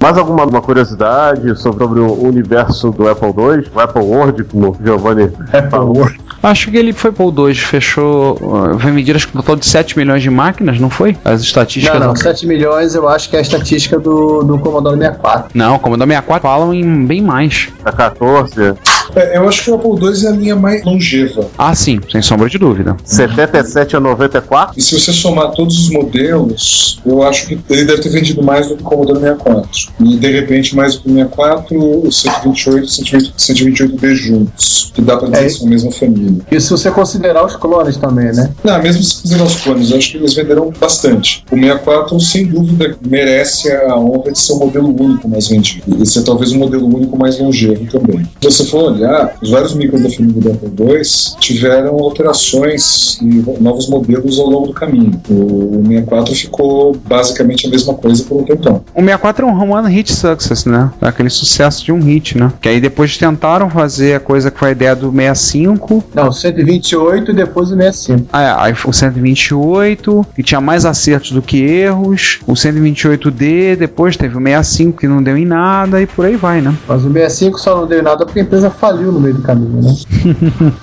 Mais 0.00 0.18
alguma 0.18 0.44
uma 0.44 0.60
curiosidade 0.60 1.58
sobre 1.58 2.00
o 2.00 2.22
universo 2.22 2.90
do 2.90 3.08
Apple 3.08 3.28
II? 3.28 3.70
O 3.74 3.80
Apple 3.80 4.02
Word, 4.02 4.44
como 4.44 4.70
o 4.70 4.76
Giovanni 4.84 5.30
falou. 5.70 6.06
Acho 6.46 6.70
que 6.70 6.76
ele 6.76 6.92
foi 6.92 7.10
Paul 7.10 7.32
2, 7.32 7.58
fechou. 7.58 8.38
uh, 8.40 8.78
Vai 8.78 8.92
medir 8.92 9.16
acho 9.16 9.26
que 9.26 9.36
um 9.36 9.40
total 9.40 9.56
de 9.56 9.66
7 9.66 9.98
milhões 9.98 10.22
de 10.22 10.30
máquinas, 10.30 10.78
não 10.78 10.88
foi? 10.88 11.16
As 11.24 11.40
estatísticas. 11.40 11.98
Não, 11.98 12.06
não, 12.08 12.14
7 12.14 12.46
milhões 12.46 12.94
eu 12.94 13.08
acho 13.08 13.28
que 13.28 13.34
é 13.34 13.40
a 13.40 13.42
estatística 13.42 13.98
do, 13.98 14.44
do 14.44 14.56
Commodore 14.60 14.96
64. 14.96 15.50
Não, 15.52 15.74
o 15.74 15.78
Commodore 15.80 16.08
64 16.08 16.48
falam 16.48 16.72
em 16.72 17.04
bem 17.04 17.20
mais. 17.20 17.68
A 17.84 17.90
14, 17.90 18.74
É, 19.14 19.36
eu 19.36 19.48
acho 19.48 19.64
que 19.64 19.70
o 19.70 19.74
Apple 19.74 19.90
II 20.08 20.24
é 20.24 20.28
a 20.28 20.32
linha 20.32 20.56
mais 20.56 20.84
longeva. 20.84 21.48
Ah, 21.58 21.74
sim, 21.74 22.00
sem 22.10 22.20
sombra 22.22 22.48
de 22.48 22.58
dúvida. 22.58 22.96
77 23.04 23.96
a 23.96 24.00
94. 24.00 24.74
E 24.78 24.82
se 24.82 24.98
você 24.98 25.12
somar 25.12 25.52
todos 25.52 25.78
os 25.78 25.90
modelos, 25.90 27.00
eu 27.04 27.22
acho 27.22 27.46
que 27.46 27.58
ele 27.70 27.84
deve 27.84 28.02
ter 28.02 28.08
vendido 28.10 28.42
mais 28.42 28.68
do 28.68 28.76
que 28.76 28.82
o 28.82 28.84
Commodore 28.86 29.20
64. 29.20 29.70
E 30.00 30.16
de 30.16 30.30
repente, 30.32 30.74
mais 30.74 30.96
do 30.96 31.02
que 31.02 31.08
o 31.10 31.14
64, 31.14 31.76
o 32.06 32.12
128 32.12 32.78
e 32.78 32.82
o 32.84 32.88
128 32.88 33.36
128D 33.36 34.14
juntos. 34.14 34.92
Que 34.94 35.02
dá 35.02 35.16
pra 35.16 35.28
dizer 35.28 35.42
É. 35.42 35.44
que 35.46 35.50
são 35.50 35.66
a 35.66 35.70
mesma 35.70 35.92
família. 35.92 36.40
E 36.50 36.60
se 36.60 36.70
você 36.70 36.90
considerar 36.90 37.44
os 37.44 37.56
clones 37.56 37.96
também, 37.96 38.32
né? 38.32 38.50
Não, 38.64 38.82
mesmo 38.82 39.02
se 39.02 39.22
fizer 39.22 39.42
os 39.42 39.56
clones, 39.56 39.90
eu 39.90 39.98
acho 39.98 40.12
que 40.12 40.16
eles 40.18 40.34
venderam 40.34 40.72
bastante. 40.80 41.44
O 41.50 41.54
64, 41.56 42.20
sem 42.20 42.46
dúvida, 42.46 42.96
merece 43.06 43.70
a 43.72 43.96
honra 43.98 44.32
de 44.32 44.38
ser 44.38 44.52
o 44.52 44.56
modelo 44.58 44.88
único 45.02 45.28
mais 45.28 45.48
vendido. 45.48 46.02
E 46.02 46.06
ser 46.06 46.22
talvez 46.22 46.52
o 46.52 46.58
modelo 46.58 46.86
único 46.86 47.16
mais 47.18 47.38
longevo 47.38 47.86
também. 47.90 48.26
Você 48.40 48.64
falou, 48.64 48.95
olhar, 48.96 49.36
os 49.40 49.50
vários 49.50 49.74
micros 49.74 50.02
da 50.02 50.10
família 50.10 50.40
do 50.40 50.50
Apple 50.52 50.70
II 50.78 51.02
tiveram 51.38 51.94
alterações 51.94 53.18
e 53.20 53.44
novos 53.60 53.88
modelos 53.88 54.38
ao 54.38 54.46
longo 54.46 54.68
do 54.68 54.72
caminho. 54.72 55.20
O 55.28 55.82
64 55.86 56.34
ficou 56.34 56.96
basicamente 57.06 57.66
a 57.66 57.70
mesma 57.70 57.94
coisa 57.94 58.24
por 58.24 58.40
um 58.40 58.44
tempão. 58.44 58.82
O 58.94 59.00
64 59.00 59.46
é 59.46 59.50
um 59.50 59.72
one 59.72 59.92
hit 59.92 60.12
success, 60.12 60.64
né? 60.64 60.90
Aquele 61.00 61.30
sucesso 61.30 61.84
de 61.84 61.92
um 61.92 62.00
hit, 62.00 62.36
né? 62.38 62.52
Que 62.60 62.68
aí 62.68 62.80
depois 62.80 63.16
tentaram 63.16 63.70
fazer 63.70 64.14
a 64.14 64.20
coisa 64.20 64.50
que 64.50 64.58
foi 64.58 64.68
a 64.68 64.72
ideia 64.72 64.96
do 64.96 65.10
65. 65.10 66.04
Não, 66.14 66.32
128 66.32 67.30
e 67.30 67.34
depois 67.34 67.70
o 67.70 67.76
65. 67.76 68.28
Ah, 68.32 68.42
é, 68.42 68.54
aí 68.58 68.74
foi 68.74 68.90
o 68.90 68.94
128, 68.94 70.26
que 70.34 70.42
tinha 70.42 70.60
mais 70.60 70.84
acertos 70.84 71.32
do 71.32 71.42
que 71.42 71.62
erros. 71.62 72.40
O 72.46 72.52
128D, 72.52 73.76
depois 73.76 74.16
teve 74.16 74.36
o 74.36 74.40
65, 74.40 74.98
que 74.98 75.08
não 75.08 75.22
deu 75.22 75.36
em 75.36 75.44
nada, 75.44 76.00
e 76.00 76.06
por 76.06 76.24
aí 76.24 76.36
vai, 76.36 76.60
né? 76.60 76.74
Mas 76.88 77.04
o 77.04 77.12
65 77.12 77.60
só 77.60 77.76
não 77.76 77.86
deu 77.86 78.02
nada 78.02 78.24
porque 78.24 78.40
a 78.40 78.42
empresa 78.42 78.70
faliu 78.86 79.12
no 79.12 79.20
meio 79.20 79.34
do 79.34 79.42
caminho, 79.42 79.82
né? 79.82 79.92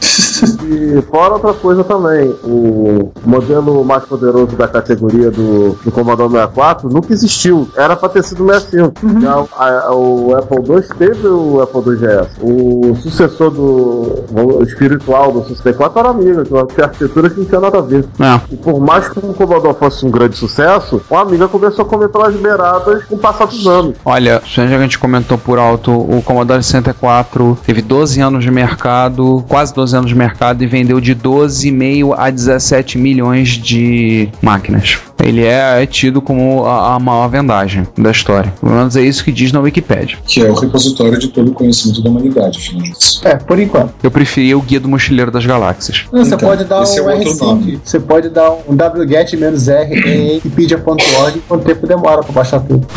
E 0.65 1.01
fora 1.09 1.33
outra 1.35 1.53
coisa 1.53 1.83
também, 1.83 2.29
o 2.43 3.11
modelo 3.25 3.83
mais 3.85 4.03
poderoso 4.03 4.55
da 4.57 4.67
categoria 4.67 5.31
do, 5.31 5.77
do 5.83 5.91
Commodore 5.91 6.29
64 6.31 6.89
nunca 6.89 7.13
existiu. 7.13 7.67
Era 7.77 7.95
pra 7.95 8.09
ter 8.09 8.23
sido 8.23 8.43
o 8.45 8.47
65. 8.53 8.93
Já 9.21 9.45
a- 9.57 9.87
a- 9.87 9.95
o 9.95 10.35
Apple 10.35 10.57
II 10.75 10.81
teve 10.97 11.27
o 11.27 11.61
Apple 11.61 11.81
II 11.93 11.97
GS. 11.97 12.29
O 12.41 12.95
sucessor 12.95 13.51
do 13.51 14.23
o 14.33 14.63
espiritual 14.63 15.31
do 15.31 15.47
64 15.47 15.99
era 15.99 16.09
Amiga, 16.09 16.43
que 16.43 16.53
é 16.53 16.57
uma 16.57 16.63
arquitetura 16.63 17.29
que 17.29 17.39
não 17.39 17.45
tinha 17.45 17.61
nada 17.61 17.77
a 17.77 17.81
ver. 17.81 18.05
É. 18.19 18.41
E 18.51 18.57
por 18.57 18.79
mais 18.81 19.07
que 19.09 19.19
o 19.19 19.33
Commodore 19.33 19.75
fosse 19.79 20.05
um 20.05 20.11
grande 20.11 20.35
sucesso, 20.37 21.01
o 21.09 21.15
Amiga 21.15 21.47
começou 21.47 21.85
a 21.85 21.87
comer 21.87 22.09
pelas 22.09 22.35
beiradas 22.35 23.03
com 23.05 23.15
o 23.15 23.19
passar 23.19 23.45
dos 23.47 23.65
anos. 23.67 23.95
Olha, 24.03 24.41
já 24.45 24.67
que 24.67 24.73
a 24.73 24.79
gente 24.79 24.99
comentou 24.99 25.37
por 25.37 25.57
alto, 25.57 25.91
o 25.91 26.21
Commodore 26.23 26.61
64 26.63 27.57
teve 27.65 27.81
12 27.93 28.19
anos 28.21 28.43
de 28.43 28.49
mercado, 28.49 29.45
quase 29.47 29.71
12 29.71 29.95
anos 29.95 30.09
de 30.09 30.15
mercado 30.15 30.63
e 30.63 30.65
vendeu 30.65 30.99
de 30.99 31.13
12,5 31.15 32.15
a 32.17 32.31
17 32.31 32.97
milhões 32.97 33.49
de 33.49 34.27
máquinas. 34.41 34.97
Ele 35.23 35.45
é, 35.45 35.83
é 35.83 35.85
tido 35.85 36.19
como 36.19 36.65
a, 36.65 36.95
a 36.95 36.99
maior 36.99 37.27
vendagem 37.27 37.87
da 37.95 38.09
história. 38.09 38.51
Pelo 38.59 38.73
menos 38.73 38.95
é 38.95 39.03
isso 39.03 39.23
que 39.23 39.31
diz 39.31 39.51
na 39.51 39.59
Wikipedia. 39.59 40.17
Que 40.25 40.41
é 40.41 40.49
o 40.49 40.55
repositório 40.55 41.19
de 41.19 41.27
todo 41.27 41.51
o 41.51 41.53
conhecimento 41.53 42.01
da 42.01 42.09
humanidade, 42.09 42.57
afinal 42.57 42.81
disso. 42.81 43.21
É, 43.23 43.35
por 43.35 43.59
enquanto. 43.59 43.93
Eu 44.01 44.09
preferia 44.09 44.57
o 44.57 44.61
Guia 44.63 44.79
do 44.79 44.89
Mochileiro 44.89 45.29
das 45.29 45.45
Galáxias. 45.45 46.05
Não, 46.11 46.25
você 46.25 46.33
Então, 46.33 46.49
pode 46.49 46.63
dar 46.65 46.81
esse 46.81 46.97
é 46.97 47.03
um 47.03 47.09
outro 47.11 47.31
R5, 47.31 47.39
nome. 47.41 47.81
você 47.83 47.99
pode 47.99 48.29
dar 48.29 48.51
um 48.53 48.73
wget-r 48.75 50.09
em 50.09 50.33
wikipedia.org 50.37 51.43
quanto 51.47 51.63
tempo 51.63 51.85
demora 51.85 52.23
pra 52.23 52.33
baixar 52.33 52.59
tudo. 52.61 52.87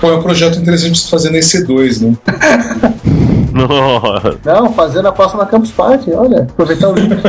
Pô, 0.00 0.10
é 0.10 0.16
um 0.16 0.22
projeto 0.22 0.58
interessante 0.58 0.94
de 0.94 0.98
se 0.98 1.08
fazer 1.10 1.30
na 1.30 1.38
EC2, 1.38 2.02
né? 2.02 2.16
Nossa. 3.52 4.38
Não, 4.44 4.72
fazendo 4.72 5.08
a 5.08 5.12
próxima 5.12 5.46
Campus 5.46 5.70
Party, 5.70 6.12
olha, 6.12 6.42
aproveitar 6.42 6.88
o 6.88 6.94
link. 6.94 7.10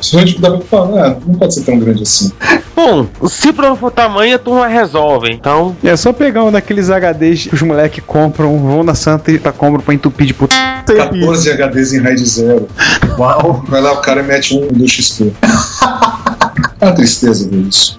Gente 0.00 0.40
dá 0.40 0.50
pra 0.50 0.60
falar, 0.60 1.06
ah, 1.06 1.16
não 1.24 1.34
pode 1.36 1.54
ser 1.54 1.62
tão 1.62 1.78
grande 1.78 2.02
assim. 2.02 2.32
Bom, 2.74 3.06
se 3.28 3.52
problema 3.52 3.76
for 3.76 3.92
tamanho, 3.92 4.34
a 4.34 4.38
turma 4.38 4.66
resolve. 4.66 5.32
Então, 5.32 5.76
É 5.84 5.94
só 5.96 6.12
pegar 6.12 6.42
um 6.42 6.50
daqueles 6.50 6.88
HDs 6.90 7.46
que 7.46 7.54
os 7.54 7.62
moleques 7.62 8.02
compram, 8.04 8.58
vão 8.58 8.82
na 8.82 8.94
Santa 8.94 9.30
e 9.30 9.38
tá 9.38 9.52
compram 9.52 9.80
pra 9.80 9.94
entupir 9.94 10.26
de 10.26 10.34
puta. 10.34 10.56
14 10.84 11.52
HDs 11.52 11.92
em 11.92 12.00
RAID 12.00 12.24
0. 12.24 12.68
Uau. 13.16 13.64
Vai 13.68 13.80
lá, 13.80 13.92
o 13.92 14.00
cara 14.00 14.22
mete 14.22 14.56
um 14.56 14.66
do 14.66 14.88
XP. 14.88 15.32
É 16.82 16.86
uma 16.86 16.94
tristeza 16.94 17.48
ver 17.48 17.60
isso. 17.68 17.96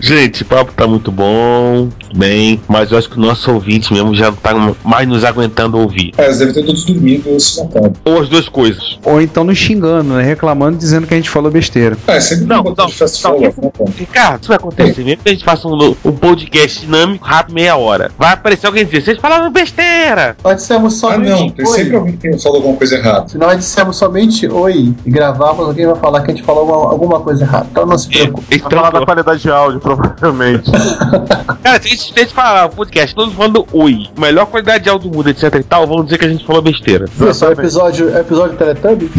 gente, 0.00 0.42
o 0.42 0.44
papo 0.44 0.72
tá 0.72 0.88
muito 0.88 1.12
bom, 1.12 1.88
bem, 2.16 2.60
mas 2.66 2.90
eu 2.90 2.98
acho 2.98 3.08
que 3.08 3.16
o 3.16 3.20
nosso 3.20 3.48
ouvinte 3.52 3.92
mesmo 3.92 4.12
já 4.12 4.26
não 4.26 4.36
tá 4.36 4.50
mais 4.82 5.06
nos 5.06 5.24
aguentando 5.24 5.78
ouvir. 5.78 6.12
É, 6.18 6.24
eles 6.24 6.38
devem 6.38 6.52
ter 6.52 6.64
todos 6.64 6.84
dormido 6.84 7.30
ou 7.30 7.38
se 7.38 7.62
matado. 7.62 7.92
Ou 8.04 8.20
as 8.20 8.28
duas 8.28 8.48
coisas. 8.48 8.98
Ou 9.04 9.20
então 9.20 9.44
nos 9.44 9.56
xingando, 9.56 10.14
né? 10.14 10.22
Reclamando, 10.24 10.76
dizendo 10.76 11.06
que 11.06 11.14
a 11.14 11.16
gente 11.16 11.30
falou 11.30 11.48
besteira. 11.48 11.96
É, 12.08 12.18
sempre 12.18 12.46
Não, 12.46 12.64
não, 12.64 12.86
de 12.86 12.94
fast 12.94 13.22
não, 13.22 13.30
forward, 13.30 13.56
né, 13.62 13.70
cara? 13.78 13.90
Ricardo, 13.96 14.40
isso 14.40 14.48
vai 14.48 14.56
acontecer 14.56 15.04
mesmo 15.04 15.22
que 15.22 15.28
a 15.28 15.32
gente 15.32 15.44
faça 15.44 15.68
um, 15.68 15.94
um 16.04 16.12
podcast 16.12 16.80
dinâmico, 16.80 17.24
rápido, 17.24 17.54
meia 17.54 17.76
hora. 17.76 18.10
Vai 18.18 18.32
aparecer 18.32 18.66
alguém 18.66 18.84
dizer, 18.84 19.02
vocês 19.02 19.18
falaram 19.18 19.52
besteira! 19.52 20.36
Nós 20.42 20.56
dissemos 20.56 20.94
Ah, 21.04 21.12
somente 21.12 21.28
não, 21.30 21.50
tem 21.50 21.64
oi. 21.66 21.72
sempre 21.72 21.96
alguém 21.96 22.16
que 22.16 22.38
falou 22.38 22.56
alguma 22.56 22.76
coisa 22.76 22.96
errada. 22.96 23.28
Se 23.28 23.38
nós 23.38 23.58
dissemos 23.58 23.96
somente 23.96 24.48
oi 24.48 24.92
e 25.06 25.10
gravamos, 25.10 25.66
alguém 25.66 25.86
vai 25.86 25.94
falar 25.96 26.22
que 26.22 26.32
a 26.32 26.34
gente 26.34 26.44
falou 26.44 26.62
alguma, 26.62 26.90
alguma 26.90 27.20
coisa 27.20 27.44
errada. 27.44 27.68
Então 27.70 27.86
não 27.86 27.96
se 27.96 28.07
Vai 28.48 28.58
falar 28.58 28.90
da 28.90 29.04
qualidade 29.04 29.42
de 29.42 29.50
áudio, 29.50 29.80
provavelmente. 29.80 30.70
cara, 31.62 31.82
se 31.82 31.88
a 31.88 32.20
gente, 32.20 32.32
falar 32.32 32.66
o 32.66 32.70
podcast, 32.70 33.14
todos 33.14 33.34
falando 33.34 33.66
oi, 33.72 34.06
melhor 34.18 34.46
qualidade 34.46 34.84
de 34.84 34.90
áudio 34.90 35.10
do 35.10 35.16
mundo, 35.16 35.28
etc 35.28 35.54
e 35.54 35.62
tal, 35.62 35.86
vamos 35.86 36.04
dizer 36.04 36.18
que 36.18 36.24
a 36.24 36.28
gente 36.28 36.44
falou 36.46 36.62
besteira. 36.62 37.06
Isso 37.06 37.44
é 37.44 37.48
o 37.48 37.52
episódio, 37.52 38.16
é 38.16 38.20
episódio 38.20 38.56
Teletubby? 38.56 39.10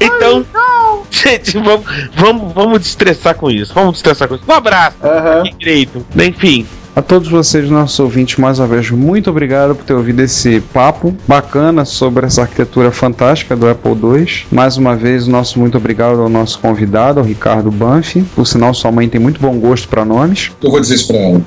Então, 0.00 0.44
gente, 1.10 1.58
vamos, 1.58 1.86
vamos, 2.14 2.52
vamos 2.52 2.80
destressar 2.80 3.34
com 3.34 3.50
isso. 3.50 3.72
Vamos 3.74 3.94
destressar 3.94 4.28
com 4.28 4.34
isso. 4.34 4.44
Um 4.48 4.52
abraço, 4.52 4.96
Aham. 5.02 5.42
que 5.44 5.54
direito. 5.56 6.04
Enfim, 6.16 6.66
A 6.98 7.02
todos 7.02 7.28
vocês, 7.28 7.70
nossos 7.70 8.00
ouvintes, 8.00 8.38
mais 8.38 8.58
uma 8.58 8.66
vez, 8.66 8.90
muito 8.90 9.30
obrigado 9.30 9.72
por 9.72 9.84
ter 9.84 9.94
ouvido 9.94 10.18
esse 10.18 10.58
papo 10.60 11.14
bacana 11.28 11.84
sobre 11.84 12.26
essa 12.26 12.42
arquitetura 12.42 12.90
fantástica 12.90 13.54
do 13.54 13.68
Apple 13.68 13.92
II. 13.92 14.26
Mais 14.50 14.76
uma 14.76 14.96
vez, 14.96 15.28
o 15.28 15.30
nosso 15.30 15.60
muito 15.60 15.78
obrigado 15.78 16.20
ao 16.20 16.28
nosso 16.28 16.58
convidado, 16.58 17.20
ao 17.20 17.24
Ricardo 17.24 17.70
Banfi. 17.70 18.22
Por 18.34 18.44
sinal, 18.48 18.74
sua 18.74 18.90
mãe 18.90 19.08
tem 19.08 19.20
muito 19.20 19.40
bom 19.40 19.56
gosto 19.60 19.86
para 19.86 20.04
nomes. 20.04 20.50
Eu 20.60 20.72
vou 20.72 20.80
dizer 20.80 20.96
isso 20.96 21.06
pra 21.06 21.16
ela. 21.18 21.40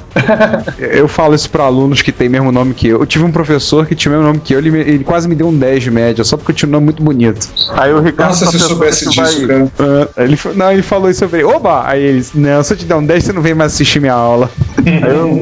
Eu 0.79 1.09
falo 1.09 1.35
isso 1.35 1.49
para 1.49 1.65
alunos 1.65 2.01
que 2.01 2.13
têm 2.13 2.29
mesmo 2.29 2.49
nome 2.49 2.73
que 2.73 2.87
eu. 2.87 3.01
Eu 3.01 3.05
tive 3.05 3.25
um 3.25 3.31
professor 3.31 3.85
que 3.85 3.93
tinha 3.93 4.09
o 4.09 4.15
mesmo 4.15 4.27
nome 4.27 4.39
que 4.41 4.53
eu, 4.53 4.59
ele, 4.59 4.71
me- 4.71 4.79
ele 4.79 5.03
quase 5.03 5.27
me 5.27 5.35
deu 5.35 5.49
um 5.49 5.57
10 5.57 5.83
de 5.83 5.91
média, 5.91 6.23
só 6.23 6.37
porque 6.37 6.51
eu 6.51 6.55
tinha 6.55 6.69
um 6.69 6.71
nome 6.71 6.85
muito 6.85 7.03
bonito. 7.03 7.49
Aí 7.73 7.91
o 7.91 7.99
Ricardo 7.99 8.29
Nossa, 8.29 8.45
tá 8.45 8.51
se 8.51 8.57
eu 8.57 8.61
soubesse 8.69 9.09
que 9.09 9.15
vai- 9.17 9.25
disso, 9.33 9.47
cara. 9.47 9.69
Ah, 10.15 10.23
ele, 10.23 10.39
não, 10.55 10.71
ele 10.71 10.81
falou 10.81 11.09
isso, 11.09 11.25
eu 11.25 11.29
falei, 11.29 11.43
oba! 11.43 11.83
Aí 11.85 12.01
ele 12.01 12.19
disse, 12.19 12.37
não, 12.39 12.63
se 12.63 12.73
eu 12.73 12.77
te 12.77 12.85
der 12.85 12.95
um 12.95 13.05
10, 13.05 13.23
você 13.25 13.33
não 13.33 13.41
vem 13.41 13.53
mais 13.53 13.73
assistir 13.73 13.99
minha 13.99 14.13
aula. 14.13 14.49
Aí, 14.77 15.13
o- 15.19 15.40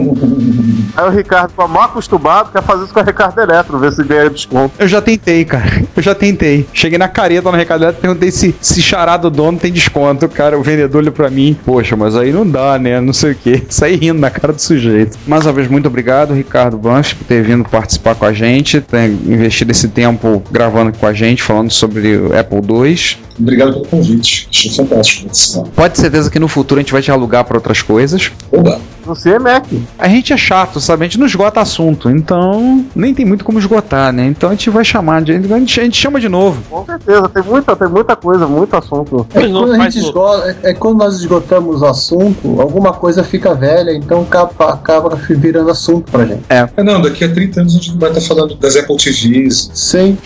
aí 0.96 1.06
o 1.06 1.10
Ricardo, 1.10 1.52
tá 1.52 1.68
mal 1.68 1.84
acostumado, 1.84 2.52
quer 2.52 2.64
fazer 2.64 2.84
isso 2.84 2.94
com 2.94 3.00
a 3.00 3.04
Ricardo 3.04 3.40
Eletro, 3.40 3.80
ver 3.80 3.92
se 3.92 4.04
ganha 4.04 4.30
desconto. 4.30 4.74
Eu 4.78 4.88
já 4.88 5.02
tentei, 5.02 5.46
cara. 5.46 5.84
Eu 5.96 6.04
já 6.04 6.16
tentei. 6.16 6.66
Cheguei 6.74 6.98
na 6.98 7.08
careta 7.08 7.50
no 7.50 7.58
recado 7.58 7.82
dela, 7.82 7.94
perguntei 7.94 8.32
se, 8.32 8.56
se 8.62 8.82
chará 8.82 9.18
do 9.18 9.30
dono 9.30 9.58
tem 9.58 9.72
desconto. 9.72 10.28
Cara, 10.30 10.58
o 10.58 10.64
vendedor 10.64 11.02
olhou 11.02 11.14
pra 11.14 11.30
mim. 11.30 11.58
Poxa, 11.66 11.96
mas 11.96 12.16
aí 12.16 12.32
não 12.32 12.48
dá, 12.48 12.78
né? 12.78 13.00
Não 13.02 13.14
sei 13.14 13.32
o 13.32 13.36
que. 13.36 13.64
Saí 13.70 13.96
rindo 13.96 14.20
na 14.20 14.30
cara 14.30 14.54
do 14.54 14.62
sujeito. 14.62 15.18
Mais 15.28 15.46
uma 15.46 15.54
vez, 15.54 15.68
muito 15.68 15.88
obrigado, 15.88 16.34
Ricardo 16.34 16.78
Banff, 16.78 17.16
por 17.16 17.26
ter 17.26 17.44
vindo 17.44 17.64
participar 17.68 18.16
com 18.16 18.26
a 18.26 18.34
gente, 18.34 18.82
ter 18.82 19.10
investido 19.10 19.72
esse 19.72 19.88
tempo 19.88 20.42
gravando 20.52 20.94
com 20.98 21.06
a 21.06 21.14
gente, 21.14 21.44
falando 21.44 21.72
sobre 21.72 22.18
o 22.18 22.38
Apple 22.38 22.60
II. 22.60 23.18
Obrigado 23.40 23.74
pelo 23.74 23.86
convite. 23.86 24.48
Achei 24.50 24.72
fantástico 24.72 25.26
participar. 25.26 25.64
Pode 25.76 25.94
ter 25.96 26.02
certeza 26.02 26.30
que 26.30 26.40
no 26.40 26.48
futuro 26.48 26.80
a 26.80 26.84
gente 26.84 26.92
vai 26.92 27.02
te 27.02 27.12
alugar 27.12 27.44
pra 27.46 27.58
outras 27.58 27.82
coisas. 27.82 28.32
Oba! 28.52 28.80
Você 29.10 29.32
é 29.32 29.40
Mac. 29.40 29.66
A 29.98 30.08
gente 30.08 30.32
é 30.34 30.38
chato, 30.38 30.80
sabe? 30.80 31.04
A 31.04 31.08
gente 31.08 31.20
não 31.20 31.26
esgota 31.26 31.60
assunto, 31.60 32.10
então 32.10 32.86
nem 32.96 33.14
tem 33.14 33.26
muito 33.26 33.44
como 33.44 33.60
esgotar, 33.60 34.14
né? 34.14 34.26
Então 34.26 34.50
a 34.50 34.54
gente 34.54 34.70
vai 34.70 34.86
chamar, 34.86 35.22
de, 35.24 35.32
a 35.32 35.40
gente, 35.40 35.80
a 35.80 35.84
gente 35.84 35.98
chama 35.98 36.20
de 36.20 36.30
novo. 36.30 36.62
Com 36.70 36.86
certeza, 36.86 37.28
tem 37.30 37.44
muita, 37.44 37.76
tem 37.76 37.88
muita 37.88 38.16
coisa, 38.16 38.48
muito 38.48 38.76
assunto. 38.76 39.28
É 39.34 39.42
Mas 39.42 39.52
não 39.52 39.62
quando, 39.62 39.74
a 39.74 39.90
gente 39.90 40.00
esgota, 40.00 40.58
é, 40.64 40.70
é 40.70 40.74
quando 40.74 40.98
nós 40.98 41.16
esgotamos 41.16 41.82
o 41.82 41.86
assunto, 41.86 42.62
alguma 42.62 42.94
coisa 42.94 43.24
fica 43.24 43.54
velha, 43.56 43.92
então 43.92 44.22
acaba, 44.22 44.74
acaba 44.74 45.16
virando 45.30 45.72
assunto 45.72 46.12
pra 46.12 46.26
gente. 46.26 46.44
É, 46.50 46.68
não, 46.84 47.02
daqui 47.02 47.24
a 47.24 47.34
30 47.34 47.62
anos 47.62 47.76
a 47.76 47.78
gente 47.78 47.98
vai 47.98 48.10
estar 48.12 48.22
falando 48.22 48.56
das 48.56 48.76
Apple 48.76 48.98
TVs. 48.98 49.72
Sim. 49.74 50.18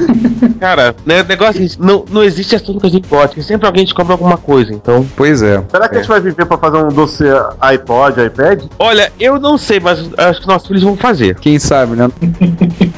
cara, 0.58 0.94
né, 1.04 1.22
o 1.22 1.24
negócio 1.24 1.60
é 1.60 1.64
isso, 1.64 1.78
não, 1.80 2.04
não 2.10 2.22
existe 2.22 2.56
assunto 2.56 2.80
que 2.80 2.86
a 2.86 2.90
gente 2.90 3.06
porque 3.08 3.42
sempre 3.42 3.66
alguém 3.66 3.84
descobre 3.84 4.12
alguma 4.12 4.36
coisa, 4.36 4.72
então. 4.72 5.06
Pois 5.16 5.42
é. 5.42 5.62
Será 5.70 5.88
que 5.88 5.96
a 5.96 5.98
gente 5.98 6.08
vai 6.08 6.20
viver 6.20 6.46
pra 6.46 6.56
fazer 6.56 6.78
um 6.78 6.88
doce 6.88 7.24
iPod, 7.60 8.21
iPad? 8.24 8.64
Olha, 8.78 9.12
eu 9.18 9.38
não 9.38 9.58
sei, 9.58 9.80
mas 9.80 9.98
acho 10.16 10.40
que 10.40 10.46
nossos 10.46 10.68
filhos 10.68 10.82
vão 10.82 10.96
fazer. 10.96 11.38
Quem 11.38 11.58
sabe, 11.58 11.96
né? 11.96 12.10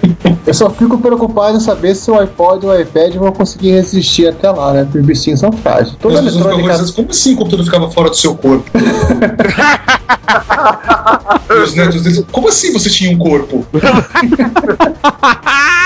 Eu 0.47 0.53
só 0.53 0.69
fico 0.69 0.99
preocupado 0.99 1.57
em 1.57 1.61
saber 1.61 1.95
se 1.95 2.11
o 2.11 2.19
iPod 2.19 2.67
e 2.67 2.69
o 2.69 2.79
iPad 2.79 3.15
vão 3.15 3.33
conseguir 3.33 3.71
resistir 3.73 4.29
até 4.29 4.51
lá, 4.51 4.75
né? 4.75 4.85
Porque 4.85 4.99
os 4.99 5.07
bichinhos 5.07 5.41
são 5.41 5.51
frágeis. 5.51 5.97
Toda 5.99 6.19
eletrônica. 6.19 6.71
dizendo, 6.71 6.93
como 6.93 7.11
assim 7.11 7.33
o 7.33 7.37
computador 7.39 7.65
ficava 7.65 7.91
fora 7.91 8.11
do 8.11 8.17
seu 8.17 8.35
corpo? 8.35 8.71
os 11.63 11.75
netos 11.75 12.03
dizem, 12.03 12.27
como 12.31 12.49
assim 12.49 12.75
você 12.75 12.91
tinha 12.91 13.11
um 13.11 13.19
corpo? 13.19 13.67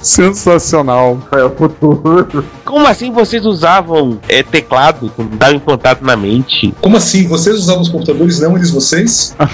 Sensacional. 0.00 1.18
É 1.32 1.44
o 1.44 1.50
futuro. 1.50 2.44
como 2.64 2.86
assim 2.86 3.10
vocês 3.10 3.44
usavam 3.44 4.18
é, 4.28 4.42
teclado, 4.42 5.10
dava 5.32 5.54
em 5.54 5.58
contato 5.58 6.04
na 6.04 6.16
mente? 6.16 6.72
Como 6.80 6.96
assim? 6.96 7.26
Vocês 7.26 7.56
usavam 7.56 7.82
os 7.82 7.88
computadores, 7.88 8.40
não 8.40 8.56
eles 8.56 8.70
vocês? 8.70 9.34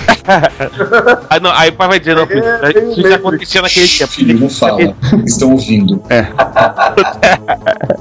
Ah, 1.31 1.39
não, 1.41 1.51
aí 1.51 1.71
o 1.71 1.73
pai 1.73 1.89
vai 1.89 1.99
dizer, 2.01 2.17
não, 2.17 2.25
É, 2.25 2.91
isso 2.91 3.01
já 3.01 3.15
acontecia 3.15 3.63
naquele 3.63 3.87
tempo. 3.89 4.13
Filho, 4.13 4.41
não 4.41 4.49
fala. 4.49 4.95
Estão 5.25 5.53
ouvindo. 5.53 6.03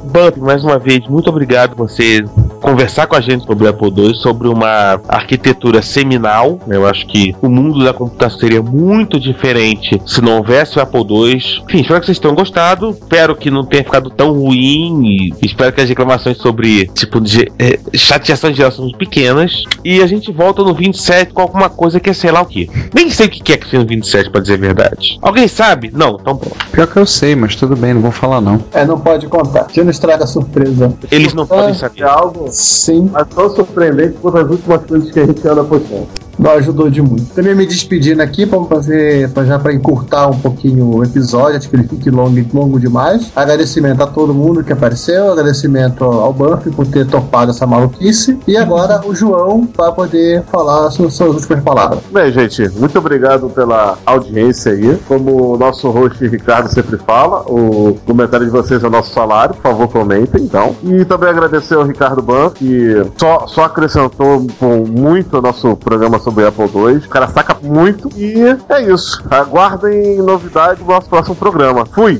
Bump, 0.03 0.37
mais 0.37 0.63
uma 0.63 0.79
vez, 0.79 1.07
muito 1.07 1.29
obrigado 1.29 1.75
por 1.75 1.89
você 1.89 2.23
conversar 2.61 3.07
com 3.07 3.15
a 3.15 3.21
gente 3.21 3.45
sobre 3.45 3.65
o 3.65 3.69
Apple 3.69 3.93
II, 3.95 4.15
sobre 4.15 4.47
uma 4.47 4.99
arquitetura 5.07 5.81
seminal. 5.81 6.59
Eu 6.67 6.85
acho 6.87 7.05
que 7.07 7.35
o 7.41 7.49
mundo 7.49 7.83
da 7.83 7.93
computação 7.93 8.39
seria 8.39 8.61
muito 8.61 9.19
diferente 9.19 10.01
se 10.05 10.21
não 10.21 10.37
houvesse 10.37 10.77
o 10.77 10.81
Apple 10.81 11.01
II. 11.01 11.35
Enfim, 11.35 11.81
espero 11.81 11.99
que 11.99 12.05
vocês 12.07 12.19
tenham 12.19 12.34
gostado. 12.35 12.89
Espero 12.91 13.35
que 13.35 13.49
não 13.49 13.63
tenha 13.63 13.83
ficado 13.83 14.09
tão 14.09 14.33
ruim 14.33 15.05
e 15.05 15.33
espero 15.45 15.73
que 15.73 15.81
as 15.81 15.89
reclamações 15.89 16.37
sobre, 16.37 16.87
tipo, 16.87 17.19
de 17.19 17.51
é, 17.57 17.79
chateação 17.93 18.51
de 18.51 18.57
geral 18.57 18.71
são 18.71 18.91
pequenas. 18.91 19.63
E 19.83 20.01
a 20.01 20.07
gente 20.07 20.31
volta 20.31 20.63
no 20.63 20.73
27 20.73 21.33
com 21.33 21.41
alguma 21.41 21.69
coisa 21.69 21.99
que 21.99 22.09
é 22.09 22.13
sei 22.13 22.31
lá 22.31 22.41
o 22.41 22.45
que. 22.45 22.69
Nem 22.93 23.09
sei 23.09 23.27
o 23.27 23.29
que 23.29 23.53
é 23.53 23.57
que 23.57 23.69
tem 23.69 23.79
no 23.79 23.85
27, 23.85 24.29
pra 24.29 24.41
dizer 24.41 24.55
a 24.55 24.57
verdade. 24.57 25.17
Alguém 25.21 25.47
sabe? 25.47 25.91
Não, 25.93 26.17
então 26.19 26.35
pronto. 26.35 26.55
Pior 26.71 26.87
que 26.87 26.97
eu 26.97 27.05
sei, 27.05 27.35
mas 27.35 27.55
tudo 27.55 27.75
bem, 27.75 27.93
não 27.93 28.01
vou 28.01 28.11
falar 28.11 28.41
não. 28.41 28.63
É, 28.73 28.85
não 28.85 28.99
pode 28.99 29.27
contar. 29.27 29.65
Que 29.65 29.81
não 29.83 29.91
estraga 29.91 30.23
a 30.23 30.27
surpresa. 30.27 30.93
Eles 31.11 31.33
não 31.33 31.47
podem 31.47 31.73
saber. 31.73 32.03
Algo 32.03 32.47
Sim, 32.51 33.09
mas 33.11 33.27
tão 33.27 33.49
surpreendente 33.55 34.17
quanto 34.21 34.37
as 34.37 34.49
últimas 34.49 34.83
coisas 34.85 35.11
que 35.11 35.19
a 35.19 35.25
gente 35.25 35.47
anda 35.47 35.63
postando. 35.63 36.07
não 36.37 36.51
ajudou 36.51 36.89
de 36.89 37.01
muito. 37.01 37.25
Também 37.33 37.55
me 37.55 37.65
despedindo 37.65 38.21
aqui, 38.21 38.45
vamos 38.45 38.67
fazer 38.67 39.29
pra, 39.31 39.45
já 39.45 39.57
para 39.57 39.73
encurtar 39.73 40.27
um 40.27 40.39
pouquinho 40.39 40.97
o 40.97 41.03
episódio, 41.03 41.57
acho 41.57 41.69
que 41.69 41.75
ele 41.75 41.87
fique 41.87 42.09
longo, 42.09 42.24
longo 42.53 42.79
demais. 42.79 43.31
Agradecimento 43.35 44.01
a 44.01 44.07
todo 44.07 44.33
mundo 44.33 44.63
que 44.63 44.73
apareceu, 44.73 45.31
agradecimento 45.31 46.03
ao 46.03 46.33
Buff 46.33 46.69
por 46.71 46.85
ter 46.87 47.05
topado 47.07 47.51
essa 47.51 47.65
maluquice. 47.65 48.37
E 48.47 48.57
agora 48.57 49.01
o 49.05 49.15
João 49.15 49.67
vai 49.75 49.91
poder 49.91 50.43
falar 50.43 50.89
suas, 50.91 51.13
suas 51.13 51.35
últimas 51.35 51.63
palavras. 51.63 51.99
Bem, 52.11 52.31
gente, 52.31 52.69
muito 52.77 52.97
obrigado 52.97 53.49
pela 53.49 53.97
audiência 54.05 54.71
aí. 54.71 54.97
Como 55.07 55.53
o 55.53 55.57
nosso 55.57 55.89
host 55.89 56.25
Ricardo 56.27 56.69
sempre 56.69 56.97
fala, 56.97 57.41
o 57.41 57.97
comentário 58.05 58.45
de 58.45 58.51
vocês 58.51 58.83
é 58.83 58.87
o 58.87 58.89
nosso 58.89 59.13
salário, 59.13 59.55
por 59.55 59.63
favor, 59.63 59.87
comentem, 59.87 60.43
então. 60.43 60.75
E 60.83 61.05
também 61.05 61.29
agradecer 61.29 61.75
ao 61.75 61.83
Ricardo 61.83 62.21
Ban, 62.21 62.49
que 62.49 63.05
só, 63.17 63.47
só 63.47 63.63
acrescentou 63.65 64.45
muito 64.87 65.35
ao 65.35 65.41
nosso 65.41 65.75
programa 65.77 66.19
sobre 66.19 66.45
Apple 66.45 66.65
II. 66.65 66.97
O 66.97 67.09
cara 67.09 67.27
saca 67.27 67.57
muito. 67.61 68.09
E 68.15 68.35
é 68.69 68.81
isso. 68.81 69.23
Aguardem 69.29 70.17
novidade 70.17 70.81
no 70.81 70.87
nosso 70.87 71.09
próximo 71.09 71.35
programa. 71.35 71.85
Fui! 71.85 72.14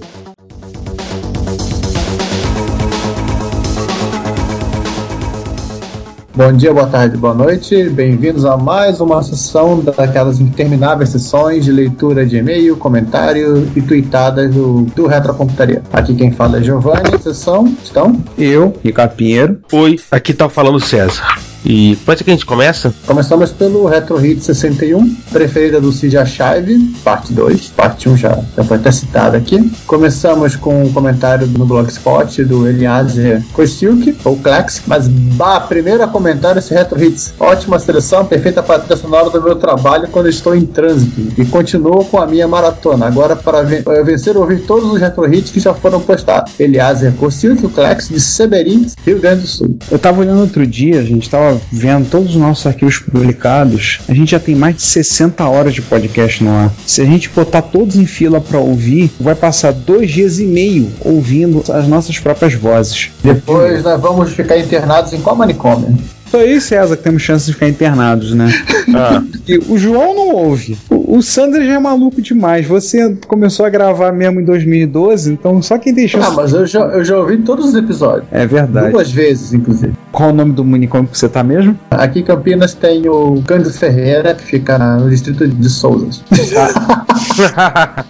Bom 6.36 6.52
dia, 6.52 6.74
boa 6.74 6.88
tarde, 6.88 7.16
boa 7.16 7.34
noite. 7.34 7.88
Bem-vindos 7.88 8.44
a 8.44 8.58
mais 8.58 9.00
uma 9.00 9.24
sessão 9.24 9.80
daquelas 9.80 10.42
intermináveis 10.42 11.12
sessões 11.12 11.64
de 11.64 11.72
leitura 11.72 12.26
de 12.26 12.36
e-mail, 12.36 12.76
comentário 12.76 13.72
e 13.74 13.82
tweetadas 13.82 14.54
do, 14.54 14.82
do 14.94 15.08
Retrocomputaria. 15.08 15.82
Aqui 15.94 16.14
quem 16.14 16.34
fala 16.34 16.58
é 16.58 16.62
Giovanni. 16.62 17.18
Sessão, 17.22 17.74
estão? 17.82 18.22
Eu, 18.38 18.74
Ricardo 18.84 19.16
Pinheiro, 19.16 19.62
Oi, 19.72 19.98
aqui 20.12 20.34
tá 20.34 20.50
falando 20.50 20.78
César. 20.78 21.24
E 21.66 21.96
pode 22.06 22.20
ser 22.20 22.24
que 22.26 22.30
a 22.30 22.34
gente 22.34 22.46
começa? 22.46 22.94
Começamos 23.08 23.52
pelo 23.52 23.86
Retro 23.88 24.18
Hit 24.18 24.40
61, 24.44 25.16
preferida 25.32 25.82
do 25.82 25.92
Cid 25.92 26.16
Archive, 26.16 26.78
parte 27.04 27.34
2. 27.34 27.70
Parte 27.70 28.08
1 28.08 28.18
já, 28.18 28.38
já 28.56 28.64
foi 28.64 28.78
até 28.78 28.92
citada 28.92 29.36
aqui. 29.38 29.72
Começamos 29.88 30.56
com 30.56 30.84
um 30.84 30.94
comentário 30.94 31.48
no 31.48 31.66
Blogspot 31.66 32.44
do 32.44 32.68
Eliaser 32.68 33.44
Kostilk, 33.54 34.16
ou 34.24 34.38
Klex. 34.38 34.84
Mas, 34.86 35.08
bah, 35.08 35.60
primeiro 35.62 36.04
a 36.04 36.08
comentário 36.08 36.60
esse 36.60 36.72
Retro 36.72 37.04
Hits. 37.04 37.34
Ótima 37.40 37.80
seleção, 37.80 38.26
perfeita 38.26 38.62
para 38.62 38.76
a 38.76 38.80
trilha 38.80 38.98
sonora 38.98 39.30
do 39.32 39.42
meu 39.42 39.56
trabalho 39.56 40.08
quando 40.12 40.30
estou 40.30 40.56
em 40.56 40.66
trânsito. 40.68 41.20
E 41.36 41.46
continuo 41.46 42.06
com 42.06 42.20
a 42.20 42.28
minha 42.28 42.48
maratona. 42.48 43.08
Agora, 43.08 43.36
para 43.36 43.64
ven- 43.64 43.82
eh, 43.88 44.04
vencer, 44.04 44.38
ouvir 44.38 44.60
todos 44.68 44.92
os 44.94 45.00
Retro 45.02 45.34
Hits 45.34 45.50
que 45.52 45.60
já 45.60 45.74
foram 45.74 46.00
postados. 46.00 46.52
Eliaser 46.60 47.12
Kostilk, 47.14 47.66
o 47.66 47.70
Klex, 47.70 48.10
de 48.10 48.20
Seberim, 48.20 48.86
Rio 49.04 49.20
Grande 49.20 49.42
do 49.42 49.48
Sul. 49.48 49.78
eu 49.90 49.98
tava 49.98 50.22
olhando 50.22 50.42
outro 50.42 50.66
dia, 50.68 51.00
a 51.00 51.04
gente 51.04 51.28
tava 51.28 51.55
vendo 51.72 52.10
todos 52.10 52.32
os 52.32 52.36
nossos 52.36 52.66
arquivos 52.66 53.00
publicados. 53.00 54.00
A 54.08 54.14
gente 54.14 54.32
já 54.32 54.40
tem 54.40 54.56
mais 54.56 54.76
de 54.76 54.82
60 54.84 55.44
horas 55.48 55.74
de 55.74 55.82
podcast 55.82 56.44
no 56.44 56.52
ar. 56.52 56.72
Se 56.86 57.02
a 57.02 57.06
gente 57.06 57.30
botar 57.30 57.62
todos 57.62 57.96
em 57.96 58.06
fila 58.06 58.40
pra 58.42 58.60
ouvir, 58.60 59.12
vai 59.20 59.36
passar 59.36 59.72
dois 59.72 60.12
dias 60.12 60.40
e 60.40 60.46
meio 60.46 60.90
ouvindo 61.02 61.64
as 61.72 61.88
nossas 61.88 62.18
próprias 62.20 62.54
vozes. 62.54 63.12
Depois 63.24 63.84
nós 63.84 64.00
vamos 64.02 64.32
ficar 64.32 64.58
internados 64.58 65.14
em 65.14 65.22
qual 65.22 65.36
manicômio? 65.36 65.96
Só 66.30 66.42
eu 66.42 66.58
e 66.58 66.62
César 66.62 66.98
que 66.98 67.04
temos 67.04 67.22
chance 67.22 67.46
de 67.46 67.54
ficar 67.54 67.68
internados, 67.70 68.34
né? 68.34 68.52
Ah, 68.98 69.22
E 69.48 69.58
o 69.58 69.78
João 69.78 70.16
não 70.16 70.30
ouve. 70.36 70.78
O, 70.90 71.18
o 71.18 71.22
Sandro 71.22 71.64
já 71.66 71.74
é 71.74 71.80
maluco 71.80 72.22
demais. 72.22 72.66
Você 72.66 73.18
começou 73.28 73.66
a 73.66 73.70
gravar 73.70 74.12
mesmo 74.14 74.40
em 74.40 74.44
2012, 74.46 75.34
então 75.34 75.62
só 75.62 75.78
quem 75.78 76.08
chance. 76.08 76.26
Ah, 76.26 76.32
mas 76.32 76.54
eu 76.54 76.66
já, 76.66 76.80
eu 76.80 77.04
já 77.04 77.18
ouvi 77.18 77.38
todos 77.38 77.66
os 77.70 77.76
episódios. 77.76 78.26
É 78.32 78.46
verdade. 78.46 78.92
Duas 78.92 79.12
vezes, 79.12 79.54
inclusive. 79.54 79.94
Qual 80.16 80.30
o 80.30 80.34
nome 80.34 80.54
do 80.54 80.64
manicômio 80.64 81.10
que 81.10 81.18
você 81.18 81.28
tá 81.28 81.44
mesmo? 81.44 81.78
Aqui 81.92 82.20
em 82.20 82.24
Campinas 82.24 82.74
tem 82.74 83.06
o 83.10 83.44
Cândido 83.46 83.74
Ferreira, 83.74 84.34
que 84.34 84.44
fica 84.44 84.78
no 84.78 85.10
distrito 85.10 85.46
de 85.46 85.70
Souza. 85.70 86.22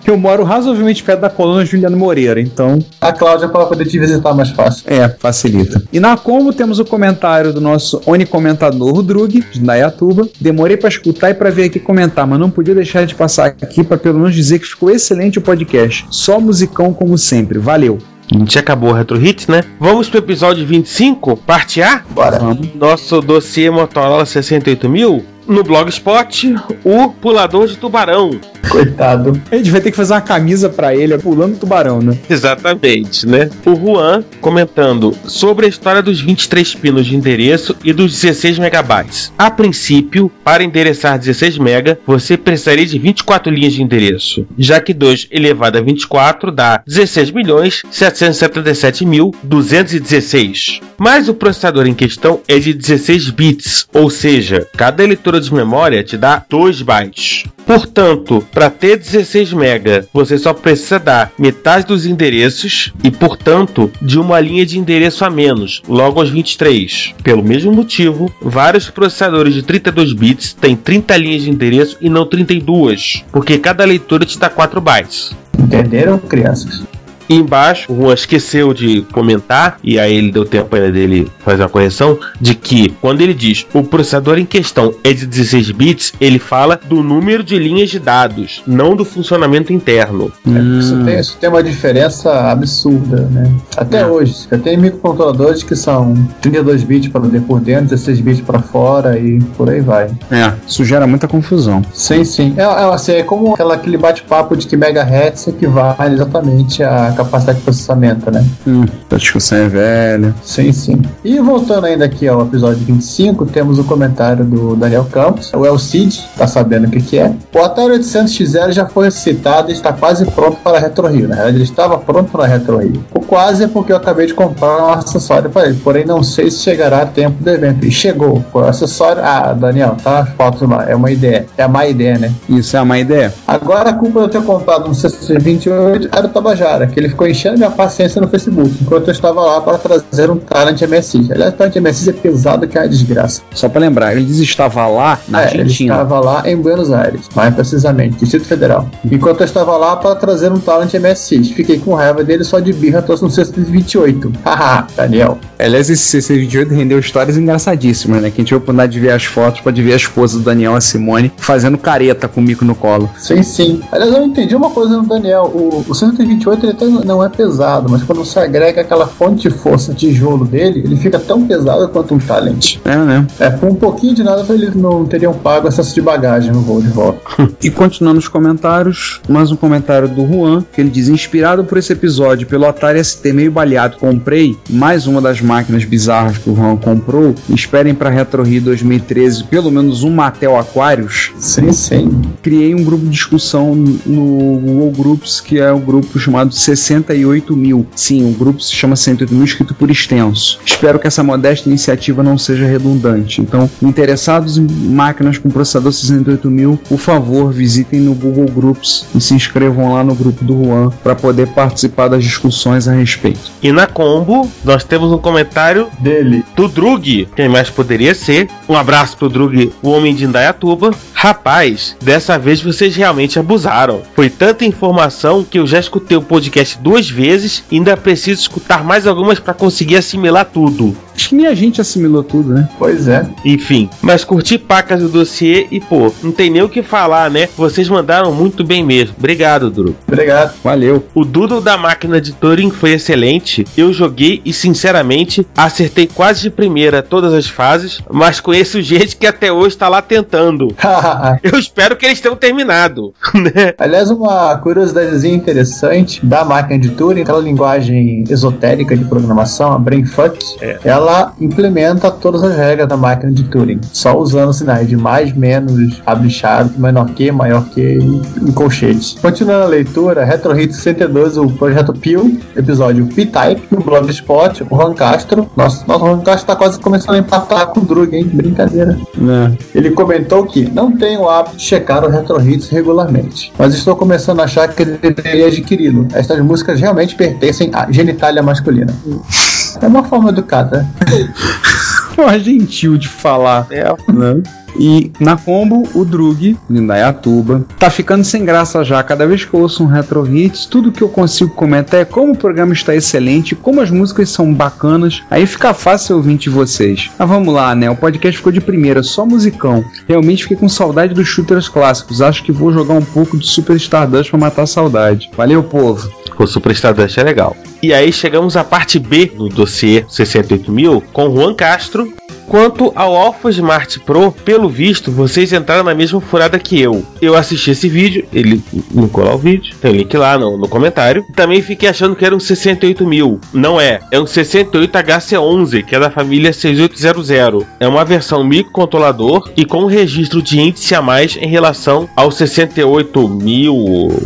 Que 0.04 0.12
eu 0.12 0.16
moro 0.16 0.44
razoavelmente 0.44 1.04
perto 1.04 1.22
da 1.22 1.32
coluna 1.32 1.66
Juliano 1.66 1.98
Moreira, 1.98 2.40
então 2.40 2.78
A 3.02 3.12
Cláudia 3.12 3.50
para 3.50 3.66
poder 3.66 3.88
te 3.88 3.98
visitar 3.98 4.36
mais 4.36 4.52
fácil. 4.52 4.84
é, 4.86 5.10
facilita. 5.10 5.82
E 5.92 6.00
na 6.00 6.16
Combo 6.16 6.54
temos 6.54 6.78
o 6.78 6.86
comentário 6.86 7.52
do 7.52 7.60
nosso 7.60 8.00
onicomentador, 8.06 9.00
o 9.00 9.02
Drug, 9.02 9.44
de 9.52 9.60
Dayatuba. 9.60 10.30
Demorei 10.40 10.78
pra 10.78 10.90
escutar 10.90 11.32
e 11.32 11.34
pra 11.34 11.50
vir 11.50 11.64
aqui 11.64 11.80
comentar, 11.80 12.28
mas 12.28 12.40
não 12.40 12.52
podia 12.52 12.76
deixar 12.76 13.04
de 13.08 13.16
passar 13.16 13.48
aqui 13.48 13.84
pra 13.84 13.98
pelo 13.98 14.20
menos 14.20 14.36
dizer 14.36 14.60
que 14.60 14.68
ficou 14.68 14.92
excelente 14.92 15.40
o 15.40 15.42
podcast. 15.42 16.06
Só 16.12 16.40
musicão 16.40 16.94
como 16.94 17.18
sempre. 17.18 17.58
Valeu. 17.58 17.98
A 18.32 18.38
gente 18.38 18.58
acabou 18.58 18.90
o 18.90 18.94
Retro 18.94 19.24
Hits, 19.24 19.48
né? 19.48 19.64
Vamos 19.80 20.10
pro 20.10 20.18
episódio 20.20 20.66
25, 20.66 21.38
parte 21.38 21.82
A? 21.82 22.04
Bora. 22.10 22.40
Vamos. 22.40 22.74
Nosso 22.76 23.22
dossiê 23.22 23.70
Motorola 23.70 24.26
68000. 24.26 25.35
No 25.48 25.64
Blogspot, 25.64 26.56
o 26.84 27.10
Pulador 27.10 27.68
de 27.68 27.78
Tubarão. 27.78 28.40
Coitado. 28.70 29.40
A 29.52 29.56
gente 29.56 29.70
vai 29.70 29.80
ter 29.80 29.92
que 29.92 29.98
fazer 29.98 30.14
uma 30.14 30.22
camisa 30.22 30.70
pra 30.70 30.96
ele, 30.96 31.18
pulando 31.18 31.58
tubarão, 31.58 32.00
né? 32.02 32.18
Exatamente, 32.30 33.28
né? 33.28 33.50
O 33.66 33.76
Juan 33.76 34.24
comentando 34.42 35.16
sobre 35.26 35.66
a 35.66 35.70
história 35.70 36.02
dos 36.02 36.20
23 36.20 36.76
pinos 36.76 37.06
de 37.06 37.16
endereço 37.16 37.76
e 37.84 37.94
dos 37.94 38.12
16 38.12 38.60
megabytes. 38.60 39.32
A 39.38 39.52
princípio, 39.52 40.32
para 40.44 40.64
endereçar 40.64 41.18
16 41.18 41.58
mega, 41.58 42.00
você 42.06 42.36
precisaria 42.36 42.86
de 42.86 42.98
24 42.98 43.54
linhas 43.54 43.74
de 43.74 43.84
endereço, 43.84 44.46
já 44.58 44.82
que 44.82 44.94
2 44.94 45.28
elevado 45.32 45.78
a 45.78 45.82
24 45.82 46.52
dá 46.52 46.82
16 46.86 47.32
milhões 47.32 47.84
777 47.92 49.06
mil 49.06 49.34
216. 49.44 50.82
Mas 50.98 51.30
o 51.30 51.34
processador 51.34 51.88
em 51.88 51.94
questão 51.94 52.42
é 52.48 52.58
de 52.58 52.74
16 52.74 53.30
bits, 53.30 53.88
ou 53.94 54.10
seja, 54.10 54.68
cada 54.76 55.04
leitura 55.36 55.42
de 55.42 55.54
memória 55.54 56.04
te 56.04 56.18
dá 56.18 56.44
2 56.50 56.82
bytes. 56.82 57.44
Portanto, 57.66 58.46
para 58.52 58.70
ter 58.70 58.98
16 58.98 59.54
MB, 59.54 60.08
você 60.14 60.38
só 60.38 60.54
precisa 60.54 61.00
dar 61.00 61.32
metade 61.38 61.88
dos 61.88 62.06
endereços 62.06 62.94
e, 63.04 63.10
portanto, 63.10 63.92
de 64.02 64.20
uma 64.20 64.40
linha 64.40 64.66
de 64.66 64.78
endereço 64.78 65.26
a 65.26 65.30
menos, 65.30 65.82
logo 65.88 66.20
aos 66.20 66.30
23. 66.30 67.16
Pelo 67.24 67.44
mesmo 67.44 67.72
motivo, 67.72 68.32
vários 68.40 68.90
processadores 68.90 69.54
de 69.54 69.64
32 69.64 70.14
bits 70.14 70.54
têm 70.54 70.76
30 70.76 71.18
linhas 71.18 71.42
de 71.44 71.50
endereço 71.50 71.98
e 72.00 72.10
não 72.10 72.26
32, 72.26 73.24
porque 73.32 73.58
cada 73.58 73.84
leitura 73.84 74.26
te 74.26 74.38
dá 74.38 74.50
4 74.50 74.80
bytes. 74.80 75.36
Entenderam, 75.58 76.20
crianças? 76.20 76.84
E 77.28 77.36
embaixo, 77.36 77.92
o 77.92 77.96
Juan 77.96 78.14
esqueceu 78.14 78.74
de 78.74 79.02
comentar, 79.12 79.78
e 79.84 80.00
aí 80.00 80.16
ele 80.16 80.32
deu 80.32 80.46
tempo 80.46 80.76
ainda 80.76 80.92
dele 80.92 81.32
fazer 81.40 81.64
uma 81.64 81.70
correção, 81.70 82.18
de 82.40 82.56
que 82.56 82.90
quando 83.02 83.22
ele 83.22 83.34
diz 83.34 83.66
o 83.74 83.84
processador 83.84 84.38
em 84.38 84.46
questão 84.46 84.94
é 85.04 85.14
de 85.14 85.26
16 85.26 85.72
bits, 85.72 86.14
ele 86.20 86.40
fala 86.40 86.80
do 86.88 87.04
número 87.04 87.44
de 87.44 87.58
linhas 87.58 87.90
de 87.90 88.00
dados, 88.00 88.64
não 88.66 88.96
do 88.96 89.06
funcionamento 89.06 89.74
interno. 89.74 90.32
Isso, 90.80 91.04
tem, 91.04 91.20
isso 91.20 91.38
tem 91.40 91.50
uma 91.50 91.64
diferença 91.64 92.52
absurda, 92.52 93.28
né? 93.32 93.52
Até 93.78 94.06
hoje. 94.06 94.48
Eu 94.52 94.60
tenho 94.60 94.80
microcontroladores 94.80 95.64
que 95.64 95.76
são 95.76 96.16
32 96.42 96.84
bits 96.84 97.10
para 97.10 97.22
dentro 97.22 97.48
por 97.48 97.60
dentro, 97.60 97.90
16 97.90 98.20
bits 98.22 98.42
para 98.42 98.60
fora 98.60 99.18
e 99.18 99.40
por 99.58 99.70
aí 99.70 99.82
vai. 99.82 100.10
É, 100.32 100.54
isso 100.68 100.84
gera 100.84 101.08
muita 101.08 101.28
confusão. 101.28 101.82
Sim, 101.94 102.24
sim. 102.24 102.54
É, 102.58 102.64
é, 102.64 102.94
assim, 102.94 103.14
é 103.14 103.24
como 103.24 103.54
aquela, 103.54 103.76
aquele 103.76 103.98
bate-papo 103.98 104.56
de 104.56 104.68
que 104.68 104.76
megahertz 104.78 105.48
equivale 105.48 106.16
exatamente 106.16 106.84
a 106.84 107.15
capacidade 107.16 107.60
de 107.60 107.64
processamento, 107.64 108.30
né? 108.32 108.46
Hum, 108.68 108.86
a 109.10 109.16
discussão 109.16 109.58
é 109.58 109.68
velha. 109.68 110.36
Sim, 110.44 110.72
sim. 110.72 111.02
E 111.24 111.40
voltando 111.40 111.86
ainda 111.86 112.06
aqui 112.06 112.28
ao 112.28 112.42
episódio 112.42 112.84
25, 112.86 113.46
temos 113.46 113.80
o 113.80 113.84
comentário 113.84 114.46
do 114.46 114.76
Daniel 114.76 115.06
Campos. 115.06 115.52
O 115.54 115.66
El 115.66 115.78
Cid, 115.80 116.24
tá 116.38 116.48
sabendo 116.48 116.88
o 116.88 116.92
que, 116.92 117.02
que 117.02 117.18
é. 117.18 117.34
O 117.54 117.60
Atari 117.60 117.94
800 117.94 118.34
XL 118.34 118.72
já 118.72 118.86
foi 118.86 119.10
citado 119.12 119.70
e 119.70 119.74
está 119.74 119.94
quase 119.94 120.26
pronto 120.26 120.58
para 120.64 120.78
a 120.78 120.80
Retro 120.80 121.08
Rio. 121.08 121.28
Na 121.28 121.36
verdade, 121.36 121.58
ele 121.58 121.64
estava 121.64 121.98
pronto 121.98 122.32
para 122.32 122.44
a 122.44 122.48
Retro 122.48 122.78
Rio. 122.78 123.04
O 123.14 123.20
quase 123.20 123.64
é 123.64 123.68
porque 123.68 123.92
eu 123.92 123.98
acabei 123.98 124.28
de 124.28 124.34
comprar 124.34 124.84
um 124.84 124.90
acessório 124.92 125.50
para 125.50 125.68
ele, 125.68 125.80
porém 125.84 126.06
não 126.06 126.24
sei 126.24 126.52
se 126.52 126.60
chegará 126.60 127.02
a 127.02 127.06
tempo 127.06 127.44
do 127.44 127.50
evento. 127.50 127.86
E 127.86 127.92
chegou. 127.92 128.44
O 128.54 128.60
acessório. 128.60 129.22
Ah, 129.24 129.54
Daniel, 129.54 129.96
tá 130.02 130.20
as 130.20 130.30
fotos 130.30 130.68
lá. 130.68 130.90
É 130.90 130.96
uma 130.96 131.12
ideia. 131.12 131.46
É 131.58 131.64
a 131.64 131.68
má 131.68 131.86
ideia, 131.86 132.18
né? 132.18 132.32
Isso 132.50 132.76
é 132.76 132.82
uma 132.82 132.98
ideia. 133.00 133.34
Agora 133.48 133.90
a 133.90 133.94
culpa 133.94 134.20
de 134.20 134.26
eu 134.26 134.30
ter 134.30 134.44
comprado 134.44 134.90
um 134.90 134.94
CC28 134.94 136.10
era 136.12 136.26
o 136.26 136.30
Tabajara, 136.30 136.88
que 136.88 137.00
ele 137.06 137.12
ficou 137.12 137.28
enchendo 137.28 137.58
minha 137.58 137.72
paciência 137.72 138.22
no 138.22 138.28
Facebook, 138.28 138.72
enquanto 138.82 139.08
eu 139.08 139.12
estava 139.12 139.42
lá 139.42 139.62
para 139.62 139.78
trazer 139.78 140.30
um 140.30 140.38
Talent 140.38 140.82
MSX. 140.82 141.32
Aliás, 141.32 141.54
o 141.54 141.58
Talent 141.58 141.76
MSX 141.78 142.08
é 142.08 142.14
pesado 142.14 142.68
que 142.68 142.78
é 142.78 142.82
uma 142.82 142.90
desgraça. 142.90 143.42
Só 143.54 143.70
pra 143.70 143.82
lembrar, 143.82 144.16
ele 144.16 144.24
estava 144.42 144.88
lá 144.88 145.20
na 145.28 145.42
É, 145.44 145.52
ele 145.52 145.62
Argentina. 145.62 145.94
estava 145.94 146.20
lá 146.20 146.44
em 146.50 146.56
Buenos 146.58 146.92
Aires, 146.92 147.30
mais 147.36 147.54
precisamente, 147.54 148.18
Distrito 148.18 148.46
Federal. 148.46 148.90
Enquanto 149.12 149.42
eu 149.42 149.46
estava 149.46 149.76
lá 149.78 149.96
para 149.96 150.16
trazer 150.16 150.52
um 150.52 150.60
Talent 150.60 150.94
MSX. 150.94 151.50
Fiquei 151.52 151.80
com 151.80 151.94
raiva 151.94 152.24
dele 152.24 152.44
só 152.44 152.60
de 152.60 152.74
birra, 152.74 153.02
trouxe 153.02 153.24
um 153.26 153.30
628. 153.30 154.32
Haha, 154.44 154.88
Daniel. 154.96 155.38
Aliás, 155.58 155.90
esse 155.90 156.18
CC28 156.20 156.70
rendeu 156.70 157.00
histórias 157.00 157.38
engraçadíssimas, 157.38 158.22
né? 158.22 158.30
Que 158.30 158.42
a 158.42 158.44
gente 158.44 158.52
vai 158.52 158.58
oportunidade 158.58 158.92
de 158.94 159.00
ver 159.00 159.12
as 159.12 159.24
fotos, 159.24 159.62
pode 159.62 159.82
ver 159.82 159.94
a 159.94 159.96
esposa 159.96 160.38
do 160.38 160.44
Daniel, 160.44 160.76
a 160.76 160.82
Simone, 160.82 161.32
fazendo 161.38 161.78
careta 161.78 162.28
com 162.28 162.42
o 162.42 162.44
mico 162.44 162.66
no 162.66 162.76
colo. 162.76 163.10
Sim, 163.18 163.44
sim. 163.44 163.82
Aliás, 163.92 164.14
eu 164.14 164.24
entendi 164.24 164.56
uma 164.56 164.70
coisa 164.70 164.98
no 164.98 165.04
Daniel. 165.08 165.44
O, 165.54 165.86
o 165.88 165.96
128 165.96 166.66
ele 166.66 166.72
até 166.74 166.86
não 167.04 167.24
é 167.24 167.30
pesado, 167.30 167.90
mas 167.90 168.04
quando 168.04 168.24
você 168.24 168.40
agrega 168.40 168.82
aquela 168.82 169.08
fonte 169.08 169.50
de 169.50 169.56
força 169.56 169.94
tijolo 169.94 170.46
dele, 170.46 170.82
ele 170.86 170.96
fica 170.96 171.20
tão 171.20 171.46
pesado 171.46 171.88
quanto 171.90 172.14
um 172.14 172.20
Talent. 172.20 172.78
É, 172.86 172.96
né? 172.96 173.28
É, 173.40 173.50
por 173.50 173.70
um 173.70 173.76
pouquinho 173.76 174.16
de 174.16 174.24
nada 174.24 174.46
eles 174.54 174.76
não 174.76 175.06
teriam 175.06 175.34
pago 175.34 175.68
excesso 175.68 175.94
de 175.94 176.02
bagagem 176.02 176.52
no 176.52 176.62
voo 176.62 176.82
de 176.82 176.90
volta. 176.90 177.20
E 177.64 177.70
continuando 177.72 178.20
os 178.20 178.28
comentários, 178.28 179.22
mais 179.28 179.52
um 179.52 179.56
comentário 179.56 180.08
do 180.08 180.28
Juan, 180.28 180.64
que 180.72 180.82
ele 180.82 180.90
diz: 180.90 181.08
Inspirado 181.08 181.64
por 181.64 181.78
esse 181.78 181.94
episódio 181.94 182.46
pelo 182.46 182.66
Atari 182.66 183.04
ST 183.04 183.34
meio 183.34 183.52
baleado, 183.52 183.98
comprei 183.98 184.56
mais 184.70 185.08
uma 185.08 185.20
das 185.20 185.42
máquinas 185.42 185.84
bizarras 185.84 186.38
que 186.38 186.50
o 186.50 186.56
Juan 186.56 186.76
comprou. 186.78 187.34
Esperem 187.50 187.96
para 187.96 188.10
Retro 188.10 188.44
Rio 188.44 188.62
2013 188.62 189.46
pelo 189.46 189.72
menos 189.72 190.04
um 190.04 190.12
Mattel 190.12 190.58
Aquarius. 190.58 191.32
Sim, 191.40 191.72
sim. 191.72 192.22
Criei 192.44 192.76
um 192.76 192.84
grupo 192.84 193.06
de 193.06 193.12
discussão 193.12 193.74
no 193.76 194.60
Google 194.60 194.92
Groups, 194.92 195.42
que 195.42 195.60
é 195.60 195.72
um 195.74 195.80
grupo 195.80 196.20
chamado 196.20 196.54
68 196.86 197.56
mil. 197.56 197.86
Sim, 197.96 198.30
o 198.30 198.34
grupo 198.34 198.62
se 198.62 198.74
chama 198.74 198.96
68 198.96 199.34
mil, 199.34 199.44
escrito 199.44 199.74
por 199.74 199.90
extenso. 199.90 200.60
Espero 200.66 201.00
que 201.00 201.08
essa 201.08 201.24
modesta 201.24 201.68
iniciativa 201.70 202.22
não 202.22 202.38
seja 202.38 202.66
redundante. 202.66 203.42
Então, 203.42 203.70
interessados 203.82 204.58
em 204.58 204.68
máquinas 204.68 205.38
com 205.38 205.50
processador 205.50 205.92
68 205.92 206.50
mil, 206.50 206.80
por 206.88 207.00
favor, 207.00 207.52
visitem 207.52 208.00
no 208.00 208.14
Google 208.14 208.46
Groups 208.46 209.06
e 209.16 209.22
se 209.22 209.34
inscrevam 209.34 209.94
lá 209.94 210.04
no 210.04 210.16
grupo 210.16 210.44
do 210.44 210.64
Juan 210.64 210.90
para 211.04 211.16
poder 211.16 211.48
participar 211.48 212.08
das 212.08 212.24
discussões 212.24 212.88
a 212.88 212.94
respeito. 212.94 213.52
E 213.62 213.72
na 213.72 213.88
combo, 213.88 214.50
nós 214.64 214.84
temos 214.84 215.12
um 215.12 215.18
comentário 215.18 215.88
Dele. 216.00 216.44
do 216.56 216.68
Drug, 216.68 217.28
quem 217.36 217.50
mais 217.50 217.70
poderia 217.70 218.14
ser. 218.14 218.48
Um 218.68 218.76
abraço 218.76 219.18
pro 219.18 219.30
Drug, 219.30 219.72
o 219.82 219.90
homem 219.90 220.14
de 220.14 220.26
Indaiatuba. 220.26 220.92
Rapaz, 221.18 221.96
dessa 222.04 222.38
vez 222.38 222.62
vocês 222.62 222.94
realmente 222.94 223.40
abusaram. 223.40 224.04
Foi 224.14 224.30
tanta 224.30 224.66
informação 224.66 225.46
que 225.46 225.58
eu 225.58 225.66
já 225.66 225.80
escutei 225.80 226.18
o 226.18 226.22
podcast 226.22 226.78
duas 226.78 227.10
vezes 227.10 227.64
e 227.72 227.78
ainda 227.78 227.96
preciso 227.96 228.42
escutar 228.42 228.84
mais 228.84 229.08
algumas 229.08 229.40
para 229.40 229.54
conseguir 229.54 229.96
assimilar 229.96 230.46
tudo. 230.46 230.96
Acho 231.16 231.30
que 231.30 231.36
nem 231.36 231.48
a 231.48 231.54
gente 231.56 231.80
assimilou 231.82 232.24
tudo, 232.24 232.54
né? 232.54 232.70
Pois 232.78 233.08
é. 233.08 233.26
Enfim, 233.44 233.90
mas 234.02 234.24
curti 234.24 234.58
pacas 234.58 235.02
do 235.02 235.10
dossiê 235.10 235.68
e 235.72 235.80
pô, 235.80 236.12
não 236.22 236.32
tem 236.32 236.50
nem 236.50 236.62
o 236.62 236.70
que 236.70 236.84
falar, 236.84 237.30
né? 237.32 237.48
Vocês 237.58 237.88
mandaram 237.90 238.34
muito 238.34 238.64
bem 238.64 238.84
mesmo. 238.84 239.16
Obrigado, 239.18 239.70
Drug. 239.72 239.96
Obrigado. 240.08 240.54
Valeu. 240.64 241.06
O 241.14 241.24
Doodle 241.24 241.62
da 241.62 241.78
máquina 241.78 242.20
de 242.20 242.34
Turing 242.34 242.70
foi 242.70 242.92
excelente. 242.94 243.66
Eu 243.78 243.94
joguei 243.94 244.42
e, 244.44 244.52
sinceramente, 244.54 245.46
acertei 245.56 246.08
quase 246.08 246.42
de 246.42 246.50
primeira 246.50 247.02
todas 247.02 247.34
as 247.34 247.48
fases, 247.48 248.00
mas 248.12 248.40
conheço 248.40 248.82
gente 248.82 249.16
que 249.16 249.26
até 249.28 249.52
hoje 249.52 249.70
está 249.70 249.88
lá 249.88 250.02
tentando. 250.02 250.68
Eu 251.44 251.58
espero 251.58 251.96
que 251.96 252.06
eles 252.06 252.20
tenham 252.20 252.36
terminado, 252.36 253.14
né? 253.34 253.74
Aliás, 253.78 254.10
uma 254.12 254.58
curiosidadezinha 254.58 255.34
interessante 255.36 256.26
da 256.26 256.44
máquina 256.44 256.80
de 256.80 256.90
Turing, 256.90 257.22
aquela 257.22 257.40
linguagem 257.40 258.24
esotérica 258.30 258.96
de 258.96 259.06
programação, 259.06 259.72
a 259.74 259.80
BrainFuck, 259.80 260.38
É. 260.62 260.80
ela 260.84 261.05
implementa 261.40 262.10
todas 262.12 262.44
as 262.44 262.56
regras 262.56 262.88
da 262.88 262.98
máquina 262.98 263.32
de 263.32 263.44
Turing, 263.44 263.82
só 263.92 264.18
usando 264.18 264.54
sinais 264.54 264.88
de 264.88 264.96
mais, 264.96 265.34
menos, 265.34 266.02
abre 266.06 266.30
chave, 266.30 266.80
menor 266.80 267.08
que, 267.12 267.32
maior 267.32 267.66
que 267.70 268.00
e 268.46 268.52
colchetes. 268.54 269.16
Continuando 269.22 269.64
a 269.64 269.68
leitura, 269.68 270.26
Retro 270.26 270.54
Hit 270.54 270.74
62, 270.74 271.38
o 271.38 271.50
projeto 271.50 271.94
Pio, 271.94 272.40
episódio 272.56 273.06
P-Type, 273.08 273.64
no 273.72 273.82
Blogspot, 273.82 274.64
o 274.70 274.76
Juan 274.76 274.94
Castro. 274.94 275.50
Nossa, 275.56 275.86
nossa, 275.88 276.04
o 276.04 276.08
Juan 276.08 276.22
Castro 276.22 276.48
tá 276.48 276.56
quase 276.56 276.80
começando 276.80 277.16
a 277.16 277.20
empatar 277.20 277.68
com 277.68 277.82
o 277.82 277.86
Drug, 277.86 278.16
hein? 278.16 278.26
Brincadeira. 278.26 278.98
Né? 279.18 279.58
Ele 279.74 279.92
comentou 279.92 280.46
que 280.46 280.70
não 280.70 280.92
tem 280.92 281.18
o 281.18 281.30
hábito 281.30 281.58
de 281.58 281.64
checar 281.64 282.04
o 282.04 282.10
Retro 282.10 282.42
Hits 282.42 282.70
regularmente, 282.70 283.52
mas 283.58 283.74
estou 283.74 283.96
começando 283.96 284.40
a 284.40 284.44
achar 284.44 284.68
que 284.68 284.82
ele 284.82 284.98
deveria 284.98 285.48
adquiri-lo. 285.48 286.08
Estas 286.14 286.40
músicas 286.40 286.80
realmente 286.80 287.16
pertencem 287.16 287.70
à 287.74 287.92
genitália 287.92 288.42
masculina. 288.42 288.94
É 289.82 289.88
uma 289.88 290.04
forma 290.04 290.30
educada. 290.30 290.86
Forma 292.16 292.40
gentil 292.40 292.98
de 292.98 293.10
falar. 293.10 293.68
É, 293.70 293.84
né? 294.12 294.42
E 294.78 295.12
na 295.20 295.38
combo, 295.38 295.88
o 295.94 296.04
Drug, 296.04 296.58
Lindaiatuba, 296.70 297.66
tá 297.80 297.90
ficando 297.90 298.24
sem 298.24 298.44
graça 298.44 298.84
já. 298.84 299.02
Cada 299.04 299.26
vez 299.28 299.46
que 299.46 299.54
eu 299.54 299.62
ouço 299.62 299.84
um 299.84 299.88
Retro 299.88 300.26
Hits, 300.26 300.66
tudo 300.66 300.92
que 300.92 301.02
eu 301.02 301.10
consigo 301.10 301.52
comentar 301.52 302.02
é 302.02 302.06
como 302.06 302.34
o 302.34 302.38
programa 302.38 302.74
está 302.74 302.96
excelente, 302.96 303.56
como 303.56 303.82
as 303.82 303.90
músicas 303.90 304.30
são 304.30 304.54
bacanas. 304.54 305.24
Aí 305.30 305.46
fica 305.46 305.74
fácil 305.74 306.18
ouvir 306.18 306.38
de 306.38 306.50
vocês. 306.50 307.10
Mas 307.18 307.30
vamos 307.30 307.54
lá, 307.54 307.74
né? 307.76 307.90
O 307.90 307.96
podcast 307.96 308.38
ficou 308.38 308.52
de 308.52 308.62
primeira, 308.62 309.04
só 309.04 309.26
musicão. 309.26 309.84
Realmente 310.08 310.44
fiquei 310.44 310.58
com 310.58 310.70
saudade 310.70 311.14
dos 311.14 311.28
shooters 311.28 311.70
clássicos. 311.70 312.22
Acho 312.22 312.44
que 312.44 312.52
vou 312.52 312.72
jogar 312.72 312.94
um 312.94 313.06
pouco 313.06 313.38
de 313.38 313.48
Super 313.48 313.76
Stardust 313.78 314.30
pra 314.30 314.40
matar 314.40 314.64
a 314.64 314.68
saudade. 314.68 315.30
Valeu, 315.36 315.64
povo. 315.64 316.10
o 316.38 316.48
Super 316.48 316.72
Stardust 316.72 317.18
é 317.18 317.24
legal. 317.24 317.56
E 317.82 317.94
aí 317.94 318.12
chegamos 318.12 318.58
à 318.58 318.64
parte 318.64 318.98
B 319.00 319.28
do 319.28 319.48
dossiê 319.48 320.06
68000 320.08 321.04
com 321.14 321.36
Juan 321.36 321.54
Castro. 321.54 322.12
Quanto 322.48 322.92
ao 322.96 323.16
Alpha 323.16 323.50
Smart 323.50 324.00
Pro, 324.02 324.32
pelo 324.32 324.70
visto, 324.70 325.12
vocês 325.12 325.52
entraram 325.52 325.84
na 325.84 325.96
mesma 325.96 326.22
furada 326.22 326.60
que 326.60 326.80
eu. 326.80 327.06
Eu 327.22 327.36
assisti 327.36 327.72
esse 327.72 327.90
vídeo, 327.90 328.26
ele 328.32 328.64
linkou 328.94 329.24
lá 329.24 329.36
o 329.36 329.38
vídeo, 329.38 329.76
tem 329.82 329.92
o 329.92 329.96
link 329.96 330.16
lá 330.16 330.38
no, 330.38 330.58
no 330.58 330.68
comentário. 330.68 331.26
Também 331.36 331.62
fiquei 331.62 331.90
achando 331.90 332.16
que 332.16 332.26
era 332.26 332.36
um 332.36 332.40
68000. 332.40 333.40
Não 333.54 333.80
é, 333.80 334.00
é 334.12 334.20
um 334.20 334.26
68HC11, 334.26 335.84
que 335.84 335.96
é 335.96 336.00
da 336.00 336.10
família 336.10 336.54
6800. 336.54 337.66
É 337.80 337.88
uma 337.88 338.06
versão 338.06 338.44
microcontrolador 338.44 339.52
e 339.56 339.66
com 339.66 339.84
um 339.84 339.88
registro 339.88 340.42
de 340.42 340.60
índice 340.60 340.94
a 340.96 341.02
mais 341.02 341.36
em 341.36 341.48
relação 341.48 342.10
ao 342.16 342.32
68000 342.32 343.76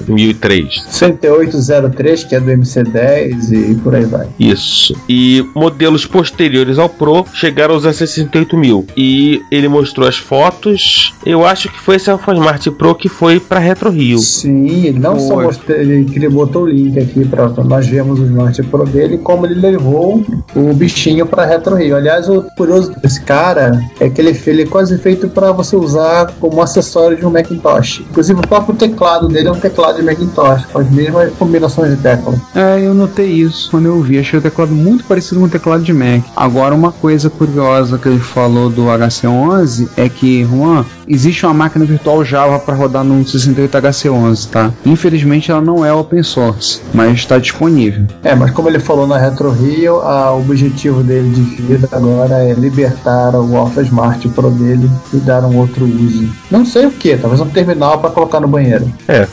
1003. 0.08 0.86
10803, 0.90 2.24
que 2.24 2.36
é 2.36 2.40
do 2.40 2.52
MC10 2.52 3.72
e 3.72 3.76
por 3.76 3.96
aí 3.96 4.06
vai. 4.06 4.28
Isso. 4.40 4.96
E 5.08 5.46
modelos 5.56 6.06
posteriores 6.06 6.78
ao 6.78 6.90
Pro 6.90 7.26
chegaram 7.34 7.74
a 7.74 7.78
usar 7.78 7.94
68 8.10 8.58
mil. 8.58 8.86
E 8.96 9.42
ele 9.52 9.68
mostrou 9.68 10.08
as 10.08 10.18
fotos. 10.18 11.14
Eu 11.26 11.46
acho 11.46 11.70
que 11.70 11.80
foi 11.80 11.96
esse 11.96 12.10
Smart 12.10 12.72
Pro 12.72 12.96
que 12.96 13.10
foi 13.10 13.40
para 13.40 13.60
Retro 13.60 13.90
Rio. 13.90 14.20
Sim, 14.20 14.86
ele 14.86 15.00
não 15.00 15.20
só 15.20 15.42
mostrou, 15.42 15.78
ele, 15.78 16.06
que 16.06 16.18
ele 16.18 16.30
botou 16.30 16.64
o 16.64 16.68
link 16.68 16.98
aqui 17.00 17.26
para 17.26 17.50
nós 17.64 17.88
vemos 17.88 18.20
o 18.20 18.26
Smart 18.26 18.62
Pro 18.64 18.86
dele, 18.86 19.18
como 19.18 19.46
ele 19.46 19.56
levou 19.56 20.24
o 20.56 20.74
bichinho 20.74 21.26
para 21.26 21.46
Retro 21.46 21.76
Rio. 21.76 21.96
Aliás, 21.96 22.30
o 22.30 22.44
curioso 22.56 22.92
desse 23.02 23.22
cara 23.22 23.80
é 24.00 24.10
que 24.10 24.22
ele, 24.22 24.38
ele 24.48 24.64
é 24.64 24.66
quase 24.66 24.98
feito 24.98 25.28
para 25.28 25.52
você 25.52 25.76
usar 25.76 26.34
como 26.40 26.62
acessório 26.62 27.18
de 27.18 27.26
um 27.26 27.32
Macintosh. 27.32 28.04
Inclusive, 28.10 28.40
o 28.40 28.48
próprio 28.48 28.76
teclado 28.76 29.28
dele 29.28 29.48
é 29.48 29.52
um 29.52 29.60
teclado 29.60 29.98
de 29.98 30.04
Macintosh, 30.04 30.66
com 30.66 30.80
as 30.80 30.90
mesmas 30.92 31.34
combinações 31.34 31.96
de 31.96 32.02
tecla. 32.02 32.34
É, 32.56 32.80
eu 32.80 32.94
notei 32.94 33.28
isso 33.28 33.70
quando 33.70 33.88
eu 33.88 34.02
vi. 34.02 34.18
Achei 34.20 34.40
o 34.40 34.42
teclado 34.42 34.74
muito 34.74 35.04
parecido 35.04 35.40
com 35.40 35.46
o 35.46 35.50
teclado 35.50 35.84
de 35.84 35.94
Mac. 35.94 36.24
Agora, 36.36 36.74
uma 36.74 36.92
coisa 36.92 37.30
curiosa 37.30 37.98
que 38.00 38.10
ele 38.10 38.20
falou 38.20 38.70
do 38.70 38.86
HC11 38.86 39.90
é 39.96 40.10
que, 40.10 40.44
Juan, 40.46 40.86
existe 41.08 41.46
uma 41.46 41.54
máquina 41.54 41.86
virtual 41.86 42.24
Java 42.24 42.60
para 42.60 42.76
rodar 42.76 43.04
no 43.04 43.24
68HC11, 43.24 44.50
tá? 44.50 44.72
Infelizmente 44.86 45.52
ela 45.52 45.62
não 45.62 45.86
é 45.86 45.94
open 45.94 46.24
source, 46.24 46.82
mas 46.94 47.14
está 47.14 47.38
disponível. 47.38 48.06
É, 48.24 48.36
mas 48.36 48.52
como 48.52 48.70
ele 48.70 48.80
falou 48.80 49.08
na 49.08 49.18
Retro 49.18 49.52
Rio, 49.52 50.02
a, 50.02 50.34
o 50.34 50.42
objetivo 50.42 51.04
dele 51.04 51.30
de 51.30 51.42
vida 51.62 51.90
agora 51.92 52.36
é 52.44 52.54
libertar 52.54 53.36
o 53.36 53.56
Alpha 53.56 53.82
Smart 53.82 54.28
Pro 54.30 54.52
dele 54.52 54.90
e 55.14 55.18
dar 55.18 55.44
um 55.44 55.58
outro 55.58 55.86
uso. 55.86 56.30
Não 56.50 56.66
sei 56.66 56.86
o 56.86 56.92
que, 56.92 57.18
talvez 57.18 57.42
um 57.42 57.48
terminal 57.48 58.00
para 58.00 58.10
colocar 58.10 58.40
no 58.40 58.48
banheiro. 58.48 58.92
É, 59.08 59.28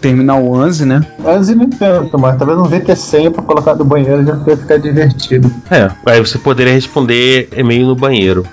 terminal 0.00 0.44
11, 0.44 0.84
né? 0.84 1.06
Anzi 1.26 1.54
nem 1.54 1.68
tanto, 1.68 2.18
mas 2.18 2.36
talvez 2.36 2.58
um 2.58 2.64
VT100 2.64 3.30
para 3.30 3.42
colocar 3.42 3.74
no 3.74 3.84
banheiro 3.84 4.24
já 4.24 4.38
ia 4.46 4.56
ficar 4.56 4.78
divertido. 4.78 5.50
É, 5.70 5.90
aí 6.06 6.20
você 6.20 6.38
poderia 6.38 6.72
responder 6.72 7.48
e-mail 7.56 7.86
no 7.86 7.96
banheiro, 7.96 8.05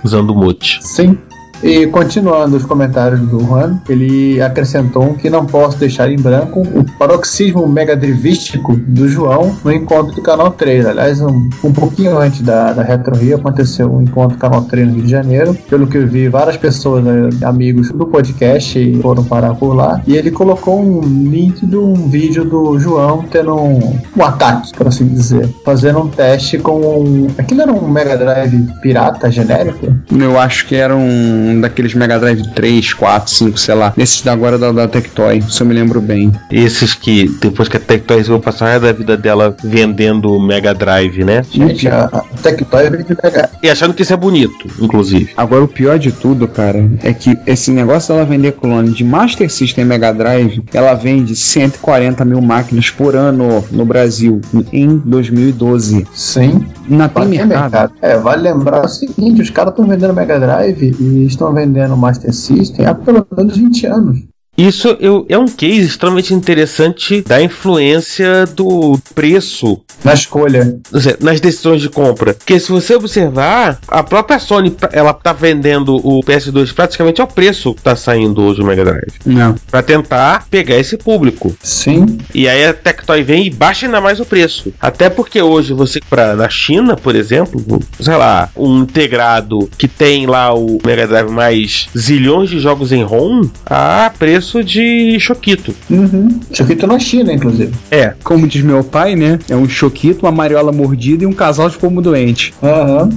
usando 0.03 0.31
o 0.31 0.35
mute. 0.35 0.79
Sim. 0.81 1.17
E 1.63 1.87
continuando 1.87 2.57
os 2.57 2.65
comentários 2.65 3.21
do 3.21 3.39
Juan, 3.39 3.79
ele 3.87 4.41
acrescentou 4.41 5.13
que 5.13 5.29
não 5.29 5.45
posso 5.45 5.77
deixar 5.77 6.11
em 6.11 6.17
branco 6.17 6.61
o 6.61 6.83
paroxismo 6.97 7.65
megadrivístico 7.65 8.75
do 8.75 9.07
João 9.07 9.55
no 9.63 9.71
encontro 9.71 10.13
do 10.13 10.21
Canal 10.21 10.51
3. 10.51 10.85
Aliás, 10.85 11.21
um, 11.21 11.49
um 11.63 11.71
pouquinho 11.71 12.17
antes 12.17 12.41
da, 12.41 12.73
da 12.73 12.83
Retro 12.83 13.15
Rio 13.15 13.37
aconteceu 13.37 13.89
um 13.89 14.01
encontro 14.01 14.35
do 14.35 14.41
Canal 14.41 14.63
3 14.63 14.87
no 14.87 14.95
Rio 14.95 15.03
de 15.03 15.09
Janeiro. 15.09 15.57
Pelo 15.69 15.87
que 15.87 15.97
eu 15.97 16.05
vi, 16.05 16.27
várias 16.27 16.57
pessoas, 16.57 17.01
né, 17.01 17.29
amigos 17.45 17.89
do 17.91 18.05
podcast, 18.07 18.99
foram 19.01 19.23
parar 19.23 19.55
por 19.55 19.73
lá. 19.73 20.01
E 20.05 20.17
ele 20.17 20.31
colocou 20.31 20.81
um 20.81 20.99
link 20.99 21.65
de 21.65 21.77
um 21.77 21.93
vídeo 22.09 22.43
do 22.43 22.77
João 22.77 23.23
tendo 23.31 23.55
um, 23.55 23.99
um 24.17 24.23
ataque, 24.23 24.73
por 24.73 24.87
assim 24.87 25.07
dizer. 25.07 25.47
Fazendo 25.63 25.99
um 25.99 26.09
teste 26.09 26.57
com 26.57 26.81
um. 26.81 27.27
Aquilo 27.37 27.61
era 27.61 27.71
um 27.71 27.87
Mega 27.87 28.17
Drive 28.17 28.67
pirata 28.81 29.31
genérico? 29.31 29.95
Eu 30.11 30.37
acho 30.37 30.67
que 30.67 30.75
era 30.75 30.93
um 30.93 31.52
daqueles 31.61 31.93
Mega 31.93 32.19
Drive 32.19 32.43
3, 32.53 32.93
4, 32.93 33.31
5, 33.31 33.57
sei 33.57 33.75
lá. 33.75 33.93
Esses 33.97 34.21
da 34.21 34.33
agora 34.33 34.57
da, 34.57 34.71
da 34.71 34.87
Tectoy, 34.87 35.41
se 35.41 35.61
eu 35.61 35.67
me 35.67 35.73
lembro 35.73 36.01
bem. 36.01 36.31
Esses 36.51 36.93
que, 36.93 37.29
depois 37.41 37.69
que 37.69 37.77
a 37.77 37.79
Tectoy 37.79 38.17
resolveu 38.17 38.43
passar 38.43 38.79
da 38.79 38.91
vida 38.91 39.15
dela 39.15 39.55
vendendo 39.63 40.39
Mega 40.39 40.73
Drive, 40.73 41.23
né? 41.23 41.43
Gente, 41.49 41.87
a, 41.87 42.05
a 42.05 42.21
Tectoy 42.41 42.89
veio 42.89 43.03
de 43.03 43.17
Mega 43.23 43.49
E 43.61 43.69
achando 43.69 43.93
que 43.93 44.01
isso 44.01 44.13
é 44.13 44.17
bonito, 44.17 44.67
inclusive. 44.79 45.31
Agora, 45.37 45.63
o 45.63 45.67
pior 45.67 45.99
de 45.99 46.11
tudo, 46.11 46.47
cara, 46.47 46.89
é 47.03 47.13
que 47.13 47.37
esse 47.45 47.71
negócio 47.71 48.13
dela 48.13 48.25
vender 48.25 48.53
clone 48.53 48.91
de 48.91 49.03
Master 49.03 49.49
System 49.49 49.85
Mega 49.85 50.13
Drive, 50.13 50.63
ela 50.73 50.93
vende 50.93 51.35
140 51.35 52.25
mil 52.25 52.41
máquinas 52.41 52.89
por 52.89 53.15
ano 53.15 53.63
no 53.71 53.85
Brasil 53.85 54.41
em 54.71 54.97
2012. 54.97 56.07
Sim. 56.13 56.65
Não 56.87 57.07
tem 57.07 57.23
Vale 57.23 57.45
mercado. 57.45 57.93
É, 58.01 58.17
vale 58.17 58.43
lembrar 58.43 58.83
o 58.83 58.87
seguinte: 58.87 59.41
os 59.41 59.49
caras 59.49 59.71
estão 59.71 59.87
vendendo 59.87 60.13
Mega 60.13 60.39
Drive 60.39 60.95
e 60.99 61.25
estão 61.25 61.42
vendendo 61.51 61.97
Master 61.97 62.33
System 62.33 62.85
há 62.85 62.93
pelo 62.93 63.25
menos 63.35 63.57
20 63.57 63.85
anos. 63.87 64.32
Isso 64.57 64.95
eu- 64.99 65.25
é 65.29 65.37
um 65.37 65.47
case 65.47 65.81
extremamente 65.81 66.33
interessante 66.33 67.21
da 67.21 67.41
influência 67.41 68.45
do 68.45 68.99
preço 69.15 69.79
Na 70.03 70.13
escolha. 70.13 70.77
Nas 71.21 71.39
decisões 71.39 71.81
de 71.81 71.87
compra. 71.89 72.33
Porque 72.33 72.59
se 72.59 72.69
você 72.69 72.93
observar, 72.93 73.79
a 73.87 74.03
própria 74.03 74.37
Sony, 74.37 74.75
ela 74.91 75.13
tá 75.13 75.31
vendendo 75.31 75.95
o 76.05 76.19
PS2 76.21 76.73
praticamente 76.73 77.21
ao 77.21 77.27
preço 77.27 77.73
que 77.73 77.81
tá 77.81 77.95
saindo 77.95 78.41
hoje 78.41 78.61
o 78.61 78.65
Mega 78.65 78.83
Drive. 78.83 79.13
Não. 79.25 79.55
Pra 79.71 79.81
tentar 79.81 80.45
pegar 80.51 80.75
esse 80.75 80.97
público. 80.97 81.55
Sim. 81.63 82.17
E 82.35 82.49
aí 82.49 82.65
a 82.65 82.73
Tectoy 82.73 83.23
vem 83.23 83.45
e 83.47 83.49
baixa 83.49 83.85
ainda 83.85 84.01
mais 84.01 84.19
o 84.19 84.25
preço. 84.25 84.73
Até 84.81 85.09
porque 85.09 85.41
hoje 85.41 85.73
você 85.73 86.01
para 86.09 86.35
na 86.35 86.49
China, 86.49 86.97
por 86.97 87.15
exemplo, 87.15 87.79
sei 87.99 88.15
lá, 88.17 88.49
um 88.57 88.79
integrado 88.79 89.69
que 89.77 89.87
tem 89.87 90.25
lá 90.25 90.53
o 90.53 90.79
Mega 90.85 91.07
Drive 91.07 91.29
mais 91.31 91.87
zilhões 91.97 92.49
de 92.49 92.59
jogos 92.59 92.91
em 92.91 93.03
ROM 93.03 93.41
a 93.65 94.11
preço 94.19 94.42
de 94.63 95.19
Choquito. 95.19 95.73
Uhum. 95.89 96.39
Choquito 96.51 96.87
na 96.87 96.99
China, 96.99 97.31
inclusive. 97.31 97.71
É, 97.89 98.13
Como 98.23 98.47
diz 98.47 98.63
meu 98.63 98.83
pai, 98.83 99.15
né? 99.15 99.39
É 99.49 99.55
um 99.55 99.67
choquito, 99.69 100.25
uma 100.25 100.31
mariola 100.31 100.71
mordida 100.71 101.23
e 101.23 101.27
um 101.27 101.33
casal 101.33 101.69
de 101.69 101.77
pomo 101.77 102.01
doente. 102.01 102.53
Aham. 102.61 103.09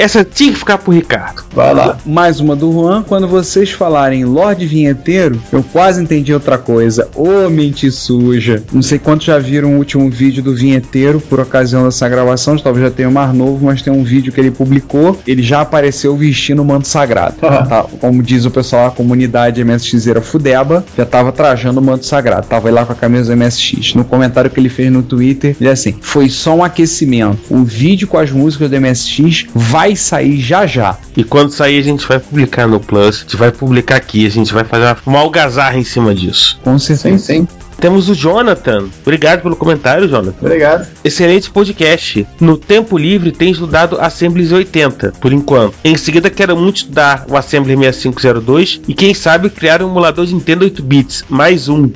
Essa 0.00 0.24
tinha 0.24 0.50
que 0.50 0.58
ficar 0.58 0.78
pro 0.78 0.92
Ricardo. 0.92 1.42
Vai 1.52 1.74
lá. 1.74 1.98
Mais 2.06 2.40
uma 2.40 2.56
do 2.56 2.72
Juan. 2.72 3.02
Quando 3.02 3.28
vocês 3.28 3.70
falarem 3.70 4.24
Lorde 4.24 4.64
Vinheteiro, 4.64 5.38
eu 5.52 5.62
quase 5.62 6.02
entendi 6.02 6.32
outra 6.32 6.56
coisa. 6.56 7.06
Ô, 7.14 7.50
mente 7.50 7.90
suja. 7.90 8.62
Não 8.72 8.80
sei 8.80 8.98
quantos 8.98 9.26
já 9.26 9.38
viram 9.38 9.74
o 9.74 9.76
último 9.76 10.08
vídeo 10.08 10.42
do 10.42 10.54
Vinheteiro 10.54 11.20
por 11.20 11.38
ocasião 11.38 11.84
dessa 11.84 12.08
gravação. 12.08 12.56
Talvez 12.56 12.86
já 12.86 12.90
tenha 12.90 13.10
um 13.10 13.12
mais 13.12 13.34
novo, 13.34 13.66
mas 13.66 13.82
tem 13.82 13.92
um 13.92 14.02
vídeo 14.02 14.32
que 14.32 14.40
ele 14.40 14.50
publicou. 14.50 15.20
Ele 15.26 15.42
já 15.42 15.60
apareceu 15.60 16.16
vestindo 16.16 16.62
o 16.62 16.64
manto 16.64 16.88
sagrado. 16.88 17.34
Aham. 17.42 17.66
Tá? 17.66 17.82
Como 18.00 18.22
diz 18.22 18.46
o 18.46 18.50
pessoal, 18.50 18.86
a 18.86 18.90
comunidade 18.90 19.62
MSXera 19.62 20.22
Fudeba 20.22 20.82
já 20.96 21.04
tava 21.04 21.30
trajando 21.30 21.78
o 21.78 21.82
manto 21.82 22.06
sagrado. 22.06 22.46
Tava 22.46 22.70
lá 22.70 22.86
com 22.86 22.94
a 22.94 22.96
camisa 22.96 23.36
do 23.36 23.38
MSX. 23.38 23.94
No 23.94 24.04
comentário 24.04 24.50
que 24.50 24.58
ele 24.58 24.70
fez 24.70 24.90
no 24.90 25.02
Twitter, 25.02 25.54
ele 25.60 25.68
é 25.68 25.72
assim: 25.72 25.94
foi 26.00 26.30
só 26.30 26.56
um 26.56 26.64
aquecimento. 26.64 27.38
O 27.50 27.62
vídeo 27.64 28.08
com 28.08 28.16
as 28.16 28.30
músicas 28.30 28.70
do 28.70 28.80
MSX 28.80 29.46
vai 29.54 29.89
sair 29.96 30.40
já 30.40 30.66
já. 30.66 30.96
E 31.16 31.24
quando 31.24 31.50
sair, 31.50 31.78
a 31.78 31.82
gente 31.82 32.06
vai 32.06 32.18
publicar 32.18 32.66
no 32.66 32.80
Plus, 32.80 33.16
a 33.16 33.20
gente 33.20 33.36
vai 33.36 33.50
publicar 33.50 33.96
aqui, 33.96 34.26
a 34.26 34.30
gente 34.30 34.52
vai 34.52 34.64
fazer 34.64 34.96
uma, 35.06 35.18
algazarra 35.18 35.78
em 35.78 35.84
cima 35.84 36.14
disso. 36.14 36.58
Com 36.62 36.78
Sim, 36.78 36.96
certeza. 36.96 37.24
sim. 37.24 37.48
Temos 37.80 38.10
o 38.10 38.14
Jonathan. 38.14 38.88
Obrigado 39.00 39.40
pelo 39.40 39.56
comentário, 39.56 40.06
Jonathan. 40.06 40.36
Obrigado. 40.38 40.86
Excelente 41.02 41.50
podcast. 41.50 42.26
No 42.38 42.58
tempo 42.58 42.98
livre 42.98 43.32
tem 43.32 43.50
estudado 43.50 43.98
Assemblies 43.98 44.52
80, 44.52 45.14
por 45.18 45.32
enquanto. 45.32 45.76
Em 45.82 45.96
seguida 45.96 46.28
quero 46.28 46.54
muito 46.56 46.76
estudar 46.76 47.24
o 47.26 47.36
Assembly 47.38 47.74
6502 47.74 48.82
e 48.86 48.92
quem 48.92 49.14
sabe 49.14 49.48
criar 49.48 49.82
um 49.82 49.88
emulador 49.88 50.26
de 50.26 50.34
Nintendo 50.34 50.64
8 50.64 50.82
bits, 50.82 51.24
mais 51.28 51.70
um. 51.70 51.90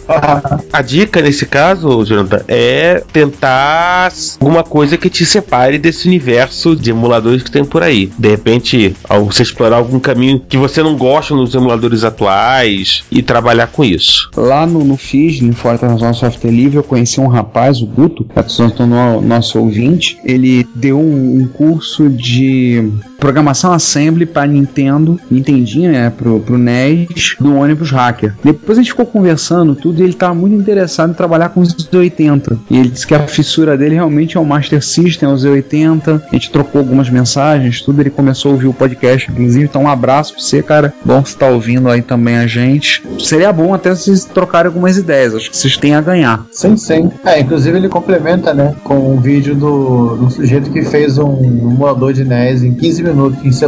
A 0.73 0.81
dica 0.81 1.21
nesse 1.21 1.45
caso, 1.45 2.03
Jonathan, 2.03 2.43
é 2.49 3.03
tentar 3.13 4.11
alguma 4.41 4.63
coisa 4.63 4.97
que 4.97 5.11
te 5.11 5.27
separe 5.27 5.77
desse 5.77 6.09
universo 6.09 6.75
de 6.75 6.91
emuladores 6.91 7.43
que 7.43 7.51
tem 7.51 7.65
por 7.65 7.83
aí. 7.83 8.11
De 8.19 8.31
repente, 8.31 8.97
ao 9.07 9.27
você 9.27 9.43
explorar 9.43 9.77
algum 9.77 10.01
caminho 10.01 10.41
que 10.49 10.57
você 10.57 10.83
não 10.83 10.97
gosta 10.97 11.35
nos 11.35 11.55
emuladores 11.55 12.05
atuais 12.05 13.05
e 13.11 13.23
trabalhar 13.23 13.67
com 13.67 13.85
isso. 13.85 14.31
Lá 14.35 14.67
no, 14.67 14.83
no 14.83 14.97
FIS, 14.97 15.41
no 15.43 15.53
Fora 15.55 15.74
Internacional 15.75 16.15
Software 16.15 16.51
Livre, 16.51 16.77
eu 16.77 16.83
conheci 16.83 17.21
um 17.21 17.27
rapaz, 17.27 17.81
o 17.81 17.87
Guto, 17.87 18.25
que 18.25 18.39
é 18.39 18.43
no, 18.87 19.21
nosso 19.21 19.59
ouvinte. 19.59 20.19
Ele 20.25 20.67
deu 20.75 20.99
um 20.99 21.49
curso 21.53 22.09
de 22.09 22.93
programação 23.25 23.73
assembly 23.73 24.27
para 24.27 24.47
Nintendo, 24.47 25.19
Nintendinho, 25.31 25.91
né, 25.91 26.11
pro, 26.11 26.41
pro 26.41 26.59
NES, 26.59 27.37
do 27.41 27.57
ônibus 27.57 27.91
hacker. 27.91 28.35
Depois 28.45 28.77
a 28.77 28.83
gente 28.83 28.91
ficou 28.91 29.07
conversando 29.07 29.75
tudo 29.75 30.01
e 30.01 30.03
ele 30.03 30.13
estava 30.13 30.35
muito 30.35 30.55
interessado 30.55 31.09
em 31.11 31.15
trabalhar 31.15 31.49
com 31.49 31.61
os 31.61 31.75
Z80. 31.75 32.59
E 32.69 32.77
ele 32.77 32.91
disse 32.91 33.07
que 33.07 33.15
a 33.15 33.27
fissura 33.27 33.79
dele 33.79 33.95
realmente 33.95 34.37
é 34.37 34.41
o 34.41 34.45
Master 34.45 34.85
System, 34.85 35.27
é 35.27 35.33
o 35.33 35.37
Z80. 35.37 36.21
A 36.31 36.35
gente 36.35 36.51
trocou 36.51 36.81
algumas 36.81 37.09
mensagens, 37.09 37.81
tudo. 37.81 38.03
Ele 38.03 38.11
começou 38.11 38.51
a 38.51 38.55
ouvir 38.55 38.67
o 38.67 38.75
podcast, 38.75 39.31
inclusive. 39.31 39.65
Então, 39.65 39.85
um 39.85 39.89
abraço 39.89 40.35
pra 40.35 40.43
você, 40.43 40.63
cara. 40.63 40.93
Bom 41.03 41.23
que 41.23 41.31
você 41.31 41.39
tá 41.39 41.49
ouvindo 41.49 41.89
aí 41.89 42.03
também 42.03 42.37
a 42.37 42.47
gente. 42.47 43.03
Seria 43.19 43.51
bom 43.55 43.73
até 43.73 43.89
vocês 43.89 44.27
trocarem 44.27 44.67
algumas 44.67 44.99
ideias. 44.99 45.35
Acho 45.35 45.51
que 45.51 45.57
vocês 45.57 45.79
têm 45.79 45.95
a 45.95 46.03
ganhar. 46.03 46.45
Sim, 46.53 46.77
sim. 46.77 47.11
É, 47.25 47.41
inclusive 47.41 47.75
ele 47.75 47.89
complementa, 47.89 48.53
né, 48.53 48.75
com 48.85 49.15
um 49.15 49.19
vídeo 49.19 49.55
do, 49.55 50.17
do 50.17 50.31
sujeito 50.31 50.71
que 50.71 50.83
fez 50.83 51.17
um 51.17 51.43
emulador 51.43 52.13
de 52.13 52.23
NES 52.23 52.63
em 52.63 52.75
15 52.75 53.03
minutos 53.03 53.14
em 53.43 53.53
C++. 53.53 53.67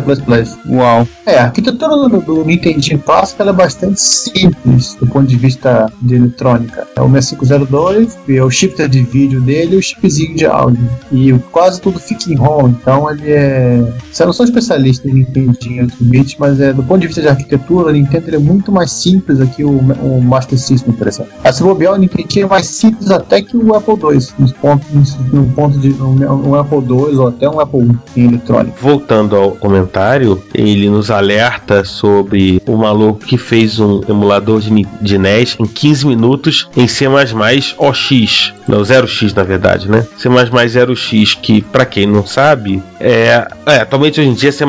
Uau. 0.68 1.06
É, 1.24 1.38
a 1.38 1.50
arquitetura 1.76 2.08
do, 2.08 2.20
do 2.20 2.44
Nintendinho 2.44 2.98
clássico 2.98 3.42
é 3.42 3.52
bastante 3.52 4.00
simples 4.00 4.94
do 4.94 5.06
ponto 5.06 5.26
de 5.26 5.36
vista 5.36 5.92
de 6.02 6.14
eletrônica. 6.16 6.86
É 6.96 7.00
o 7.00 7.10
6502, 7.10 8.18
é 8.28 8.42
o 8.42 8.50
shifter 8.50 8.88
de 8.88 9.02
vídeo 9.02 9.40
dele 9.40 9.76
e 9.76 9.78
o 9.78 9.82
chipzinho 9.82 10.34
de 10.34 10.46
áudio. 10.46 10.88
E 11.12 11.32
quase 11.52 11.80
tudo 11.80 11.98
fica 11.98 12.32
em 12.32 12.36
ROM, 12.36 12.68
então 12.68 13.10
ele 13.10 13.30
é... 13.30 13.92
Eu 14.18 14.26
não 14.26 14.32
sou 14.32 14.46
especialista 14.46 15.08
em 15.08 15.14
Nintendinho 15.14 15.84
8 15.84 16.04
bits, 16.04 16.36
mas 16.38 16.60
é, 16.60 16.72
do 16.72 16.82
ponto 16.82 17.00
de 17.00 17.06
vista 17.06 17.20
de 17.20 17.28
arquitetura, 17.28 17.90
o 17.90 17.92
Nintendo 17.92 18.34
é 18.34 18.38
muito 18.38 18.72
mais 18.72 18.90
simples 18.90 19.40
aqui 19.40 19.62
o, 19.62 19.70
o 19.70 20.22
Master 20.22 20.58
System, 20.58 20.94
por 20.94 21.06
exemplo. 21.06 21.32
A 21.44 21.52
se 21.52 21.62
bobear, 21.62 21.94
o 21.94 21.96
Nintendinho 21.96 22.46
é 22.46 22.48
mais 22.48 22.66
simples 22.66 23.10
até 23.10 23.42
que 23.42 23.56
o 23.56 23.74
Apple 23.74 23.94
II, 23.94 24.26
nos 24.38 24.52
pontos, 24.52 25.16
no 25.32 25.46
ponto 25.52 25.78
de 25.78 25.90
um, 26.02 26.48
um 26.48 26.54
Apple 26.54 26.78
II 26.78 27.16
ou 27.16 27.28
até 27.28 27.48
um 27.48 27.60
Apple 27.60 27.90
I 28.16 28.20
em 28.20 28.28
eletrônica. 28.28 28.76
Voltando 28.80 29.36
ao 29.36 29.52
comentário, 29.52 30.42
ele 30.54 30.88
nos 30.88 31.10
alerta 31.10 31.65
sobre 31.84 32.60
o 32.66 32.76
maluco 32.76 33.20
que 33.20 33.36
fez 33.38 33.78
um 33.78 34.00
emulador 34.08 34.60
de, 34.60 34.70
de 35.00 35.18
NES 35.18 35.56
em 35.58 35.66
15 35.66 36.06
minutos 36.06 36.68
em 36.76 36.86
C++ 36.86 37.06
OX, 37.06 38.52
não 38.68 38.80
0x 38.82 39.34
na 39.34 39.42
verdade, 39.42 39.90
né? 39.90 40.06
C++ 40.16 40.28
0x 40.28 41.38
que 41.40 41.62
para 41.62 41.84
quem 41.86 42.06
não 42.06 42.26
sabe 42.26 42.82
é, 43.00 43.46
é 43.66 43.76
atualmente 43.76 44.20
hoje 44.20 44.30
em 44.30 44.34
dia 44.34 44.48
é 44.48 44.52
C++ 44.52 44.64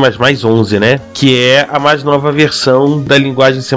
11, 0.46 0.80
né? 0.80 1.00
Que 1.14 1.40
é 1.40 1.68
a 1.70 1.80
mais 1.80 2.04
nova 2.04 2.32
versão 2.32 3.02
da 3.02 3.18
linguagem 3.18 3.62
C++. 3.62 3.76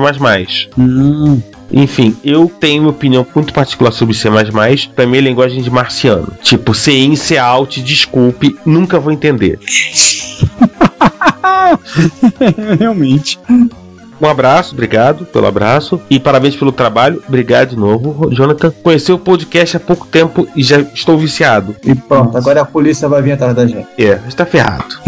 Hum, 0.78 1.40
Enfim, 1.72 2.16
eu 2.24 2.50
tenho 2.60 2.82
uma 2.82 2.90
opinião 2.90 3.26
muito 3.34 3.52
particular 3.52 3.92
sobre 3.92 4.14
C++. 4.14 4.28
Pra 4.94 5.06
mim 5.06 5.18
é 5.18 5.20
linguagem 5.20 5.62
de 5.62 5.70
marciano. 5.70 6.32
Tipo, 6.42 6.74
C 6.74 6.92
in, 6.92 7.16
C 7.16 7.38
out, 7.38 7.80
desculpe, 7.82 8.56
nunca 8.66 8.98
vou 8.98 9.12
entender. 9.12 9.58
Realmente. 12.78 13.38
Um 14.20 14.28
abraço, 14.28 14.74
obrigado 14.74 15.24
pelo 15.24 15.46
abraço 15.46 15.98
e 16.10 16.20
parabéns 16.20 16.54
pelo 16.54 16.70
trabalho. 16.70 17.22
Obrigado 17.26 17.70
de 17.70 17.76
novo, 17.76 18.28
Jonathan. 18.30 18.70
Conheci 18.82 19.10
o 19.10 19.18
podcast 19.18 19.78
há 19.78 19.80
pouco 19.80 20.06
tempo 20.06 20.46
e 20.54 20.62
já 20.62 20.78
estou 20.80 21.16
viciado. 21.16 21.74
E 21.82 21.94
pronto, 21.94 22.36
agora 22.36 22.60
a 22.60 22.64
polícia 22.66 23.08
vai 23.08 23.22
vir 23.22 23.32
atrás 23.32 23.54
da 23.54 23.66
gente. 23.66 23.88
É, 23.98 24.20
está 24.28 24.44
ferrado. 24.44 25.00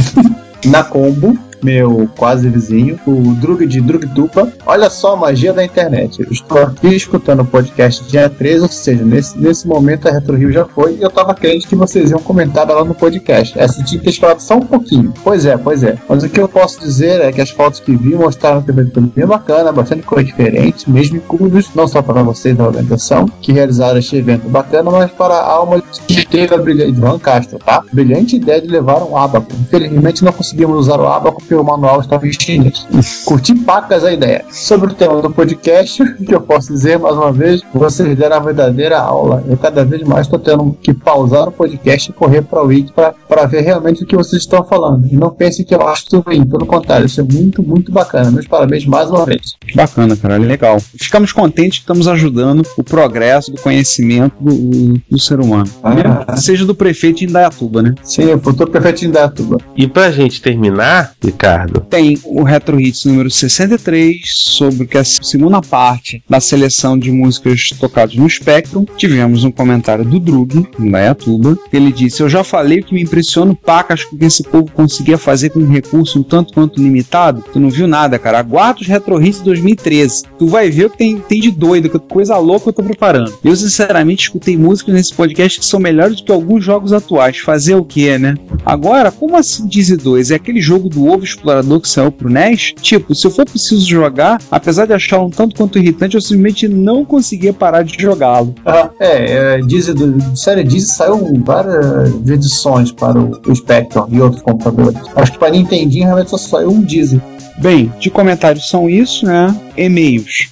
Na 0.65 0.83
combo, 0.83 1.37
meu 1.63 2.09
quase 2.17 2.49
vizinho, 2.49 2.99
o 3.07 3.35
Drug 3.35 3.67
de 3.67 3.81
Drugtupa. 3.81 4.53
Olha 4.67 4.91
só 4.91 5.15
a 5.15 5.17
magia 5.17 5.53
da 5.53 5.65
internet. 5.65 6.21
Eu 6.23 6.31
estou 6.31 6.59
aqui 6.59 6.95
escutando 6.95 7.41
o 7.41 7.45
podcast 7.45 8.05
dia 8.11 8.29
13, 8.29 8.63
ou 8.63 8.69
seja, 8.69 9.05
nesse, 9.05 9.39
nesse 9.39 9.67
momento 9.67 10.09
a 10.09 10.13
Retro 10.13 10.37
Rio 10.37 10.53
já 10.53 10.65
foi 10.65 10.95
e 10.95 11.03
eu 11.03 11.11
tava 11.11 11.35
crente 11.35 11.67
que 11.67 11.77
vocês 11.77 12.11
iam 12.11 12.21
comentar 12.21 12.69
lá 12.69 12.85
no 12.85 12.95
podcast. 12.95 13.59
Essa 13.59 13.83
tinha 13.83 13.99
que 13.99 14.05
ter 14.05 14.11
esperado 14.11 14.43
só 14.43 14.57
um 14.57 14.67
pouquinho. 14.67 15.13
Pois 15.23 15.47
é, 15.47 15.57
pois 15.57 15.83
é. 15.83 15.97
Mas 16.09 16.23
o 16.23 16.29
que 16.29 16.41
eu 16.41 16.49
posso 16.49 16.81
dizer 16.81 17.21
é 17.21 17.33
que 17.33 17.41
as 17.41 17.51
fotos 17.51 17.81
que 17.81 17.95
vi 17.97 18.15
mostraram 18.15 18.63
foi 18.63 18.73
bem 18.73 19.27
bacana, 19.27 19.73
bastante 19.73 20.03
coisa 20.03 20.25
diferente, 20.25 20.91
mesmo 20.91 21.17
em 21.17 21.21
cubos, 21.21 21.71
não 21.75 21.87
só 21.87 22.03
para 22.03 22.23
vocês 22.23 22.57
da 22.57 22.65
organização, 22.65 23.27
que 23.41 23.53
realizaram 23.53 23.99
este 23.99 24.17
evento 24.17 24.49
bacana, 24.49 24.91
mas 24.91 25.11
para 25.11 25.35
a 25.35 25.47
alma 25.47 25.83
que 26.07 26.27
teve 26.27 26.55
a 26.55 26.59
brilhante 26.59 27.01
Van 27.01 27.19
Castro, 27.19 27.59
tá? 27.59 27.83
Brilhante 27.93 28.37
ideia 28.37 28.61
de 28.61 28.69
levar 28.69 29.03
um 29.03 29.17
abaco. 29.17 29.53
Infelizmente 29.61 30.25
não 30.25 30.33
conseguimos 30.33 30.79
usar 30.79 31.01
o 31.01 31.07
abaco 31.07 31.43
porque 31.53 31.55
o 31.55 31.63
manual 31.63 32.01
estava 32.01 32.27
em 32.27 32.33
chinês. 32.33 32.87
Curti 33.27 33.55
pacas 33.55 34.05
a 34.05 34.13
ideia. 34.13 34.45
Sobre 34.51 34.91
o 34.91 34.95
tema 34.95 35.21
do 35.21 35.31
podcast, 35.31 36.01
o 36.03 36.25
que 36.25 36.35
eu 36.35 36.41
posso 36.41 36.73
dizer 36.73 36.99
mais 36.99 37.15
uma 37.15 37.31
vez, 37.31 37.61
vocês 37.75 38.17
deram 38.17 38.37
a 38.37 38.41
verdadeira 38.41 38.99
aula. 38.99 39.45
Eu 39.47 39.57
cada 39.57 39.85
vez 39.85 40.03
mais 40.03 40.27
estou 40.27 40.39
tendo 40.39 40.77
que 40.81 40.95
pausar 40.95 41.49
o 41.49 41.53
podcast 41.53 42.11
e 42.11 42.15
correr 42.15 42.43
para 42.43 42.63
o 42.63 42.67
Wiki 42.67 42.93
para 42.93 43.47
ver 43.47 43.61
realmente 43.61 44.03
o 44.03 44.07
que 44.07 44.17
vocês 44.17 44.43
estão 44.43 44.65
falando. 44.65 45.07
E 45.07 45.17
não 45.17 45.31
pense 45.31 45.65
que 45.65 45.75
eu 45.75 45.87
acho 45.87 46.07
tudo 46.07 46.23
ruim, 46.23 46.47
pelo 46.47 46.65
contrário, 46.65 47.07
isso 47.07 47.21
é 47.21 47.25
muito, 47.25 47.63
muito 47.63 47.93
bacana. 47.93 48.31
Meus 48.31 48.47
parabéns 48.47 48.87
mais 48.87 49.11
uma 49.11 49.27
vez. 49.27 49.57
Bacana, 49.75 50.17
cara, 50.17 50.37
legal. 50.39 50.81
Ficamos 50.81 51.33
contentes 51.33 51.79
que 51.79 51.83
estamos 51.83 52.09
ajudando 52.09 52.67
o 52.79 52.85
progresso 52.85 53.51
do 53.51 53.61
conhecimento 53.61 54.35
do, 54.41 55.01
do 55.11 55.21
ser 55.21 55.41
humano. 55.41 55.69
Ah. 55.83 56.37
Seja 56.37 56.65
do 56.65 56.75
prefeito 56.75 57.19
de 57.19 57.25
Indaiatuba, 57.27 57.83
né? 57.83 57.95
Sim, 58.03 58.33
o 58.33 58.39
futuro 58.39 58.71
prefeito 58.71 59.01
de 59.01 59.07
Indaiatuba. 59.09 59.59
E 59.77 59.87
pra 59.87 60.11
gente 60.11 60.41
terminar, 60.41 61.13
Ricardo, 61.43 61.81
Tem 61.91 62.17
o 62.25 62.45
Retro 62.45 62.81
Hits 62.81 63.05
número 63.05 63.29
63, 63.29 64.21
sobre 64.25 64.87
que 64.87 64.97
é 64.97 65.01
a 65.01 65.05
segunda 65.05 65.61
parte 65.61 66.23
da 66.31 66.39
seleção 66.39 66.97
de 66.97 67.11
músicas 67.11 67.71
tocadas 67.81 68.15
no 68.15 68.31
Spectrum. 68.31 68.85
Tivemos 68.97 69.43
um 69.43 69.51
comentário 69.51 70.05
do 70.05 70.21
Drug, 70.21 70.65
em 70.79 70.87
Indaiatuba. 70.87 71.59
Ele 71.73 71.91
disse: 71.91 72.23
Eu 72.23 72.29
já 72.29 72.45
falei 72.45 72.81
que 72.81 72.95
me 72.95 73.03
impressiona 73.03 73.51
o 73.51 73.57
pacas 73.57 74.05
com 74.05 74.17
que 74.17 74.25
esse 74.25 74.45
povo 74.45 74.71
conseguia 74.71 75.19
fazer 75.19 75.51
com 75.51 75.59
um 75.59 75.69
recurso 75.69 76.21
um 76.21 76.23
tanto 76.23 76.55
quanto 76.55 76.81
limitado. 76.81 77.43
Tu 77.53 77.59
não 77.59 77.71
viu 77.71 77.89
nada, 77.89 78.21
cara. 78.21 78.39
Aguarda 78.39 78.81
os 78.81 78.87
Retro 78.87 79.21
Hits 79.21 79.41
2013. 79.41 80.23
Tu 80.39 80.47
vai 80.47 80.71
ver 80.71 80.87
o 80.87 80.91
que 80.91 80.99
tem, 80.99 81.19
tem 81.19 81.41
de 81.41 81.51
doido, 81.51 81.91
que 81.91 81.99
coisa 81.99 82.39
louca 82.39 82.69
eu 82.69 82.73
tô 82.73 82.85
preparando. 82.85 83.37
Eu, 83.43 83.57
sinceramente, 83.57 84.23
escutei 84.23 84.57
músicas 84.57 84.95
nesse 84.95 85.13
podcast 85.13 85.59
que 85.59 85.67
são 85.67 85.81
melhores 85.81 86.19
do 86.19 86.23
que 86.23 86.31
alguns 86.31 86.65
jogos 86.65 86.93
atuais. 86.93 87.39
Fazer 87.39 87.75
o 87.75 87.85
que, 87.85 88.17
né? 88.17 88.37
Agora, 88.65 89.11
como 89.11 89.37
assim 89.37 89.67
Dizzy 89.67 89.97
2? 89.97 90.31
É 90.31 90.37
aquele 90.37 90.61
jogo 90.61 90.89
do 90.89 91.05
ovo 91.05 91.32
explorador 91.35 91.81
que 91.81 91.89
saiu 91.89 92.11
pro 92.13 92.31
NES? 92.31 92.75
Tipo, 92.81 93.15
se 93.15 93.27
eu 93.27 93.31
for 93.31 93.45
preciso 93.45 93.89
jogar, 93.89 94.41
apesar 94.51 94.87
de 94.87 94.93
achar 94.93 95.21
um 95.21 95.31
tanto 95.31 95.55
quanto 95.55 95.79
irritante, 95.79 96.15
eu 96.15 96.21
simplesmente 96.21 96.69
não 96.69 97.05
conseguia 97.05 97.53
parar 97.53 97.83
de 97.83 98.01
jogá-lo. 98.01 98.55
Ah, 98.65 98.91
é, 99.01 99.57
é 99.57 99.61
Dizzy, 99.61 99.95
do, 99.95 100.37
série 100.37 100.65
Dizzy 100.65 100.87
saiu 100.87 101.33
várias 101.45 102.29
edições 102.29 102.93
para 102.93 103.19
o, 103.19 103.41
o 103.47 103.55
Spectrum 103.55 104.07
e 104.11 104.21
outros 104.21 104.43
computadores. 104.43 104.99
Acho 105.17 105.33
que 105.33 105.39
para 105.39 105.51
Nintendinho 105.51 106.05
realmente 106.05 106.31
só 106.31 106.39
saiu 106.39 106.71
um 106.71 106.83
Dizzy. 106.83 107.21
Bem, 107.59 107.93
de 107.99 108.11
comentários 108.11 108.69
são 108.69 108.89
isso, 108.89 109.27
né? 109.27 109.55
E-mails. 109.77 110.52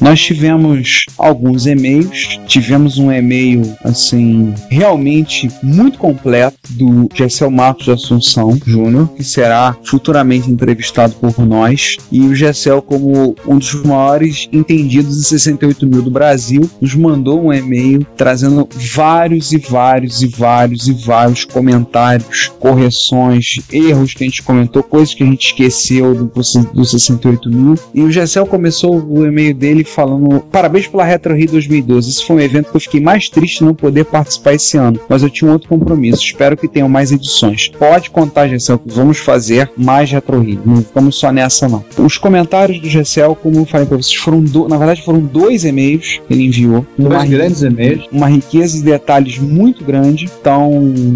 Nós 0.00 0.20
tivemos 0.20 1.06
alguns 1.16 1.66
e-mails, 1.66 2.38
tivemos 2.46 2.98
um 2.98 3.10
e-mail 3.10 3.62
assim 3.84 4.52
realmente 4.68 5.48
muito 5.62 5.98
completo 5.98 6.58
do 6.70 7.08
Gessel 7.14 7.50
Marcos 7.50 7.84
de 7.84 7.92
Assunção 7.92 8.58
Júnior, 8.66 9.08
que 9.16 9.24
será 9.24 9.76
futuramente 9.84 10.50
entrevistado 10.50 11.14
por 11.14 11.38
nós, 11.46 11.96
e 12.10 12.20
o 12.22 12.34
Gessel, 12.34 12.82
como 12.82 13.34
um 13.46 13.58
dos 13.58 13.74
maiores 13.82 14.48
entendidos 14.52 15.16
de 15.16 15.26
68 15.26 15.86
mil 15.86 16.02
do 16.02 16.10
Brasil, 16.10 16.68
nos 16.80 16.94
mandou 16.94 17.46
um 17.46 17.52
e-mail 17.52 18.06
trazendo 18.16 18.68
vários 18.94 19.52
e 19.52 19.58
vários 19.58 20.22
e 20.22 20.26
vários 20.26 20.88
e 20.88 20.92
vários 20.92 21.44
comentários, 21.44 22.50
correções, 22.58 23.58
erros 23.72 24.14
que 24.14 24.24
a 24.24 24.26
gente 24.26 24.42
comentou, 24.42 24.82
coisas 24.82 25.14
que 25.14 25.22
a 25.22 25.26
gente 25.26 25.46
esqueceu 25.46 26.14
do, 26.14 26.32
do 26.72 26.84
68 26.84 27.50
mil, 27.50 27.74
e 27.94 28.02
o 28.02 28.10
Gessel 28.10 28.46
começou 28.46 29.00
o 29.00 29.26
e-mail 29.26 29.54
dele 29.54 29.83
falando 29.84 30.40
parabéns 30.50 30.86
pela 30.86 31.04
Retro 31.04 31.34
Rio 31.34 31.48
2012. 31.48 32.10
Esse 32.10 32.24
foi 32.24 32.36
um 32.36 32.40
evento 32.40 32.70
que 32.70 32.76
eu 32.76 32.80
fiquei 32.80 33.00
mais 33.00 33.28
triste 33.28 33.64
não 33.64 33.74
poder 33.74 34.04
participar 34.04 34.54
esse 34.54 34.76
ano, 34.76 35.00
mas 35.08 35.22
eu 35.22 35.30
tinha 35.30 35.48
um 35.48 35.52
outro 35.52 35.68
compromisso. 35.68 36.22
Espero 36.22 36.56
que 36.56 36.68
tenham 36.68 36.88
mais 36.88 37.12
edições. 37.12 37.68
Pode 37.68 38.10
contar, 38.10 38.48
Gessel, 38.48 38.78
que 38.78 38.90
vamos 38.90 39.18
fazer 39.18 39.70
mais 39.76 40.10
Retro 40.10 40.40
Rio. 40.40 40.60
Não 40.64 40.76
ficamos 40.76 41.16
só 41.16 41.32
nessa, 41.32 41.68
não. 41.68 41.84
Os 41.98 42.18
comentários 42.18 42.80
do 42.80 42.88
Gessel, 42.88 43.34
como 43.34 43.56
eu 43.56 43.64
falei 43.66 43.86
para 43.86 43.96
vocês, 43.96 44.14
foram 44.14 44.42
do... 44.42 44.68
na 44.68 44.76
verdade 44.76 45.02
foram 45.02 45.20
dois 45.20 45.64
e-mails 45.64 46.20
que 46.26 46.32
ele 46.32 46.44
enviou. 46.44 46.86
Dois 46.98 47.28
grandes 47.28 47.62
e-mails. 47.62 48.06
Uma 48.10 48.28
riqueza 48.28 48.78
de 48.78 48.84
detalhes 48.84 49.38
muito 49.38 49.84
grande. 49.84 50.30
Então, 50.40 50.70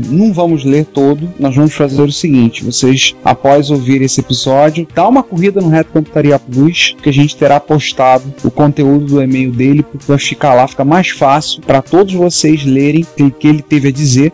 não 0.09 0.33
vamos 0.33 0.64
ler 0.64 0.85
todo. 0.85 1.29
Nós 1.39 1.55
vamos 1.55 1.75
fazer 1.75 2.03
o 2.03 2.12
seguinte: 2.12 2.64
vocês, 2.64 3.14
após 3.25 3.71
ouvir 3.71 4.03
esse 4.03 4.21
episódio, 4.21 4.87
dá 4.95 5.07
uma 5.09 5.23
corrida 5.23 5.61
no 5.61 5.69
Reto 5.69 5.93
Computaria 5.93 6.39
Plus, 6.39 6.97
que 7.03 7.09
a 7.09 7.12
gente 7.12 7.37
terá 7.37 7.61
postado 7.61 8.33
o 8.45 8.51
conteúdo 8.59 9.05
do 9.07 9.23
e-mail 9.23 9.53
dele, 9.53 9.85
porque 9.85 10.05
vai 10.09 10.19
ficar 10.19 10.53
lá, 10.53 10.67
fica 10.67 10.85
mais 10.85 11.11
fácil 11.11 11.63
para 11.63 11.81
todos 11.81 12.13
vocês 12.13 12.65
lerem 12.65 13.07
o 13.21 13.31
que 13.31 13.47
ele 13.47 13.63
teve 13.63 13.87
a 13.89 13.93
dizer. 13.93 14.33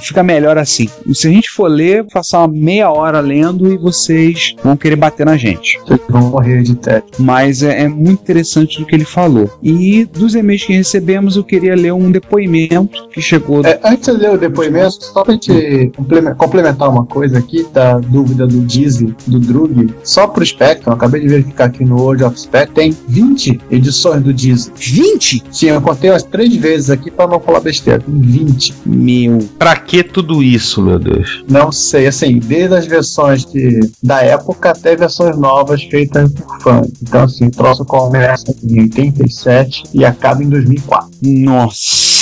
Fica 0.00 0.22
melhor 0.22 0.58
assim. 0.58 0.86
Se 1.14 1.26
a 1.26 1.30
gente 1.30 1.50
for 1.50 1.68
ler, 1.68 2.04
passar 2.12 2.40
uma 2.40 2.48
meia 2.48 2.90
hora 2.90 3.20
lendo 3.20 3.72
e 3.72 3.78
vocês 3.78 4.54
vão 4.62 4.76
querer 4.76 4.96
bater 4.96 5.24
na 5.24 5.38
gente. 5.38 5.80
Vocês 5.86 5.98
vão 6.10 6.28
morrer 6.28 6.62
de 6.62 6.74
tédio. 6.74 7.04
Mas 7.18 7.62
é, 7.62 7.84
é 7.84 7.88
muito 7.88 8.20
interessante 8.20 8.78
do 8.78 8.84
que 8.84 8.94
ele 8.94 9.06
falou. 9.06 9.50
E 9.62 10.04
dos 10.04 10.34
e-mails 10.34 10.64
que 10.64 10.74
recebemos, 10.74 11.36
eu 11.36 11.44
queria 11.44 11.74
ler 11.74 11.94
um 11.94 12.10
depoimento 12.10 13.08
que 13.08 13.22
chegou. 13.22 13.64
É, 13.64 13.80
antes 13.82 14.14
de 14.14 14.20
ler 14.20 14.32
o 14.32 14.38
depoimento, 14.38 15.02
só 15.02 15.24
pra 15.24 15.32
gente 15.32 15.90
complemen- 15.96 16.34
complementar 16.34 16.90
uma 16.90 17.06
coisa 17.06 17.38
aqui, 17.38 17.66
da 17.72 17.98
dúvida 17.98 18.46
do 18.46 18.60
Dizzy, 18.60 19.14
do 19.26 19.38
Drug, 19.38 19.94
só 20.02 20.26
pro 20.26 20.44
Spectrum, 20.44 20.92
acabei 20.92 21.22
de 21.22 21.28
verificar 21.28 21.66
aqui 21.66 21.82
no 21.82 21.96
World 21.96 22.24
of 22.24 22.38
Spectrum, 22.38 22.74
tem 22.74 22.94
20 23.08 23.53
edições 23.70 24.22
do 24.22 24.32
Dizzy. 24.32 24.72
20? 24.76 25.42
Sim, 25.50 25.66
eu 25.66 25.80
contei 25.80 26.10
umas 26.10 26.22
três 26.22 26.54
vezes 26.56 26.90
aqui 26.90 27.10
pra 27.10 27.26
não 27.26 27.40
falar 27.40 27.60
besteira. 27.60 28.00
Tem 28.00 28.20
20. 28.20 28.74
Meu. 28.86 29.38
pra 29.58 29.76
que 29.76 30.02
tudo 30.02 30.42
isso, 30.42 30.82
meu 30.82 30.98
Deus? 30.98 31.44
Não 31.48 31.72
sei, 31.72 32.06
assim, 32.06 32.38
desde 32.38 32.74
as 32.74 32.86
versões 32.86 33.44
de, 33.44 33.80
da 34.02 34.22
época 34.22 34.70
até 34.70 34.96
versões 34.96 35.36
novas 35.36 35.82
feitas 35.84 36.32
por 36.32 36.60
fãs. 36.60 36.88
Então, 37.02 37.22
assim, 37.24 37.46
o 37.46 37.50
troço 37.50 37.84
começa 37.84 38.54
em 38.62 38.80
87 38.80 39.84
e 39.92 40.04
acaba 40.04 40.42
em 40.42 40.48
2004. 40.48 41.10
Nossa. 41.22 42.14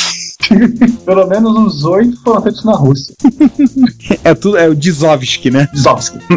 Pelo 1.07 1.27
menos 1.27 1.57
uns 1.57 1.85
oito 1.85 2.21
foram 2.23 2.43
feitos 2.43 2.65
na 2.65 2.75
Rússia. 2.75 3.15
É 4.25 4.35
tudo, 4.35 4.57
é 4.57 4.69
o 4.69 4.75
Dizovski, 4.75 5.51
né? 5.51 5.69
Zovsky. 5.77 6.19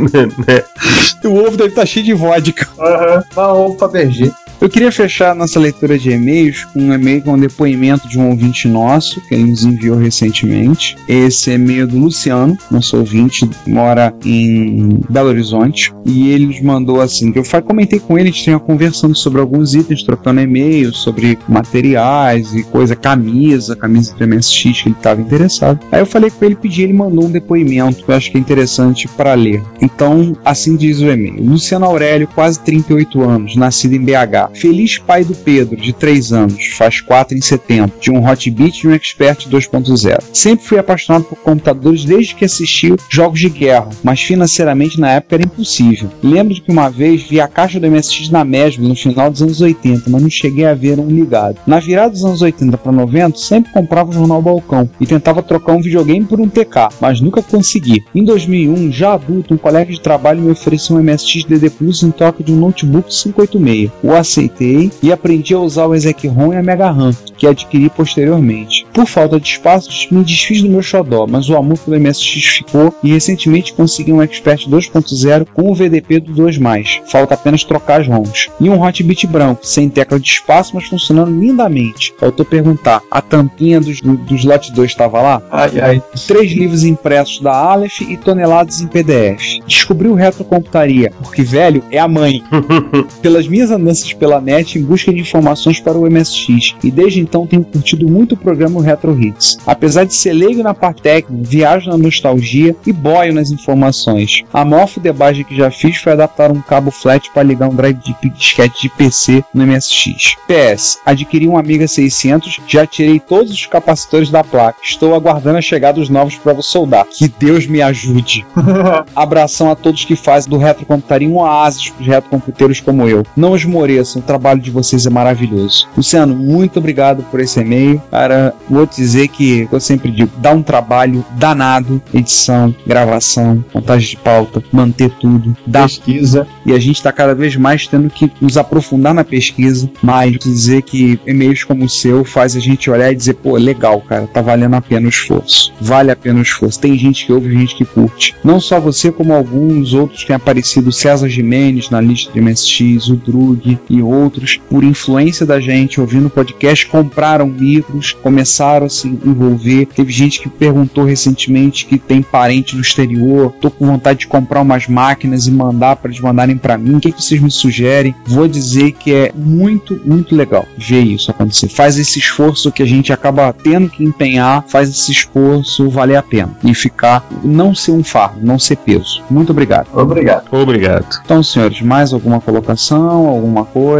O 1.23 1.39
ovo 1.39 1.57
deve 1.57 1.69
estar 1.69 1.85
cheio 1.85 2.05
de 2.05 2.13
vodka. 2.13 2.67
Aham. 2.79 3.23
Dá 3.35 3.53
um 3.53 3.65
ovo 3.65 3.75
pra 3.75 3.87
BG. 3.87 4.31
Eu 4.61 4.69
queria 4.69 4.91
fechar 4.91 5.35
nossa 5.35 5.59
leitura 5.59 5.99
de 5.99 6.11
e-mails 6.11 6.63
com 6.65 6.79
um 6.79 6.93
e-mail 6.93 7.21
com 7.21 7.33
um 7.33 7.39
depoimento 7.39 8.07
de 8.07 8.17
um 8.17 8.29
ouvinte 8.29 8.67
nosso, 8.67 9.19
que 9.21 9.35
ele 9.35 9.43
nos 9.43 9.63
enviou 9.63 9.97
recentemente. 9.97 10.95
Esse 11.07 11.51
e-mail 11.51 11.83
é 11.83 11.85
do 11.85 11.99
Luciano, 11.99 12.57
nosso 12.71 12.97
ouvinte, 12.97 13.47
mora 13.67 14.13
em 14.23 15.01
Belo 15.09 15.29
Horizonte. 15.29 15.93
E 16.05 16.29
ele 16.29 16.47
nos 16.47 16.61
mandou 16.61 17.01
assim: 17.01 17.31
que 17.31 17.39
eu 17.39 17.43
comentei 17.63 17.99
com 17.99 18.17
ele, 18.17 18.29
a 18.29 18.31
gente 18.31 18.43
tinha 18.43 18.59
conversando 18.59 19.15
sobre 19.15 19.41
alguns 19.41 19.75
itens, 19.75 20.03
trocando 20.03 20.41
e-mails, 20.41 20.97
sobre 20.97 21.37
materiais 21.47 22.53
e 22.53 22.63
coisa, 22.63 22.95
camisa, 22.95 23.75
camisa 23.75 24.15
do 24.15 24.27
MSX 24.27 24.81
que 24.81 24.89
ele 24.89 24.95
estava 24.95 25.21
interessado. 25.21 25.79
Aí 25.91 25.99
eu 25.99 26.05
falei 26.05 26.29
com 26.29 26.45
ele, 26.45 26.55
pedi, 26.55 26.83
ele 26.83 26.93
mandou 26.93 27.25
um 27.25 27.31
depoimento 27.31 28.03
que 28.03 28.09
eu 28.09 28.15
acho 28.15 28.31
que 28.31 28.37
é 28.37 28.39
interessante 28.39 29.07
para 29.07 29.33
ler. 29.33 29.61
Então, 29.81 30.35
assim 30.45 30.75
diz 30.75 31.01
o 31.01 31.09
e-mail: 31.09 31.43
Luciano 31.43 31.85
Aurélio, 31.85 32.27
quase 32.33 32.59
38 32.61 33.21
anos, 33.21 33.55
nascido 33.55 33.93
em 33.93 33.99
BH. 33.99 34.54
Feliz 34.55 34.97
pai 34.97 35.23
do 35.23 35.35
Pedro, 35.35 35.75
de 35.75 35.93
3 35.93 36.33
anos, 36.33 36.67
faz 36.77 37.01
4 37.01 37.37
em 37.37 37.41
setembro, 37.41 37.91
de 37.99 38.09
um 38.09 38.25
Hotbit 38.25 38.83
e 38.83 38.87
um 38.87 38.93
Expert 38.93 39.47
2.0. 39.49 40.17
Sempre 40.33 40.65
fui 40.65 40.77
apaixonado 40.79 41.25
por 41.25 41.37
computadores 41.37 42.05
desde 42.05 42.33
que 42.35 42.45
assisti 42.45 42.93
jogos 43.09 43.39
de 43.39 43.49
guerra, 43.49 43.89
mas 44.03 44.21
financeiramente 44.21 44.99
na 44.99 45.11
época 45.11 45.35
era 45.35 45.43
impossível. 45.43 46.09
Lembro 46.23 46.53
de 46.53 46.61
que 46.61 46.71
uma 46.71 46.89
vez 46.89 47.23
vi 47.23 47.41
a 47.41 47.47
caixa 47.47 47.79
do 47.79 47.89
MSX 47.89 48.29
na 48.29 48.45
Mesbla 48.45 48.87
no 48.87 48.95
final 48.95 49.29
dos 49.29 49.41
anos 49.41 49.61
80, 49.61 50.09
mas 50.09 50.21
não 50.21 50.29
cheguei 50.29 50.65
a 50.65 50.73
ver 50.73 50.99
um 50.99 51.07
ligado. 51.07 51.57
Na 51.67 51.79
virada 51.79 52.11
dos 52.11 52.23
anos 52.23 52.41
80 52.41 52.77
para 52.77 52.91
90, 52.91 53.37
sempre 53.37 53.73
comprava 53.73 54.09
o 54.09 54.13
jornal 54.13 54.41
Balcão 54.41 54.89
e 54.99 55.05
tentava 55.05 55.43
trocar 55.43 55.73
um 55.73 55.81
videogame 55.81 56.25
por 56.25 56.39
um 56.39 56.47
TK, 56.47 56.89
mas 57.01 57.19
nunca 57.19 57.41
consegui. 57.41 58.03
Em 58.13 58.23
2001, 58.23 58.91
já 58.91 59.13
adulto, 59.13 59.53
um 59.53 59.57
colega 59.57 59.91
de 59.91 59.99
trabalho 59.99 60.41
me 60.41 60.51
ofereceu 60.51 60.95
um 60.95 61.03
MSX 61.03 61.43
DD 61.43 61.69
Plus 61.69 62.03
em 62.03 62.11
troca 62.11 62.43
de 62.43 62.51
um 62.51 62.57
notebook 62.57 63.09
586. 63.09 63.91
O 64.03 64.13
aceitei 64.35 64.91
e 65.01 65.11
aprendi 65.11 65.53
a 65.53 65.59
usar 65.59 65.85
o 65.85 65.95
Exec-ROM 65.95 66.53
e 66.53 66.57
a 66.57 66.63
Mega 66.63 66.91
RAM, 66.91 67.11
que 67.37 67.47
adquiri 67.47 67.89
posteriormente. 67.89 68.85
Por 68.93 69.05
falta 69.05 69.39
de 69.39 69.47
espaço, 69.47 70.13
me 70.13 70.23
desfiz 70.23 70.61
do 70.61 70.69
meu 70.69 70.81
xodó, 70.81 71.25
mas 71.27 71.49
o 71.49 71.55
amor 71.55 71.77
pelo 71.77 71.99
MSX 71.99 72.57
ficou 72.57 72.93
e 73.01 73.11
recentemente 73.11 73.73
consegui 73.73 74.11
um 74.11 74.21
Expert 74.21 74.67
2.0 74.67 75.47
com 75.53 75.71
o 75.71 75.75
VDP 75.75 76.19
do 76.19 76.33
2+. 76.33 77.01
Falta 77.05 77.33
apenas 77.33 77.63
trocar 77.63 78.01
as 78.01 78.07
ROMs. 78.07 78.49
E 78.59 78.69
um 78.69 78.81
Hotbit 78.81 79.27
branco, 79.27 79.65
sem 79.65 79.89
tecla 79.89 80.19
de 80.19 80.27
espaço, 80.27 80.71
mas 80.75 80.85
funcionando 80.85 81.39
lindamente. 81.39 82.13
Faltou 82.17 82.45
perguntar, 82.45 83.01
a 83.09 83.21
tampinha 83.21 83.79
dos, 83.79 84.01
do, 84.01 84.15
do 84.15 84.35
slot 84.35 84.71
2 84.71 84.91
estava 84.91 85.21
lá? 85.21 85.41
Ai, 85.51 85.71
ai. 85.81 86.03
Três 86.27 86.51
livros 86.51 86.83
impressos 86.83 87.39
da 87.39 87.53
Aleph 87.53 88.01
e 88.01 88.17
toneladas 88.17 88.81
em 88.81 88.87
PDF. 88.87 89.59
Descobri 89.67 90.07
o 90.07 90.13
retrocomputaria, 90.13 91.11
porque 91.21 91.43
velho 91.43 91.83
é 91.91 91.99
a 91.99 92.07
mãe. 92.07 92.41
Pelas 93.21 93.47
minhas 93.47 93.71
andanças 93.71 94.11
pela 94.25 94.41
net 94.41 94.79
em 94.79 94.83
busca 94.83 95.13
de 95.13 95.19
informações 95.19 95.79
para 95.79 95.95
o 95.95 96.09
MSX, 96.09 96.75
e 96.83 96.89
desde 96.89 97.19
então 97.19 97.45
tenho 97.45 97.63
curtido 97.63 98.07
muito 98.07 98.33
o 98.33 98.37
programa 98.37 98.81
Retro 98.81 99.15
Hits. 99.21 99.59
Apesar 99.67 100.03
de 100.03 100.15
ser 100.15 100.33
leigo 100.33 100.63
na 100.63 100.73
parte 100.73 101.03
técnica, 101.03 101.43
viajo 101.47 101.91
na 101.91 101.97
nostalgia 101.97 102.75
e 102.87 102.91
boio 102.91 103.35
nas 103.35 103.51
informações. 103.51 104.41
A 104.51 104.65
maior 104.65 104.87
fudebagem 104.87 105.45
que 105.45 105.55
já 105.55 105.69
fiz 105.69 105.97
foi 105.97 106.13
adaptar 106.13 106.51
um 106.51 106.59
cabo 106.59 106.89
flat 106.89 107.29
para 107.31 107.43
ligar 107.43 107.69
um 107.69 107.75
drive 107.75 107.99
de 107.99 108.29
disquete 108.31 108.81
de 108.81 108.89
PC 108.89 109.43
no 109.53 109.63
MSX. 109.67 110.37
PS, 110.47 110.97
adquiri 111.05 111.47
um 111.47 111.55
Amiga 111.55 111.87
600, 111.87 112.61
já 112.67 112.87
tirei 112.87 113.19
todos 113.19 113.51
os 113.51 113.67
capacitores 113.67 114.31
da 114.31 114.43
placa. 114.43 114.79
Estou 114.83 115.13
aguardando 115.13 115.59
a 115.59 115.61
chegada 115.61 115.99
dos 115.99 116.09
novos 116.09 116.35
para 116.35 116.59
soldar. 116.63 117.05
Que 117.05 117.27
Deus 117.27 117.67
me 117.67 117.79
ajude. 117.79 118.43
Abração 119.15 119.69
a 119.69 119.75
todos 119.75 120.03
que 120.03 120.15
fazem 120.15 120.49
do 120.49 120.57
retrocomputaria 120.57 121.29
um 121.29 121.37
oásis 121.37 121.89
para 121.89 122.01
os 122.01 122.07
retrocomputeiros 122.07 122.79
como 122.79 123.07
eu. 123.07 123.23
Não 123.37 123.55
esmoreçam, 123.55 124.14
o 124.19 124.21
trabalho 124.21 124.59
de 124.59 124.71
vocês 124.71 125.05
é 125.05 125.09
maravilhoso. 125.09 125.87
Luciano, 125.95 126.35
muito 126.35 126.79
obrigado 126.79 127.23
por 127.23 127.39
esse 127.39 127.59
e-mail. 127.59 128.01
Cara, 128.11 128.53
vou 128.69 128.85
te 128.85 128.97
dizer 128.97 129.27
que 129.27 129.67
eu 129.71 129.79
sempre 129.79 130.11
digo, 130.11 130.31
dá 130.37 130.51
um 130.51 130.61
trabalho 130.61 131.25
danado, 131.31 132.01
edição, 132.13 132.73
gravação, 132.85 133.63
montagem 133.73 134.09
de 134.09 134.17
pauta, 134.17 134.63
manter 134.71 135.09
tudo, 135.11 135.55
dá 135.65 135.83
Pesquisa. 135.83 136.47
e 136.65 136.73
a 136.73 136.79
gente 136.79 136.97
está 136.97 137.11
cada 137.11 137.35
vez 137.35 137.55
mais 137.55 137.87
tendo 137.87 138.09
que 138.09 138.31
nos 138.41 138.57
aprofundar 138.57 139.13
na 139.13 139.23
pesquisa, 139.23 139.89
mas 140.01 140.37
dizer 140.37 140.81
que 140.81 141.19
e-mails 141.25 141.63
como 141.63 141.85
o 141.85 141.89
seu 141.89 142.23
faz 142.23 142.55
a 142.55 142.59
gente 142.59 142.89
olhar 142.89 143.11
e 143.11 143.15
dizer, 143.15 143.35
pô, 143.35 143.55
legal, 143.55 144.01
cara, 144.01 144.27
tá 144.27 144.41
valendo 144.41 144.75
a 144.75 144.81
pena 144.81 145.05
o 145.05 145.09
esforço. 145.09 145.73
Vale 145.79 146.11
a 146.11 146.15
pena 146.15 146.39
o 146.39 146.41
esforço. 146.41 146.79
Tem 146.79 146.97
gente 146.97 147.25
que 147.25 147.33
ouve, 147.33 147.51
gente 147.51 147.75
que 147.75 147.85
curte. 147.85 148.35
Não 148.43 148.59
só 148.59 148.79
você, 148.79 149.11
como 149.11 149.33
alguns 149.33 149.93
outros 149.93 150.21
que 150.21 150.27
têm 150.27 150.35
aparecido, 150.35 150.91
César 150.91 151.29
Jimenez 151.29 151.89
na 151.89 152.01
lista 152.01 152.31
de 152.31 152.41
MSX, 152.41 153.07
o 153.09 153.15
Drug 153.15 153.77
e 153.89 154.01
outros, 154.07 154.59
por 154.69 154.83
influência 154.83 155.45
da 155.45 155.59
gente, 155.59 155.99
ouvindo 155.99 156.27
o 156.27 156.29
podcast, 156.29 156.85
compraram 156.87 157.49
livros, 157.49 158.13
começaram 158.13 158.85
a 158.85 158.89
se 158.89 159.07
envolver. 159.07 159.87
Teve 159.87 160.11
gente 160.11 160.39
que 160.39 160.49
perguntou 160.49 161.03
recentemente 161.03 161.85
que 161.85 161.97
tem 161.97 162.21
parente 162.21 162.75
no 162.75 162.81
exterior, 162.81 163.53
tô 163.59 163.69
com 163.69 163.85
vontade 163.85 164.19
de 164.19 164.27
comprar 164.27 164.61
umas 164.61 164.87
máquinas 164.87 165.47
e 165.47 165.51
mandar 165.51 165.95
para 165.95 166.09
eles 166.09 166.21
mandarem 166.21 166.57
para 166.57 166.77
mim. 166.77 166.95
O 166.95 166.99
que, 166.99 167.11
que 167.11 167.23
vocês 167.23 167.41
me 167.41 167.51
sugerem? 167.51 168.15
Vou 168.25 168.47
dizer 168.47 168.91
que 168.93 169.13
é 169.13 169.31
muito, 169.35 169.99
muito 170.05 170.35
legal 170.35 170.65
ver 170.77 171.01
isso 171.01 171.31
acontecer. 171.31 171.69
Faz 171.69 171.97
esse 171.97 172.19
esforço 172.19 172.71
que 172.71 172.83
a 172.83 172.85
gente 172.85 173.11
acaba 173.11 173.53
tendo 173.53 173.89
que 173.89 174.03
empenhar, 174.03 174.63
faz 174.67 174.89
esse 174.89 175.11
esforço 175.11 175.89
valer 175.89 176.17
a 176.17 176.23
pena 176.23 176.55
e 176.63 176.73
ficar, 176.73 177.27
não 177.43 177.73
ser 177.73 177.91
um 177.91 178.03
fardo, 178.03 178.39
não 178.41 178.59
ser 178.59 178.77
peso. 178.77 179.23
Muito 179.29 179.51
obrigado. 179.51 179.87
Obrigado. 179.93 180.45
Obrigado. 180.51 181.21
Então, 181.23 181.41
senhores, 181.43 181.81
mais 181.81 182.13
alguma 182.13 182.39
colocação, 182.41 183.27
alguma 183.27 183.65
coisa? 183.65 183.94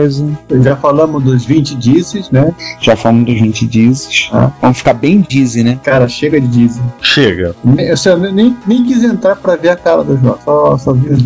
Já 0.63 0.75
falamos 0.75 1.23
dos 1.23 1.45
20 1.45 1.75
dizes, 1.75 2.29
né? 2.29 2.53
Já 2.81 2.95
falamos 2.95 3.25
dos 3.25 3.39
20 3.39 3.65
dizes. 3.67 4.29
Ah. 4.31 4.51
Vamos 4.61 4.77
ficar 4.79 4.93
bem 4.93 5.21
dizzy, 5.27 5.63
né? 5.63 5.79
Cara, 5.83 6.07
chega 6.07 6.39
de 6.39 6.47
dizes. 6.47 6.81
Chega. 7.01 7.55
Nem- 7.63 7.85
Eu 7.87 7.97
só- 7.97 8.17
nem, 8.17 8.55
nem 8.67 8.83
quis 8.85 9.03
entrar 9.03 9.35
pra 9.35 9.55
ver 9.55 9.69
a 9.69 9.75
cara 9.75 10.03
do 10.03 10.17
João, 10.17 10.37
só, 10.43 10.77
só 10.77 10.93
vi 10.93 11.09
os. 11.09 11.21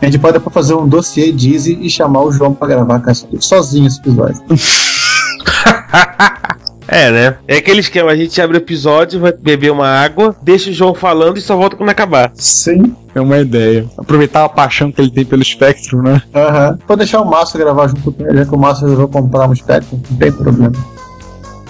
A 0.00 0.04
gente 0.06 0.18
pode 0.18 0.34
depois 0.34 0.54
fazer 0.54 0.74
um 0.74 0.86
dossiê 0.86 1.32
Dizzy 1.32 1.76
e 1.80 1.90
chamar 1.90 2.22
o 2.22 2.30
João 2.30 2.54
pra 2.54 2.68
gravar 2.68 3.02
sozinho 3.40 3.86
esse 3.88 3.98
episódio. 3.98 4.40
É, 6.88 7.10
né? 7.10 7.36
É 7.46 7.58
aquele 7.58 7.80
esquema, 7.80 8.10
a 8.10 8.16
gente 8.16 8.40
abre 8.40 8.56
o 8.56 8.58
episódio, 8.58 9.20
vai 9.20 9.32
beber 9.32 9.70
uma 9.70 9.86
água, 9.86 10.34
deixa 10.42 10.70
o 10.70 10.72
João 10.72 10.94
falando 10.94 11.36
e 11.36 11.40
só 11.40 11.54
volta 11.56 11.76
quando 11.76 11.90
acabar. 11.90 12.32
Sim. 12.34 12.96
É 13.14 13.20
uma 13.20 13.38
ideia. 13.38 13.84
Aproveitar 13.98 14.44
a 14.44 14.48
paixão 14.48 14.90
que 14.90 15.00
ele 15.00 15.10
tem 15.10 15.24
pelo 15.24 15.44
Spectrum, 15.44 16.02
né? 16.02 16.22
Aham. 16.34 16.78
Pode 16.86 16.98
deixar 17.00 17.20
o 17.20 17.28
Márcio 17.28 17.58
gravar 17.58 17.88
junto 17.88 18.12
com 18.12 18.26
ele, 18.26 18.38
já 18.38 18.46
que 18.46 18.54
o 18.54 18.58
Márcio 18.58 18.84
resolveu 18.84 19.08
comprar 19.08 19.48
um 19.48 19.54
Spectrum, 19.54 20.00
não 20.10 20.16
tem 20.16 20.32
problema. 20.32 20.72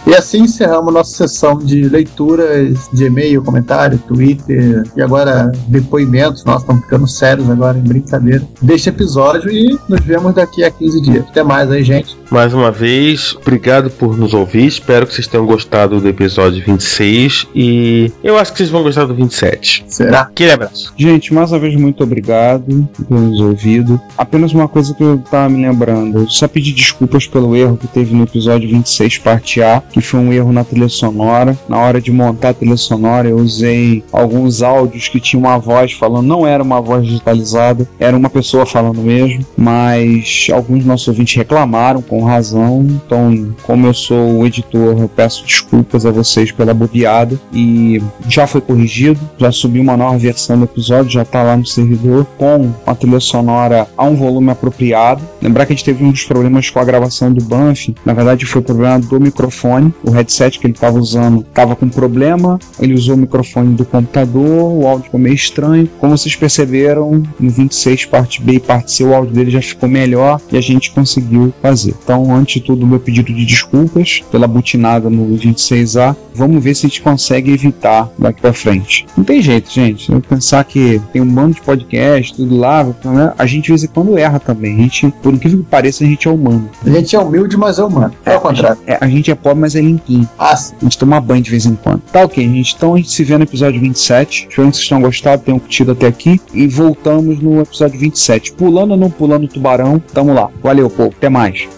E 0.07 0.15
assim 0.15 0.43
encerramos 0.43 0.93
nossa 0.93 1.29
sessão 1.29 1.59
de 1.59 1.89
leituras 1.89 2.89
de 2.93 3.05
e-mail, 3.05 3.43
comentário, 3.43 3.99
Twitter 3.99 4.83
e 4.97 5.03
agora 5.03 5.53
depoimentos. 5.69 6.45
Nós 6.45 6.63
estamos 6.63 6.83
ficando 6.83 7.07
sérios 7.07 7.51
agora 7.51 7.79
em 7.79 7.83
brincadeira 7.83 8.43
deste 8.63 8.89
episódio 8.89 9.51
e 9.51 9.79
nos 9.89 10.01
vemos 10.01 10.35
daqui 10.35 10.65
a 10.65 10.71
15 10.71 11.01
dias. 11.03 11.25
Até 11.29 11.43
mais 11.43 11.71
aí, 11.71 11.83
gente. 11.85 12.17
Mais 12.31 12.53
uma 12.53 12.71
vez, 12.71 13.35
obrigado 13.41 13.91
por 13.91 14.17
nos 14.17 14.35
ouvir. 14.35 14.67
Espero 14.67 15.07
que 15.07 15.15
vocês 15.15 15.27
tenham 15.27 15.47
gostado 15.47 16.01
do 16.01 16.09
episódio 16.09 16.63
26 16.65 17.47
e 17.55 18.13
eu 18.23 18.39
acho 18.39 18.53
que 18.53 18.59
vocês 18.59 18.71
vão 18.71 18.83
gostar 18.83 19.07
do 19.07 19.15
27. 19.15 19.85
Será? 19.89 20.23
Aquele 20.23 20.53
abraço. 20.53 20.93
Gente, 20.97 21.33
mais 21.33 21.51
uma 21.51 21.59
vez, 21.59 21.75
muito 21.75 22.03
obrigado 22.03 22.89
por 22.97 23.19
nos 23.19 23.41
ouvido. 23.41 24.01
Apenas 24.17 24.53
uma 24.53 24.69
coisa 24.69 24.95
que 24.95 25.03
eu 25.03 25.19
tava 25.31 25.49
me 25.49 25.67
lembrando. 25.67 26.21
Eu 26.21 26.29
só 26.29 26.47
pedir 26.47 26.73
desculpas 26.73 27.27
pelo 27.27 27.57
erro 27.57 27.77
que 27.77 27.87
teve 27.87 28.15
no 28.15 28.25
episódio 28.25 28.69
26, 28.69 29.19
parte 29.19 29.63
A, 29.63 29.83
que 29.91 30.01
foi 30.01 30.21
um 30.21 30.33
erro 30.33 30.53
na 30.53 30.65
trilha 30.65 30.89
sonora. 30.89 31.57
Na 31.69 31.79
hora 31.79 32.01
de 32.01 32.11
montar 32.11 32.51
a 32.51 32.55
trilha 32.55 32.77
sonora, 32.77 33.29
eu 33.29 33.37
usei 33.37 34.05
alguns 34.13 34.63
áudios 34.63 35.09
que 35.09 35.21
tinham 35.21 35.43
uma 35.43 35.59
voz 35.59 35.93
falando, 35.93 36.27
não 36.27 36.47
era 36.47 36.63
uma 36.63 36.81
voz 36.81 37.05
digitalizada, 37.05 37.89
era 37.99 38.17
uma 38.17 38.31
pessoa 38.31 38.67
falando 38.67 39.01
mesmo, 39.01 39.45
mas 39.57 40.49
alguns 40.53 40.85
nossos 40.85 41.09
ouvintes 41.09 41.37
reclamaram 41.37 42.03
com 42.03 42.25
razão. 42.25 42.87
Então, 42.89 43.55
como 43.63 43.87
eu 43.87 43.95
sou 43.95 44.39
o 44.39 44.47
editor, 44.47 44.99
eu 44.99 45.09
peço 45.09 45.45
desculpas 45.45 46.05
a 46.07 46.11
vocês 46.11 46.53
pela 46.53 46.75
bobeada 46.75 47.39
e 47.53 48.03
já 48.29 48.47
foi 48.47 48.61
corrigido, 48.61 49.21
já 49.39 49.53
subiu 49.53 49.83
uma 49.83 49.97
nova 49.97 50.19
versão 50.19 50.59
do 50.59 50.65
episódio, 50.65 51.11
já 51.11 51.25
tá 51.25 51.43
lá 51.43 51.57
no 51.57 51.67
servidor 51.67 52.27
com 52.37 52.71
a 52.87 52.95
trilha 52.95 53.21
sonora 53.21 53.87
a 53.97 54.05
um 54.05 54.17
volume 54.17 54.51
apropriado. 54.51 55.23
Lembrar 55.41 55.67
que 55.67 55.73
a 55.73 55.77
gente 55.77 55.85
teve 55.85 56.05
dos 56.05 56.25
problemas 56.25 56.71
com 56.71 56.79
a 56.79 56.85
gravação 56.85 57.33
do 57.33 57.45
Banff, 57.45 57.95
na 58.05 58.13
verdade 58.13 58.47
foi 58.47 58.63
problema 58.63 58.99
do 58.99 59.21
microfone, 59.21 59.78
o 60.05 60.11
headset 60.11 60.59
que 60.59 60.67
ele 60.67 60.75
estava 60.75 60.99
usando 60.99 61.41
estava 61.41 61.77
com 61.77 61.89
problema, 61.89 62.59
ele 62.81 62.95
usou 62.95 63.15
o 63.15 63.19
microfone 63.19 63.75
do 63.75 63.85
computador, 63.85 64.73
o 64.73 64.87
áudio 64.87 65.05
ficou 65.05 65.21
meio 65.21 65.35
estranho. 65.35 65.89
Como 65.99 66.17
vocês 66.17 66.35
perceberam, 66.35 67.23
no 67.39 67.51
26 67.51 68.07
parte 68.07 68.43
B 68.43 68.55
e 68.55 68.61
parte 68.61 68.93
C 68.93 69.05
o 69.05 69.15
áudio 69.15 69.35
dele 69.35 69.51
já 69.51 69.63
ficou 69.63 69.89
melhor 69.89 70.41
e 70.51 70.57
a 70.57 70.61
gente 70.61 70.91
conseguiu 70.91 71.53
fazer. 71.63 71.95
Então, 72.03 72.35
antes 72.35 72.55
de 72.55 72.61
tudo, 72.61 72.87
meu 72.87 73.01
pedido 73.01 73.33
de 73.33 73.45
desculpas 73.45 74.23
pela 74.31 74.47
butinada 74.47 75.09
no 75.09 75.37
26A. 75.37 76.17
Vamos 76.35 76.63
ver 76.63 76.75
se 76.75 76.87
a 76.87 76.89
gente 76.89 77.03
consegue 77.03 77.53
evitar 77.53 78.11
daqui 78.19 78.41
pra 78.41 78.53
frente. 78.53 79.07
Não 79.17 79.25
tem 79.25 79.43
jeito, 79.43 79.71
gente. 79.71 80.11
Eu 80.11 80.21
pensar 80.21 80.65
que 80.65 81.01
tem 81.13 81.21
um 81.21 81.27
bando 81.27 81.55
de 81.55 81.63
podcast, 81.63 82.35
tudo 82.35 82.57
lá, 82.57 82.85
né? 82.85 83.33
a 83.37 83.47
gente 83.47 83.65
de 83.65 83.69
vez 83.71 83.85
em 83.85 83.89
quando 83.89 84.17
erra 84.17 84.39
também. 84.39 84.77
A 84.77 84.83
gente, 84.83 85.11
por 85.23 85.35
incrível 85.35 85.59
que 85.59 85.65
pareça, 85.67 86.05
a 86.05 86.07
gente 86.07 86.27
é 86.27 86.31
humano. 86.31 86.69
A 86.85 86.91
gente 86.91 87.15
é 87.15 87.19
humilde, 87.19 87.57
mas 87.57 87.79
é 87.79 87.85
humano. 87.85 88.13
É 88.25 88.35
ao 88.35 88.41
contrário. 88.41 88.79
É, 88.87 88.99
a 89.01 89.09
gente 89.09 89.31
é 89.31 89.35
pobre, 89.35 89.61
mas 89.61 89.68
é 89.75 89.81
limpinho. 89.81 90.29
Ah, 90.39 90.57
sim. 90.57 90.75
A 90.81 90.85
gente 90.85 90.99
toma 90.99 91.21
banho 91.21 91.43
de 91.43 91.51
vez 91.51 91.67
em 91.67 91.75
quando. 91.75 92.01
Tá 92.13 92.25
ok, 92.25 92.45
gente. 92.45 92.75
Então 92.75 92.95
a 92.95 92.97
gente 92.97 93.11
se 93.11 93.25
vê 93.25 93.37
no 93.37 93.45
episódio 93.45 93.81
27. 93.81 94.49
Espero 94.49 94.71
que 94.71 94.77
vocês 94.77 94.89
tenham 94.89 95.03
gostado, 95.03 95.43
tenham 95.43 95.59
curtido 95.59 95.93
até 95.93 96.07
aqui. 96.07 96.41
E 96.53 96.67
voltamos 96.67 97.41
no 97.41 97.61
episódio 97.61 97.99
27. 97.99 98.53
Pulando 98.53 98.93
ou 98.93 98.97
não 98.97 99.11
pulando 99.11 99.45
o 99.45 99.49
tubarão, 99.49 100.03
tamo 100.13 100.33
lá. 100.33 100.51
Valeu, 100.63 100.89
povo. 100.89 101.13
Até 101.17 101.29
mais. 101.29 101.78